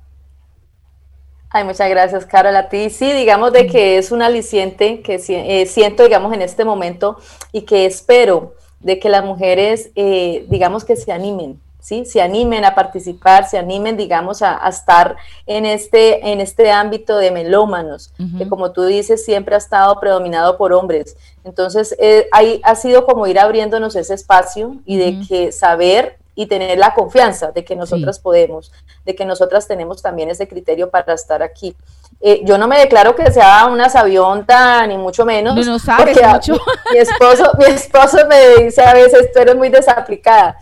Ay, 1.51 1.63
muchas 1.63 1.89
gracias, 1.89 2.25
Carol. 2.27 2.55
A 2.55 2.69
ti 2.69 2.91
sí, 2.91 3.11
digamos 3.11 3.51
de 3.51 3.65
que 3.65 3.97
es 3.97 4.11
un 4.11 4.21
aliciente 4.21 5.01
que 5.01 5.15
eh, 5.15 5.65
siento, 5.65 6.03
digamos, 6.03 6.31
en 6.33 6.43
este 6.43 6.63
momento 6.63 7.17
y 7.51 7.63
que 7.63 7.85
espero 7.85 8.53
de 8.79 8.99
que 8.99 9.09
las 9.09 9.25
mujeres, 9.25 9.89
eh, 9.95 10.45
digamos, 10.47 10.85
que 10.85 10.95
se 10.95 11.11
animen, 11.11 11.59
¿sí? 11.79 12.05
Se 12.05 12.21
animen 12.21 12.65
a 12.65 12.75
participar, 12.75 13.49
se 13.49 13.57
animen, 13.57 13.97
digamos, 13.97 14.43
a, 14.43 14.61
estar 14.69 15.15
en 15.47 15.65
este, 15.65 16.31
en 16.31 16.39
este 16.39 16.69
ámbito 16.69 17.17
de 17.17 17.31
melómanos, 17.31 18.13
que 18.37 18.47
como 18.47 18.71
tú 18.71 18.85
dices, 18.85 19.25
siempre 19.25 19.55
ha 19.55 19.57
estado 19.57 19.99
predominado 19.99 20.55
por 20.55 20.71
hombres. 20.71 21.17
Entonces, 21.43 21.95
eh, 21.99 22.27
ahí 22.31 22.61
ha 22.63 22.75
sido 22.75 23.07
como 23.07 23.25
ir 23.25 23.39
abriéndonos 23.39 23.95
ese 23.95 24.13
espacio 24.13 24.77
y 24.85 24.97
de 24.97 25.25
que 25.27 25.51
saber 25.51 26.18
y 26.39 26.45
tener 26.45 26.79
la 26.79 26.93
confianza 26.93 27.51
de 27.51 27.65
que 27.65 27.75
nosotras 27.75 28.17
podemos, 28.17 28.71
de 29.03 29.13
que 29.13 29.25
nosotras 29.25 29.67
tenemos 29.67 30.01
también 30.01 30.29
ese 30.29 30.47
criterio 30.47 30.89
para 30.89 31.13
estar 31.13 31.43
aquí. 31.43 31.75
Eh, 32.21 32.41
yo 32.43 32.57
no 32.57 32.67
me 32.67 32.77
declaro 32.77 33.15
que 33.15 33.31
sea 33.31 33.67
una 33.67 33.89
sabionta, 33.89 34.85
ni 34.87 34.97
mucho 34.97 35.25
menos. 35.25 35.55
No, 35.55 35.63
no 35.63 35.79
sabes 35.79 36.17
mucho. 36.21 36.57
Mi, 36.91 36.97
esposo, 36.97 37.51
mi 37.57 37.65
esposo 37.65 38.17
me 38.27 38.63
dice 38.63 38.81
a 38.81 38.93
veces, 38.93 39.31
tú 39.31 39.39
eres 39.39 39.55
muy 39.55 39.69
desaplicada. 39.69 40.57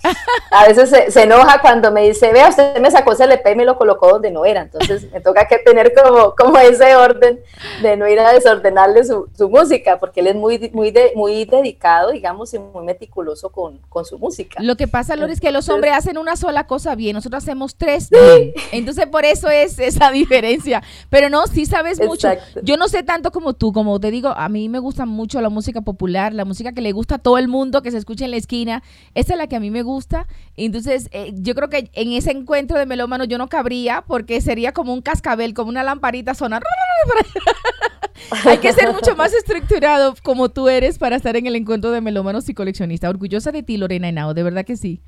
A 0.51 0.67
veces 0.67 1.11
se, 1.11 1.23
enoja 1.23 1.59
cuando 1.59 1.91
me 1.91 2.03
dice, 2.07 2.31
vea, 2.31 2.49
usted 2.49 2.77
me 2.79 2.91
sacó 2.91 3.13
ese 3.13 3.23
LP 3.23 3.51
y 3.51 3.55
me 3.55 3.65
lo 3.65 3.75
colocó 3.75 4.09
donde 4.09 4.29
no 4.29 4.45
era. 4.45 4.61
Entonces 4.61 5.11
me 5.11 5.19
toca 5.19 5.47
que 5.47 5.57
tener 5.57 5.93
como, 5.95 6.35
como 6.35 6.59
ese 6.59 6.95
orden 6.95 7.39
de 7.81 7.97
no 7.97 8.07
ir 8.07 8.19
a 8.19 8.33
desordenarle 8.33 9.03
su, 9.03 9.27
su 9.35 9.49
música, 9.49 9.99
porque 9.99 10.19
él 10.19 10.27
es 10.27 10.35
muy, 10.35 10.69
muy, 10.73 10.91
de, 10.91 11.13
muy 11.15 11.45
dedicado, 11.45 12.11
digamos, 12.11 12.53
y 12.53 12.59
muy 12.59 12.85
meticuloso 12.85 13.49
con, 13.49 13.79
con 13.89 14.05
su 14.05 14.19
música. 14.19 14.61
Lo 14.61 14.75
que 14.75 14.87
pasa, 14.87 15.15
Lore, 15.15 15.33
es 15.33 15.39
que 15.39 15.51
los 15.51 15.69
hombres 15.69 15.93
hacen 15.95 16.19
una 16.19 16.35
sola 16.35 16.67
cosa 16.67 16.93
bien, 16.93 17.15
nosotros 17.15 17.43
hacemos 17.43 17.75
tres 17.75 18.11
bien. 18.11 18.53
Entonces 18.71 19.07
por 19.07 19.25
eso 19.25 19.49
es 19.49 19.79
esa 19.79 20.11
diferencia. 20.11 20.83
Pero 21.09 21.29
no, 21.29 21.46
sí 21.47 21.65
sabes 21.65 21.99
mucho. 21.99 22.29
Yo 22.63 22.77
no 22.77 22.87
sé 22.87 23.03
tanto 23.03 23.31
como 23.31 23.53
tú, 23.53 23.73
como 23.73 23.99
te 23.99 24.11
digo, 24.11 24.29
a 24.29 24.49
mí 24.49 24.69
me 24.69 24.79
gusta 24.79 25.05
mucho 25.05 25.41
la 25.41 25.49
música 25.49 25.81
popular, 25.81 26.33
la 26.33 26.45
música 26.45 26.73
que 26.73 26.81
le 26.81 26.91
gusta 26.91 27.15
a 27.15 27.17
todo 27.19 27.37
el 27.37 27.47
mundo, 27.47 27.81
que 27.81 27.91
se 27.91 27.97
escucha 27.97 28.25
en 28.25 28.31
la 28.31 28.37
esquina. 28.37 28.83
Esa 29.15 29.33
es 29.33 29.37
la 29.37 29.47
que 29.47 29.55
a 29.55 29.59
mí 29.59 29.71
me 29.71 29.83
gusta. 29.83 30.27
Entonces, 30.55 31.09
eh, 31.11 31.33
yo 31.35 31.55
creo 31.55 31.69
que 31.69 31.89
en 31.93 32.11
ese 32.13 32.31
encuentro 32.31 32.77
de 32.77 32.85
melómano 32.85 33.23
yo 33.23 33.37
no 33.37 33.47
cabría 33.47 34.03
porque 34.07 34.41
sería 34.41 34.71
como 34.71 34.93
un 34.93 35.01
cascabel, 35.01 35.53
como 35.53 35.69
una 35.69 35.83
lamparita 35.83 36.33
sonar. 36.33 36.63
Hay 38.45 38.57
que 38.57 38.73
ser 38.73 38.93
mucho 38.93 39.15
más 39.15 39.33
estructurado 39.33 40.15
como 40.23 40.49
tú 40.49 40.67
eres 40.69 40.97
para 40.97 41.15
estar 41.15 41.35
en 41.35 41.45
el 41.45 41.55
encuentro 41.55 41.91
de 41.91 42.01
melómanos 42.01 42.49
y 42.49 42.53
coleccionistas. 42.53 43.09
Orgullosa 43.09 43.51
de 43.51 43.63
ti, 43.63 43.77
Lorena 43.77 44.09
Henao, 44.09 44.33
de 44.33 44.43
verdad 44.43 44.65
que 44.65 44.77
sí. 44.77 45.01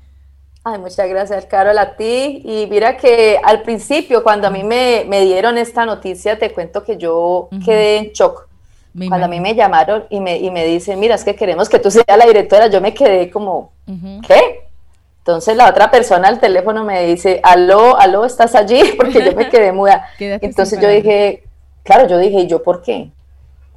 Ay, 0.62 0.78
muchas 0.78 1.08
gracias, 1.08 1.46
Carol, 1.46 1.78
a 1.78 1.96
ti. 1.96 2.42
Y 2.44 2.66
mira 2.68 2.96
que 2.96 3.40
al 3.42 3.62
principio, 3.62 4.22
cuando 4.22 4.46
a 4.46 4.50
mí 4.50 4.62
me, 4.62 5.04
dieron 5.22 5.56
esta 5.56 5.86
noticia, 5.86 6.38
te 6.38 6.52
cuento 6.52 6.84
que 6.84 6.98
yo 6.98 7.48
quedé 7.64 7.96
en 7.96 8.12
shock. 8.12 8.46
cuando 9.08 9.26
a 9.26 9.28
mí 9.28 9.40
me 9.40 9.54
llamaron 9.54 10.04
y 10.10 10.20
me, 10.20 10.36
y 10.36 10.50
me 10.50 10.66
dicen, 10.66 11.00
mira, 11.00 11.14
es 11.14 11.24
que 11.24 11.34
queremos 11.34 11.68
que 11.68 11.78
tú 11.78 11.90
seas 11.90 12.06
la 12.06 12.26
directora, 12.26 12.66
yo 12.66 12.80
me 12.80 12.92
quedé 12.92 13.30
como, 13.30 13.72
¿qué? 14.26 14.68
Entonces 15.20 15.56
la 15.56 15.68
otra 15.68 15.90
persona 15.90 16.28
al 16.28 16.40
teléfono 16.40 16.82
me 16.82 17.06
dice, 17.06 17.40
aló, 17.42 17.98
aló, 17.98 18.24
¿estás 18.24 18.54
allí? 18.54 18.82
Porque 18.96 19.24
yo 19.24 19.32
me 19.34 19.48
quedé 19.48 19.72
muda. 19.72 20.08
Entonces 20.18 20.80
yo 20.80 20.88
dije, 20.88 21.44
claro, 21.82 22.08
yo 22.08 22.18
dije, 22.18 22.40
¿y 22.40 22.46
yo 22.46 22.62
por 22.62 22.82
qué? 22.82 23.10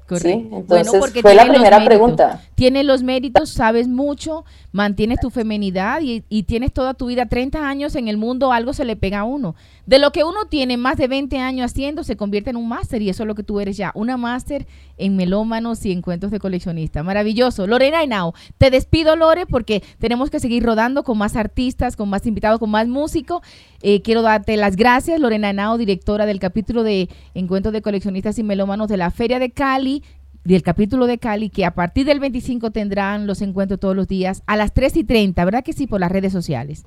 Sí, 0.09 0.49
entonces 0.51 1.21
fue 1.21 1.33
la 1.33 1.47
primera 1.47 1.83
pregunta. 1.83 2.41
Tienes 2.55 2.85
los 2.85 3.03
méritos, 3.03 3.49
sabes 3.49 3.87
mucho, 3.87 4.45
mantienes 4.71 5.19
tu 5.19 5.29
femenidad 5.29 6.01
y, 6.01 6.23
y, 6.29 6.43
tienes 6.43 6.71
toda 6.71 6.93
tu 6.93 7.07
vida, 7.07 7.25
30 7.25 7.67
años 7.67 7.95
en 7.95 8.07
el 8.07 8.17
mundo, 8.17 8.51
algo 8.51 8.73
se 8.73 8.85
le 8.85 8.95
pega 8.95 9.19
a 9.19 9.23
uno. 9.23 9.55
De 9.85 9.99
lo 9.99 10.11
que 10.11 10.23
uno 10.23 10.45
tiene 10.49 10.77
más 10.77 10.95
de 10.95 11.09
20 11.09 11.39
años 11.39 11.69
haciendo, 11.69 12.05
se 12.05 12.15
convierte 12.15 12.49
en 12.49 12.55
un 12.55 12.69
máster 12.69 13.01
y 13.01 13.09
eso 13.09 13.23
es 13.23 13.27
lo 13.27 13.35
que 13.35 13.43
tú 13.43 13.59
eres 13.59 13.75
ya, 13.75 13.91
una 13.95 14.15
máster 14.15 14.65
en 14.97 15.17
melómanos 15.17 15.85
y 15.85 15.91
encuentros 15.91 16.31
de 16.31 16.39
coleccionista. 16.39 17.03
Maravilloso. 17.03 17.67
Lorena 17.67 18.01
Henao, 18.01 18.33
te 18.57 18.71
despido 18.71 19.17
Lore 19.17 19.45
porque 19.45 19.83
tenemos 19.99 20.29
que 20.29 20.39
seguir 20.39 20.63
rodando 20.63 21.03
con 21.03 21.17
más 21.17 21.35
artistas, 21.35 21.97
con 21.97 22.09
más 22.09 22.25
invitados, 22.25 22.59
con 22.59 22.71
más 22.71 22.87
músicos. 22.87 23.41
Eh, 23.81 24.01
quiero 24.01 24.21
darte 24.21 24.55
las 24.55 24.77
gracias, 24.77 25.19
Lorena 25.19 25.49
Henao, 25.49 25.77
directora 25.77 26.25
del 26.25 26.39
capítulo 26.39 26.83
de 26.83 27.09
encuentros 27.33 27.73
de 27.73 27.81
coleccionistas 27.81 28.39
y 28.39 28.43
melómanos 28.43 28.87
de 28.87 28.95
la 28.95 29.11
Feria 29.11 29.39
de 29.39 29.51
Cali 29.51 30.01
del 30.45 30.61
capítulo 30.61 31.07
de 31.07 31.19
Cali, 31.19 31.49
que 31.49 31.65
a 31.65 31.73
partir 31.73 32.05
del 32.05 32.19
25 32.19 32.71
tendrán 32.71 33.27
los 33.27 33.41
encuentros 33.41 33.79
todos 33.79 33.95
los 33.95 34.09
días 34.09 34.43
a 34.45 34.57
las 34.57 34.73
3 34.73 34.97
y 34.97 35.03
30, 35.05 35.43
¿verdad 35.45 35.63
que 35.63 35.71
sí? 35.71 35.87
Por 35.87 36.01
las 36.01 36.11
redes 36.11 36.33
sociales 36.33 36.83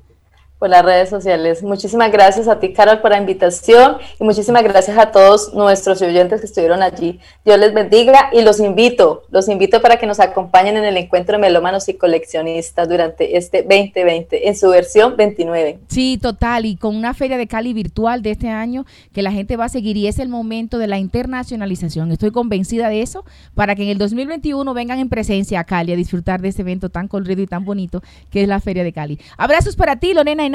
por 0.59 0.71
las 0.71 0.85
redes 0.85 1.11
sociales. 1.11 1.63
Muchísimas 1.63 2.11
gracias 2.11 2.49
a 2.49 2.59
ti, 2.59 2.73
Carol, 2.73 3.01
por 3.01 3.11
la 3.11 3.19
invitación 3.19 3.99
y 4.19 4.25
muchísimas 4.25 4.63
gracias 4.63 4.97
a 4.97 5.13
todos 5.13 5.53
nuestros 5.53 6.01
oyentes 6.01 6.41
que 6.41 6.47
estuvieron 6.47 6.83
allí. 6.83 7.21
Dios 7.45 7.59
les 7.59 7.75
bendiga 7.75 8.31
y 8.33 8.43
los 8.43 8.61
invito, 8.61 9.25
los 9.31 9.49
invito 9.49 9.83
para 9.83 9.99
que 9.99 10.07
nos 10.07 10.19
acompañen 10.19 10.77
en 10.77 10.85
el 10.85 10.97
encuentro 10.97 11.37
de 11.37 11.43
melómanos 11.43 11.89
y 11.89 11.95
coleccionistas 11.95 12.89
durante 12.89 13.37
este 13.37 13.63
2020 13.63 14.49
en 14.49 14.57
su 14.57 14.71
versión 14.71 15.17
29. 15.17 15.81
Sí, 15.89 16.19
total, 16.21 16.65
y 16.65 16.77
con 16.77 16.97
una 16.97 17.13
feria 17.13 17.37
de 17.37 17.47
Cali 17.47 17.75
virtual 17.75 18.23
de 18.23 18.31
este 18.31 18.49
año 18.49 18.87
que 19.13 19.23
la 19.23 19.33
gente 19.33 19.57
va 19.57 19.67
a 19.67 19.69
seguir 19.69 19.97
y 19.97 20.07
es 20.07 20.19
el 20.19 20.29
momento 20.29 20.79
de 20.79 20.87
la 20.87 20.99
internacionalización. 20.99 22.13
Estoy 22.13 22.31
convencida 22.31 22.89
de 22.89 23.03
eso 23.03 23.25
para 23.55 23.75
que 23.75 23.83
en 23.83 23.91
el 23.91 23.99
2021 23.99 24.73
vengan 24.73 25.01
en 25.01 25.11
presencia 25.11 25.61
a 25.61 25.65
Cali 25.65 25.93
a 25.93 25.97
disfrutar 25.97 26.41
de 26.41 26.49
este 26.49 26.63
evento 26.63 26.89
tan 26.89 27.09
colorido 27.09 27.43
y 27.43 27.47
tan 27.47 27.65
bonito 27.65 28.03
que 28.31 28.43
es 28.43 28.49
la 28.49 28.61
feria 28.61 28.85
de 28.85 28.93
Cali. 28.93 29.19
Abrazos 29.37 29.77
para 29.77 29.97
ti, 29.97 30.15
Lorena 30.15 30.46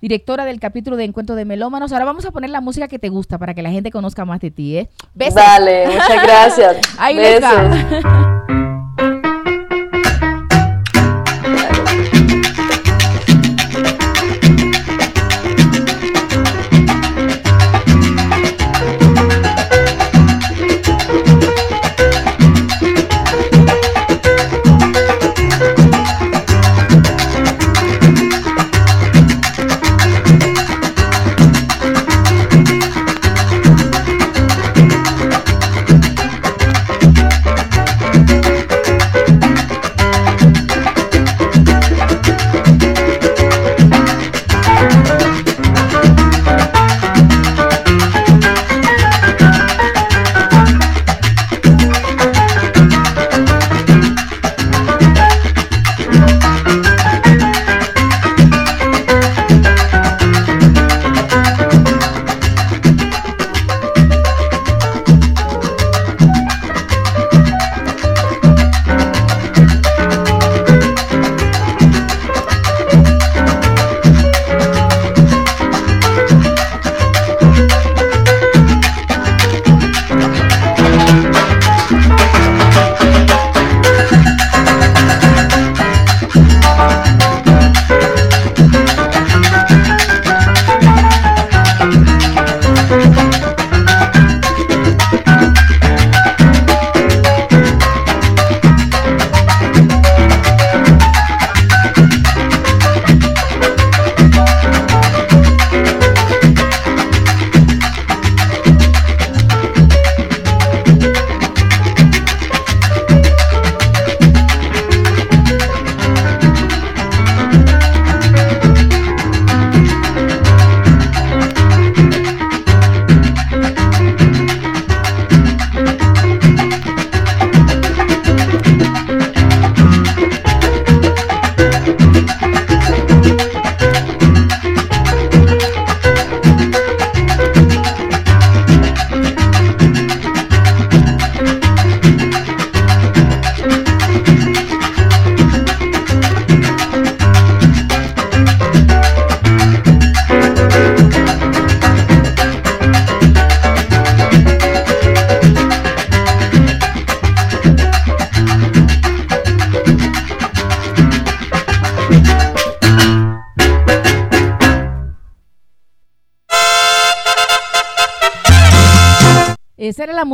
directora 0.00 0.44
del 0.44 0.60
capítulo 0.60 0.96
de 0.96 1.04
Encuentro 1.04 1.36
de 1.36 1.44
Melómanos. 1.44 1.92
Ahora 1.92 2.04
vamos 2.04 2.24
a 2.24 2.30
poner 2.30 2.50
la 2.50 2.60
música 2.60 2.88
que 2.88 2.98
te 2.98 3.08
gusta 3.08 3.38
para 3.38 3.54
que 3.54 3.62
la 3.62 3.70
gente 3.70 3.90
conozca 3.90 4.24
más 4.24 4.40
de 4.40 4.50
ti, 4.50 4.78
¿eh? 4.78 4.90
Besos. 5.14 5.34
Dale, 5.34 5.86
muchas 5.86 6.22
gracias. 6.22 6.76
Ahí 6.98 7.16
Besos. 7.16 8.33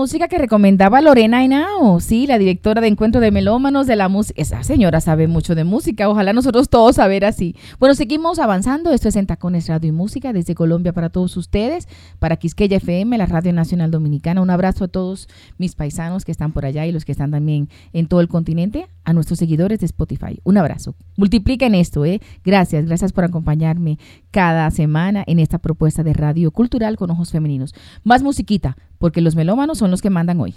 Música 0.00 0.28
que 0.28 0.38
recomendaba 0.38 1.02
Lorena 1.02 1.44
Henao, 1.44 2.00
sí, 2.00 2.26
la 2.26 2.38
directora 2.38 2.80
de 2.80 2.86
Encuentro 2.86 3.20
de 3.20 3.30
Melómanos 3.30 3.86
de 3.86 3.96
la 3.96 4.08
música. 4.08 4.40
Esa 4.40 4.62
señora 4.62 5.02
sabe 5.02 5.26
mucho 5.26 5.54
de 5.54 5.64
música, 5.64 6.08
ojalá 6.08 6.32
nosotros 6.32 6.70
todos 6.70 6.96
saber 6.96 7.26
así. 7.26 7.54
Bueno, 7.78 7.94
seguimos 7.94 8.38
avanzando. 8.38 8.92
Esto 8.92 9.08
es 9.08 9.16
en 9.16 9.26
Tacones 9.26 9.68
Radio 9.68 9.90
y 9.90 9.92
Música 9.92 10.32
desde 10.32 10.54
Colombia 10.54 10.94
para 10.94 11.10
todos 11.10 11.36
ustedes, 11.36 11.86
para 12.18 12.36
Quisqueya 12.36 12.78
FM, 12.78 13.18
la 13.18 13.26
Radio 13.26 13.52
Nacional 13.52 13.90
Dominicana. 13.90 14.40
Un 14.40 14.48
abrazo 14.48 14.84
a 14.84 14.88
todos 14.88 15.28
mis 15.58 15.74
paisanos 15.74 16.24
que 16.24 16.32
están 16.32 16.52
por 16.52 16.64
allá 16.64 16.86
y 16.86 16.92
los 16.92 17.04
que 17.04 17.12
están 17.12 17.30
también 17.30 17.68
en 17.92 18.06
todo 18.06 18.22
el 18.22 18.28
continente, 18.28 18.88
a 19.10 19.12
nuestros 19.12 19.38
seguidores 19.38 19.80
de 19.80 19.86
Spotify. 19.86 20.40
Un 20.44 20.56
abrazo. 20.56 20.94
Multipliquen 21.16 21.74
esto, 21.74 22.04
¿eh? 22.04 22.20
Gracias, 22.44 22.86
gracias 22.86 23.12
por 23.12 23.24
acompañarme 23.24 23.98
cada 24.30 24.70
semana 24.70 25.24
en 25.26 25.38
esta 25.38 25.58
propuesta 25.58 26.02
de 26.02 26.12
radio 26.12 26.50
cultural 26.50 26.96
con 26.96 27.10
ojos 27.10 27.30
femeninos. 27.30 27.74
Más 28.04 28.22
musiquita, 28.22 28.76
porque 28.98 29.20
los 29.20 29.36
melómanos 29.36 29.78
son 29.78 29.90
los 29.90 30.00
que 30.00 30.10
mandan 30.10 30.40
hoy. 30.40 30.54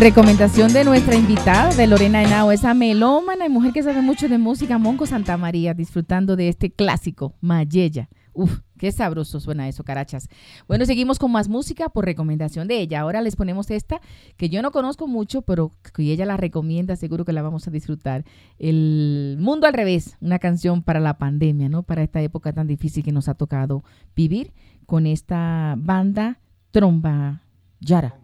Recomendación 0.00 0.72
de 0.72 0.82
nuestra 0.82 1.14
invitada, 1.14 1.74
de 1.74 1.86
Lorena 1.86 2.22
Henao, 2.22 2.52
esa 2.52 2.72
melómana 2.72 3.44
y 3.44 3.50
mujer 3.50 3.74
que 3.74 3.82
sabe 3.82 4.00
mucho 4.00 4.30
de 4.30 4.38
música, 4.38 4.78
Monco 4.78 5.04
Santa 5.04 5.36
María, 5.36 5.74
disfrutando 5.74 6.36
de 6.36 6.48
este 6.48 6.70
clásico, 6.70 7.34
Mayella. 7.42 8.08
Uf, 8.32 8.60
qué 8.78 8.92
sabroso 8.92 9.40
suena 9.40 9.68
eso, 9.68 9.84
carachas. 9.84 10.30
Bueno, 10.66 10.86
seguimos 10.86 11.18
con 11.18 11.30
más 11.30 11.50
música 11.50 11.90
por 11.90 12.06
recomendación 12.06 12.66
de 12.66 12.80
ella. 12.80 13.00
Ahora 13.00 13.20
les 13.20 13.36
ponemos 13.36 13.70
esta 13.70 14.00
que 14.38 14.48
yo 14.48 14.62
no 14.62 14.70
conozco 14.70 15.06
mucho, 15.06 15.42
pero 15.42 15.70
que 15.92 16.10
ella 16.10 16.24
la 16.24 16.38
recomienda, 16.38 16.96
seguro 16.96 17.26
que 17.26 17.34
la 17.34 17.42
vamos 17.42 17.68
a 17.68 17.70
disfrutar. 17.70 18.24
El 18.58 19.36
Mundo 19.38 19.66
al 19.66 19.74
Revés, 19.74 20.16
una 20.22 20.38
canción 20.38 20.82
para 20.82 21.00
la 21.00 21.18
pandemia, 21.18 21.68
¿no? 21.68 21.82
Para 21.82 22.02
esta 22.02 22.22
época 22.22 22.54
tan 22.54 22.66
difícil 22.66 23.04
que 23.04 23.12
nos 23.12 23.28
ha 23.28 23.34
tocado 23.34 23.84
vivir 24.16 24.54
con 24.86 25.06
esta 25.06 25.74
banda 25.76 26.40
Tromba 26.70 27.42
Yara. 27.80 28.14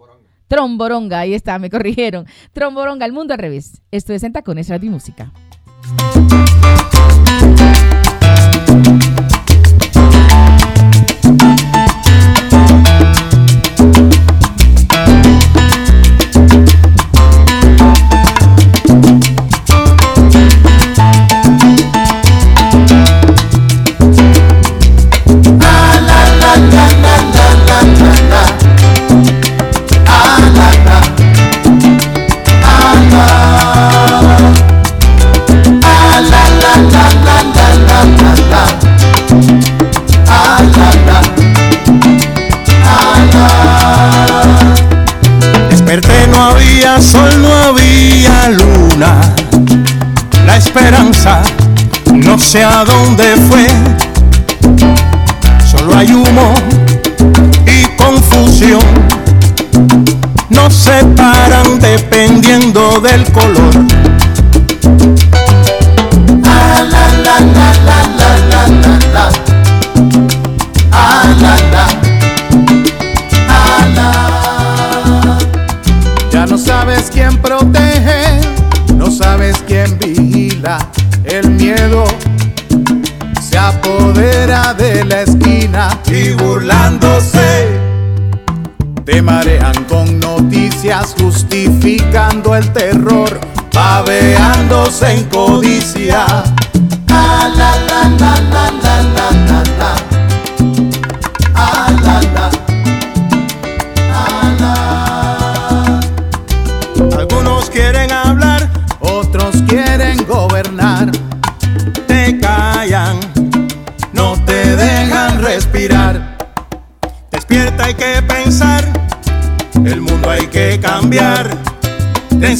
Tromboronga, 0.49 1.21
ahí 1.21 1.35
está, 1.35 1.59
me 1.59 1.71
corrigieron. 1.71 2.27
Tromboronga, 2.53 3.07
el 3.07 3.13
mundo 3.13 3.35
al 3.35 3.39
revés. 3.39 3.83
Esto 3.91 4.13
es 4.13 4.23
en 4.23 4.33
Tacones 4.33 4.69
Radio 4.69 4.89
y 4.89 4.91
Música. 4.91 5.33
A 52.63 52.85
dónde 52.85 53.37
fue, 53.49 53.67
solo 55.71 55.97
hay 55.97 56.13
humo 56.13 56.55
y 57.67 57.85
confusión, 57.97 58.81
no 60.51 60.71
se 60.71 61.05
paran 61.17 61.79
dependiendo 61.79 63.01
del 63.01 63.25
color. 63.33 63.66
El 92.57 92.73
terror, 92.73 93.39
babeándose 93.73 95.13
en 95.13 95.25
codicia. 95.25 96.06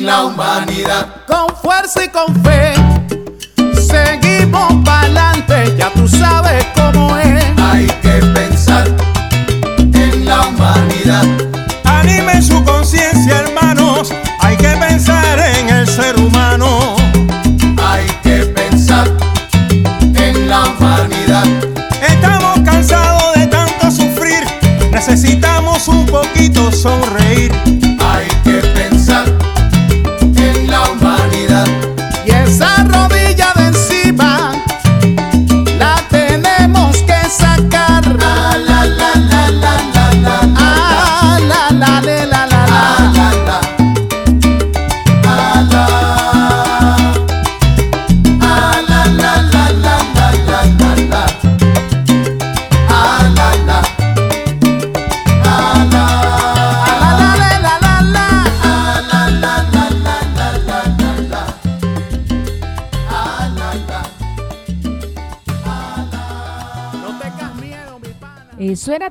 en 0.00 0.06
la 0.06 0.24
humanidad. 0.24 1.08
Con 1.26 1.54
fuerza 1.56 2.04
y 2.04 2.08
con 2.08 2.34
fe, 2.42 2.72
seguimos 3.74 4.72
para 4.84 5.00
adelante, 5.00 5.76
ya 5.76 5.90
tú 5.90 6.08
sabes 6.08 6.64
cómo 6.74 7.16
es. 7.18 7.44
Hay 7.58 7.86
que 8.02 8.20
pensar 8.34 8.88
en 9.76 10.24
la 10.24 10.40
humanidad. 10.48 11.24
Anime 11.84 12.40
su 12.40 12.64
conciencia, 12.64 13.40
hermanos, 13.40 14.12
hay 14.38 14.56
que 14.56 14.68
pensar 14.68 15.38
en 15.38 15.68
el 15.68 15.86
ser 15.86 16.18
humano. 16.18 16.96
Hay 17.82 18.06
que 18.22 18.46
pensar 18.46 19.06
en 20.14 20.48
la 20.48 20.64
humanidad. 20.64 21.44
Estamos 22.08 22.60
cansados 22.64 23.34
de 23.34 23.46
tanto 23.48 23.90
sufrir, 23.90 24.44
necesitamos 24.92 25.88
un 25.88 26.06
poquito 26.06 26.72
sonreír. 26.72 27.79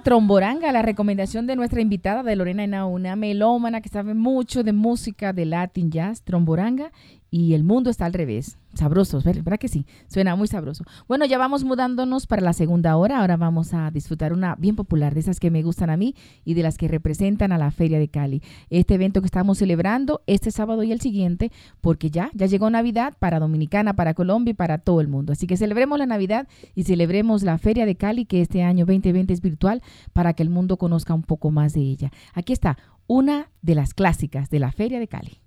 Tromboranga, 0.04 0.72
la 0.72 0.82
recomendación 0.82 1.48
de 1.48 1.56
nuestra 1.56 1.82
invitada 1.82 2.24
de 2.24 2.36
Lorena 2.36 2.64
Henao, 2.64 2.90
una 2.90 3.16
melómana 3.16 3.82
que 3.82 3.90
sabe 3.90 4.14
mucho 4.14 4.64
de 4.64 4.74
música 4.74 5.34
de 5.34 5.46
Latin 5.46 5.92
Jazz, 5.92 6.24
Tromboranga, 6.24 6.92
y 7.32 7.54
el 7.54 7.64
mundo 7.64 7.90
está 7.90 8.06
al 8.06 8.14
revés. 8.14 8.58
Sabrosos, 8.76 9.24
¿verdad 9.24 9.58
que 9.58 9.68
sí? 9.68 9.86
Suena 10.08 10.36
muy 10.36 10.48
sabroso. 10.48 10.84
Bueno, 11.08 11.26
ya 11.26 11.38
vamos 11.40 11.64
mudándonos 11.64 12.28
para 12.28 12.42
la 12.42 12.54
segunda 12.54 12.96
hora. 12.98 13.20
Ahora 13.20 13.36
vamos 13.36 13.74
a 13.74 13.90
disfrutar 13.90 14.32
una 14.32 14.56
bien 14.56 14.76
popular, 14.76 15.14
de 15.14 15.22
esas 15.22 15.40
que 15.40 15.50
me 15.50 15.64
gustan 15.64 15.90
a 15.90 15.98
mí 15.98 16.16
y 16.46 16.54
de 16.54 16.62
las 16.62 16.78
que 16.78 16.88
representan 16.88 17.52
a 17.52 17.58
la 17.58 17.72
Feria 17.72 17.98
de 17.98 18.08
Cali. 18.08 18.44
Este 18.70 18.94
evento 18.94 19.22
que 19.22 19.26
estamos 19.26 19.58
celebrando 19.58 20.22
este 20.28 20.52
sábado 20.52 20.84
y 20.84 20.92
el 20.92 21.02
siguiente, 21.02 21.52
porque 21.82 22.12
ya, 22.12 22.30
ya 22.36 22.46
llegó 22.46 22.70
Navidad 22.70 23.16
para 23.18 23.40
Dominicana, 23.40 23.96
para 23.96 24.14
Colombia 24.14 24.52
y 24.52 24.56
para 24.56 24.78
todo 24.78 25.02
el 25.02 25.08
mundo. 25.08 25.34
Así 25.34 25.48
que 25.48 25.58
celebremos 25.58 25.98
la 25.98 26.06
Navidad 26.06 26.48
y 26.76 26.84
celebremos 26.84 27.44
la 27.44 27.58
Feria 27.58 27.86
de 27.86 27.96
Cali, 27.96 28.26
que 28.26 28.42
este 28.42 28.64
año 28.64 28.86
2020 28.86 29.34
es 29.34 29.42
virtual, 29.42 29.82
para 30.14 30.34
que 30.34 30.44
el 30.44 30.50
mundo 30.50 30.78
conozca 30.78 31.14
un 31.14 31.24
poco 31.24 31.50
más 31.50 31.74
de 31.74 31.82
ella. 31.82 32.12
Aquí 32.34 32.54
está 32.54 32.78
una 33.08 33.50
de 33.64 33.76
las 33.76 33.96
clásicas 33.96 34.50
de 34.52 34.60
la 34.60 34.72
Feria 34.72 35.00
de 35.00 35.08
Cali. 35.08 35.42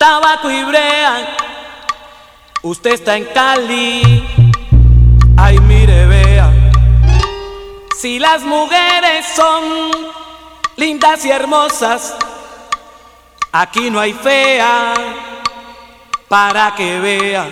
Tabaco 0.00 0.50
y 0.50 0.64
brea, 0.64 1.36
usted 2.62 2.92
está 2.92 3.18
en 3.18 3.26
Cali, 3.34 4.24
ay 5.36 5.58
mire, 5.58 6.06
vea. 6.06 6.50
Si 8.00 8.18
las 8.18 8.40
mujeres 8.42 9.26
son 9.36 9.90
lindas 10.76 11.22
y 11.26 11.30
hermosas, 11.30 12.14
aquí 13.52 13.90
no 13.90 14.00
hay 14.00 14.14
fea 14.14 14.94
para 16.28 16.74
que 16.74 16.98
vea. 16.98 17.46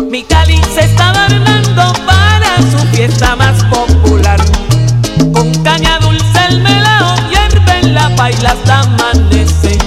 Mi 0.00 0.22
Cali 0.22 0.62
se 0.72 0.82
está 0.82 1.10
adornando 1.10 1.92
para 2.06 2.56
su 2.70 2.86
fiesta 2.94 3.34
más 3.34 3.64
popular, 3.64 4.38
con 5.32 5.52
caña 5.64 5.98
dulce 5.98 6.38
el 6.50 6.60
melao 6.60 7.16
la 7.92 8.08
baila 8.10 8.52
hasta 8.52 8.80
amanece. 8.80 9.83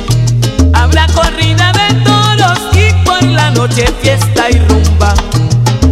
Noche 3.57 3.87
fiesta 4.01 4.49
y 4.51 4.59
rumba. 4.59 5.13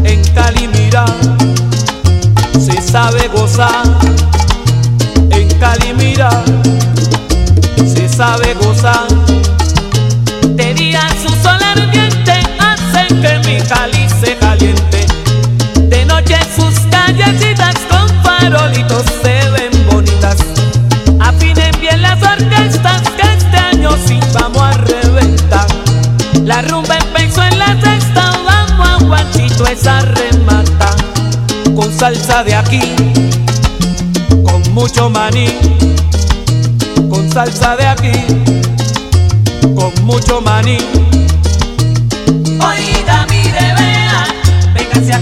En 0.03 0.23
Cali 0.33 0.67
mira, 0.67 1.05
se 2.59 2.79
sabe 2.81 3.27
gozar. 3.27 3.83
En 5.31 5.47
Cali 5.59 5.93
mira, 5.93 6.29
se 7.93 8.07
sabe 8.07 8.53
gozar. 8.61 9.07
De 10.49 10.73
día 10.75 11.01
su 11.21 11.29
sol 11.43 11.59
ardiente 11.75 12.33
hace 12.59 13.07
que 13.07 13.39
mi 13.47 13.59
Cali 13.61 14.04
salsa 32.05 32.43
de 32.43 32.53
aquí, 32.53 32.81
con 34.43 34.61
mucho 34.75 35.09
maní. 35.09 35.47
Con 37.09 37.27
salsa 37.31 37.75
de 37.77 37.87
aquí, 37.87 38.11
con 39.73 39.91
mucho 40.05 40.39
maní. 40.39 40.77
Oiga, 42.59 43.25
mire, 43.27 43.73
vea, 43.79 44.23
véngase 44.75 45.13
a 45.13 45.19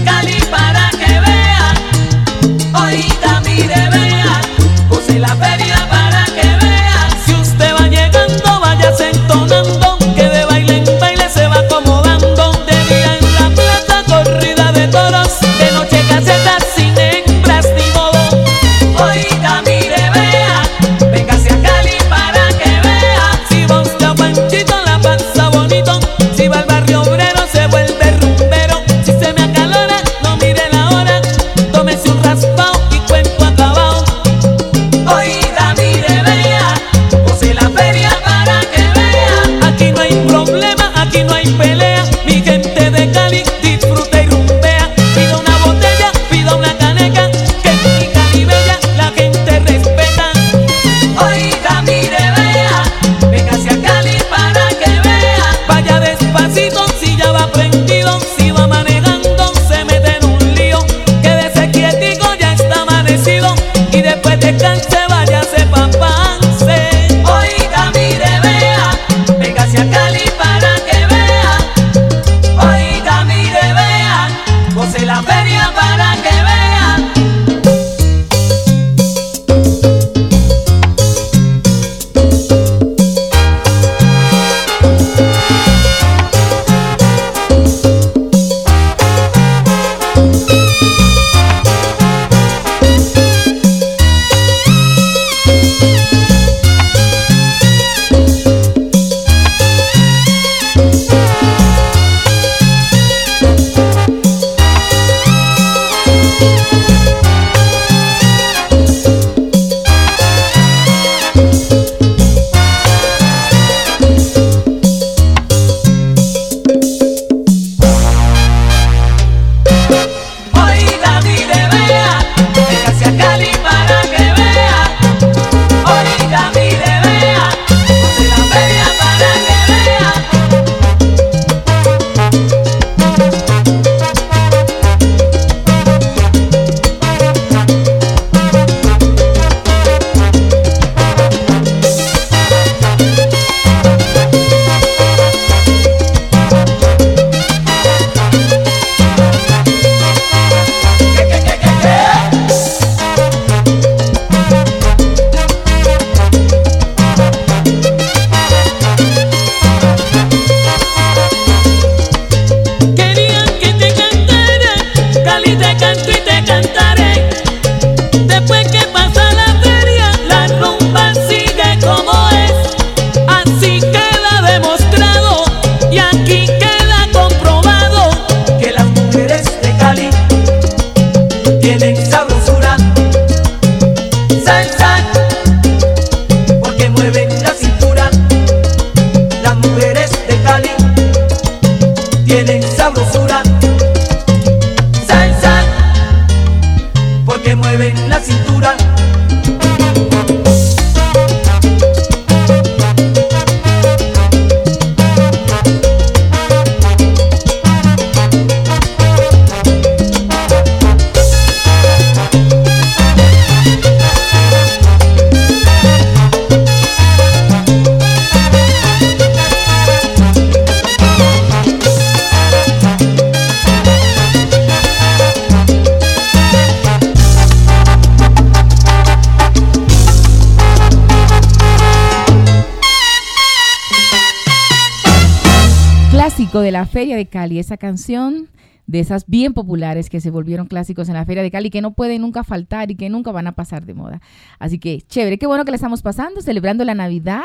Cali, 237.26 237.58
esa 237.58 237.76
canción 237.76 238.48
de 238.86 239.00
esas 239.00 239.26
bien 239.26 239.54
populares 239.54 240.10
que 240.10 240.20
se 240.20 240.30
volvieron 240.30 240.66
clásicos 240.66 241.08
en 241.08 241.14
la 241.14 241.24
Feria 241.24 241.42
de 241.42 241.50
Cali, 241.50 241.70
que 241.70 241.80
no 241.80 241.94
pueden 241.94 242.22
nunca 242.22 242.44
faltar 242.44 242.90
y 242.90 242.96
que 242.96 243.08
nunca 243.08 243.32
van 243.32 243.46
a 243.46 243.52
pasar 243.52 243.86
de 243.86 243.94
moda. 243.94 244.20
Así 244.58 244.78
que 244.78 245.00
chévere, 245.02 245.38
qué 245.38 245.46
bueno 245.46 245.64
que 245.64 245.70
la 245.70 245.76
estamos 245.76 246.02
pasando, 246.02 246.42
celebrando 246.42 246.84
la 246.84 246.94
Navidad 246.94 247.44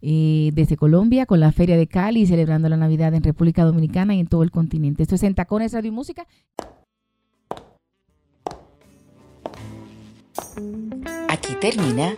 eh, 0.00 0.50
desde 0.54 0.76
Colombia 0.76 1.26
con 1.26 1.40
la 1.40 1.50
Feria 1.50 1.76
de 1.76 1.88
Cali, 1.88 2.26
celebrando 2.26 2.68
la 2.68 2.76
Navidad 2.76 3.14
en 3.14 3.22
República 3.22 3.64
Dominicana 3.64 4.14
y 4.14 4.20
en 4.20 4.26
todo 4.26 4.42
el 4.42 4.50
continente. 4.50 5.02
Esto 5.02 5.16
es 5.16 5.22
en 5.24 5.34
Tacones 5.34 5.72
Radio 5.72 5.88
y 5.88 5.94
Música. 5.94 6.26
Aquí 11.28 11.54
termina 11.60 12.14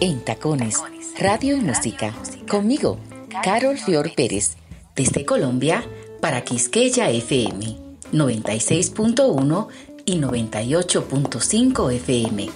En 0.00 0.24
Tacones, 0.24 0.80
Radio 1.18 1.56
y 1.56 1.60
Música. 1.60 2.12
Conmigo, 2.48 2.98
Carol 3.42 3.76
Fior 3.78 4.12
Pérez, 4.14 4.56
desde 4.94 5.24
Colombia 5.24 5.84
para 6.24 6.40
Quisqueya 6.40 7.10
FM 7.10 7.76
96.1 8.10 9.68
y 10.06 10.16
98.5 10.16 11.92
FM. 11.92 12.50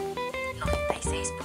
96. 0.58 1.37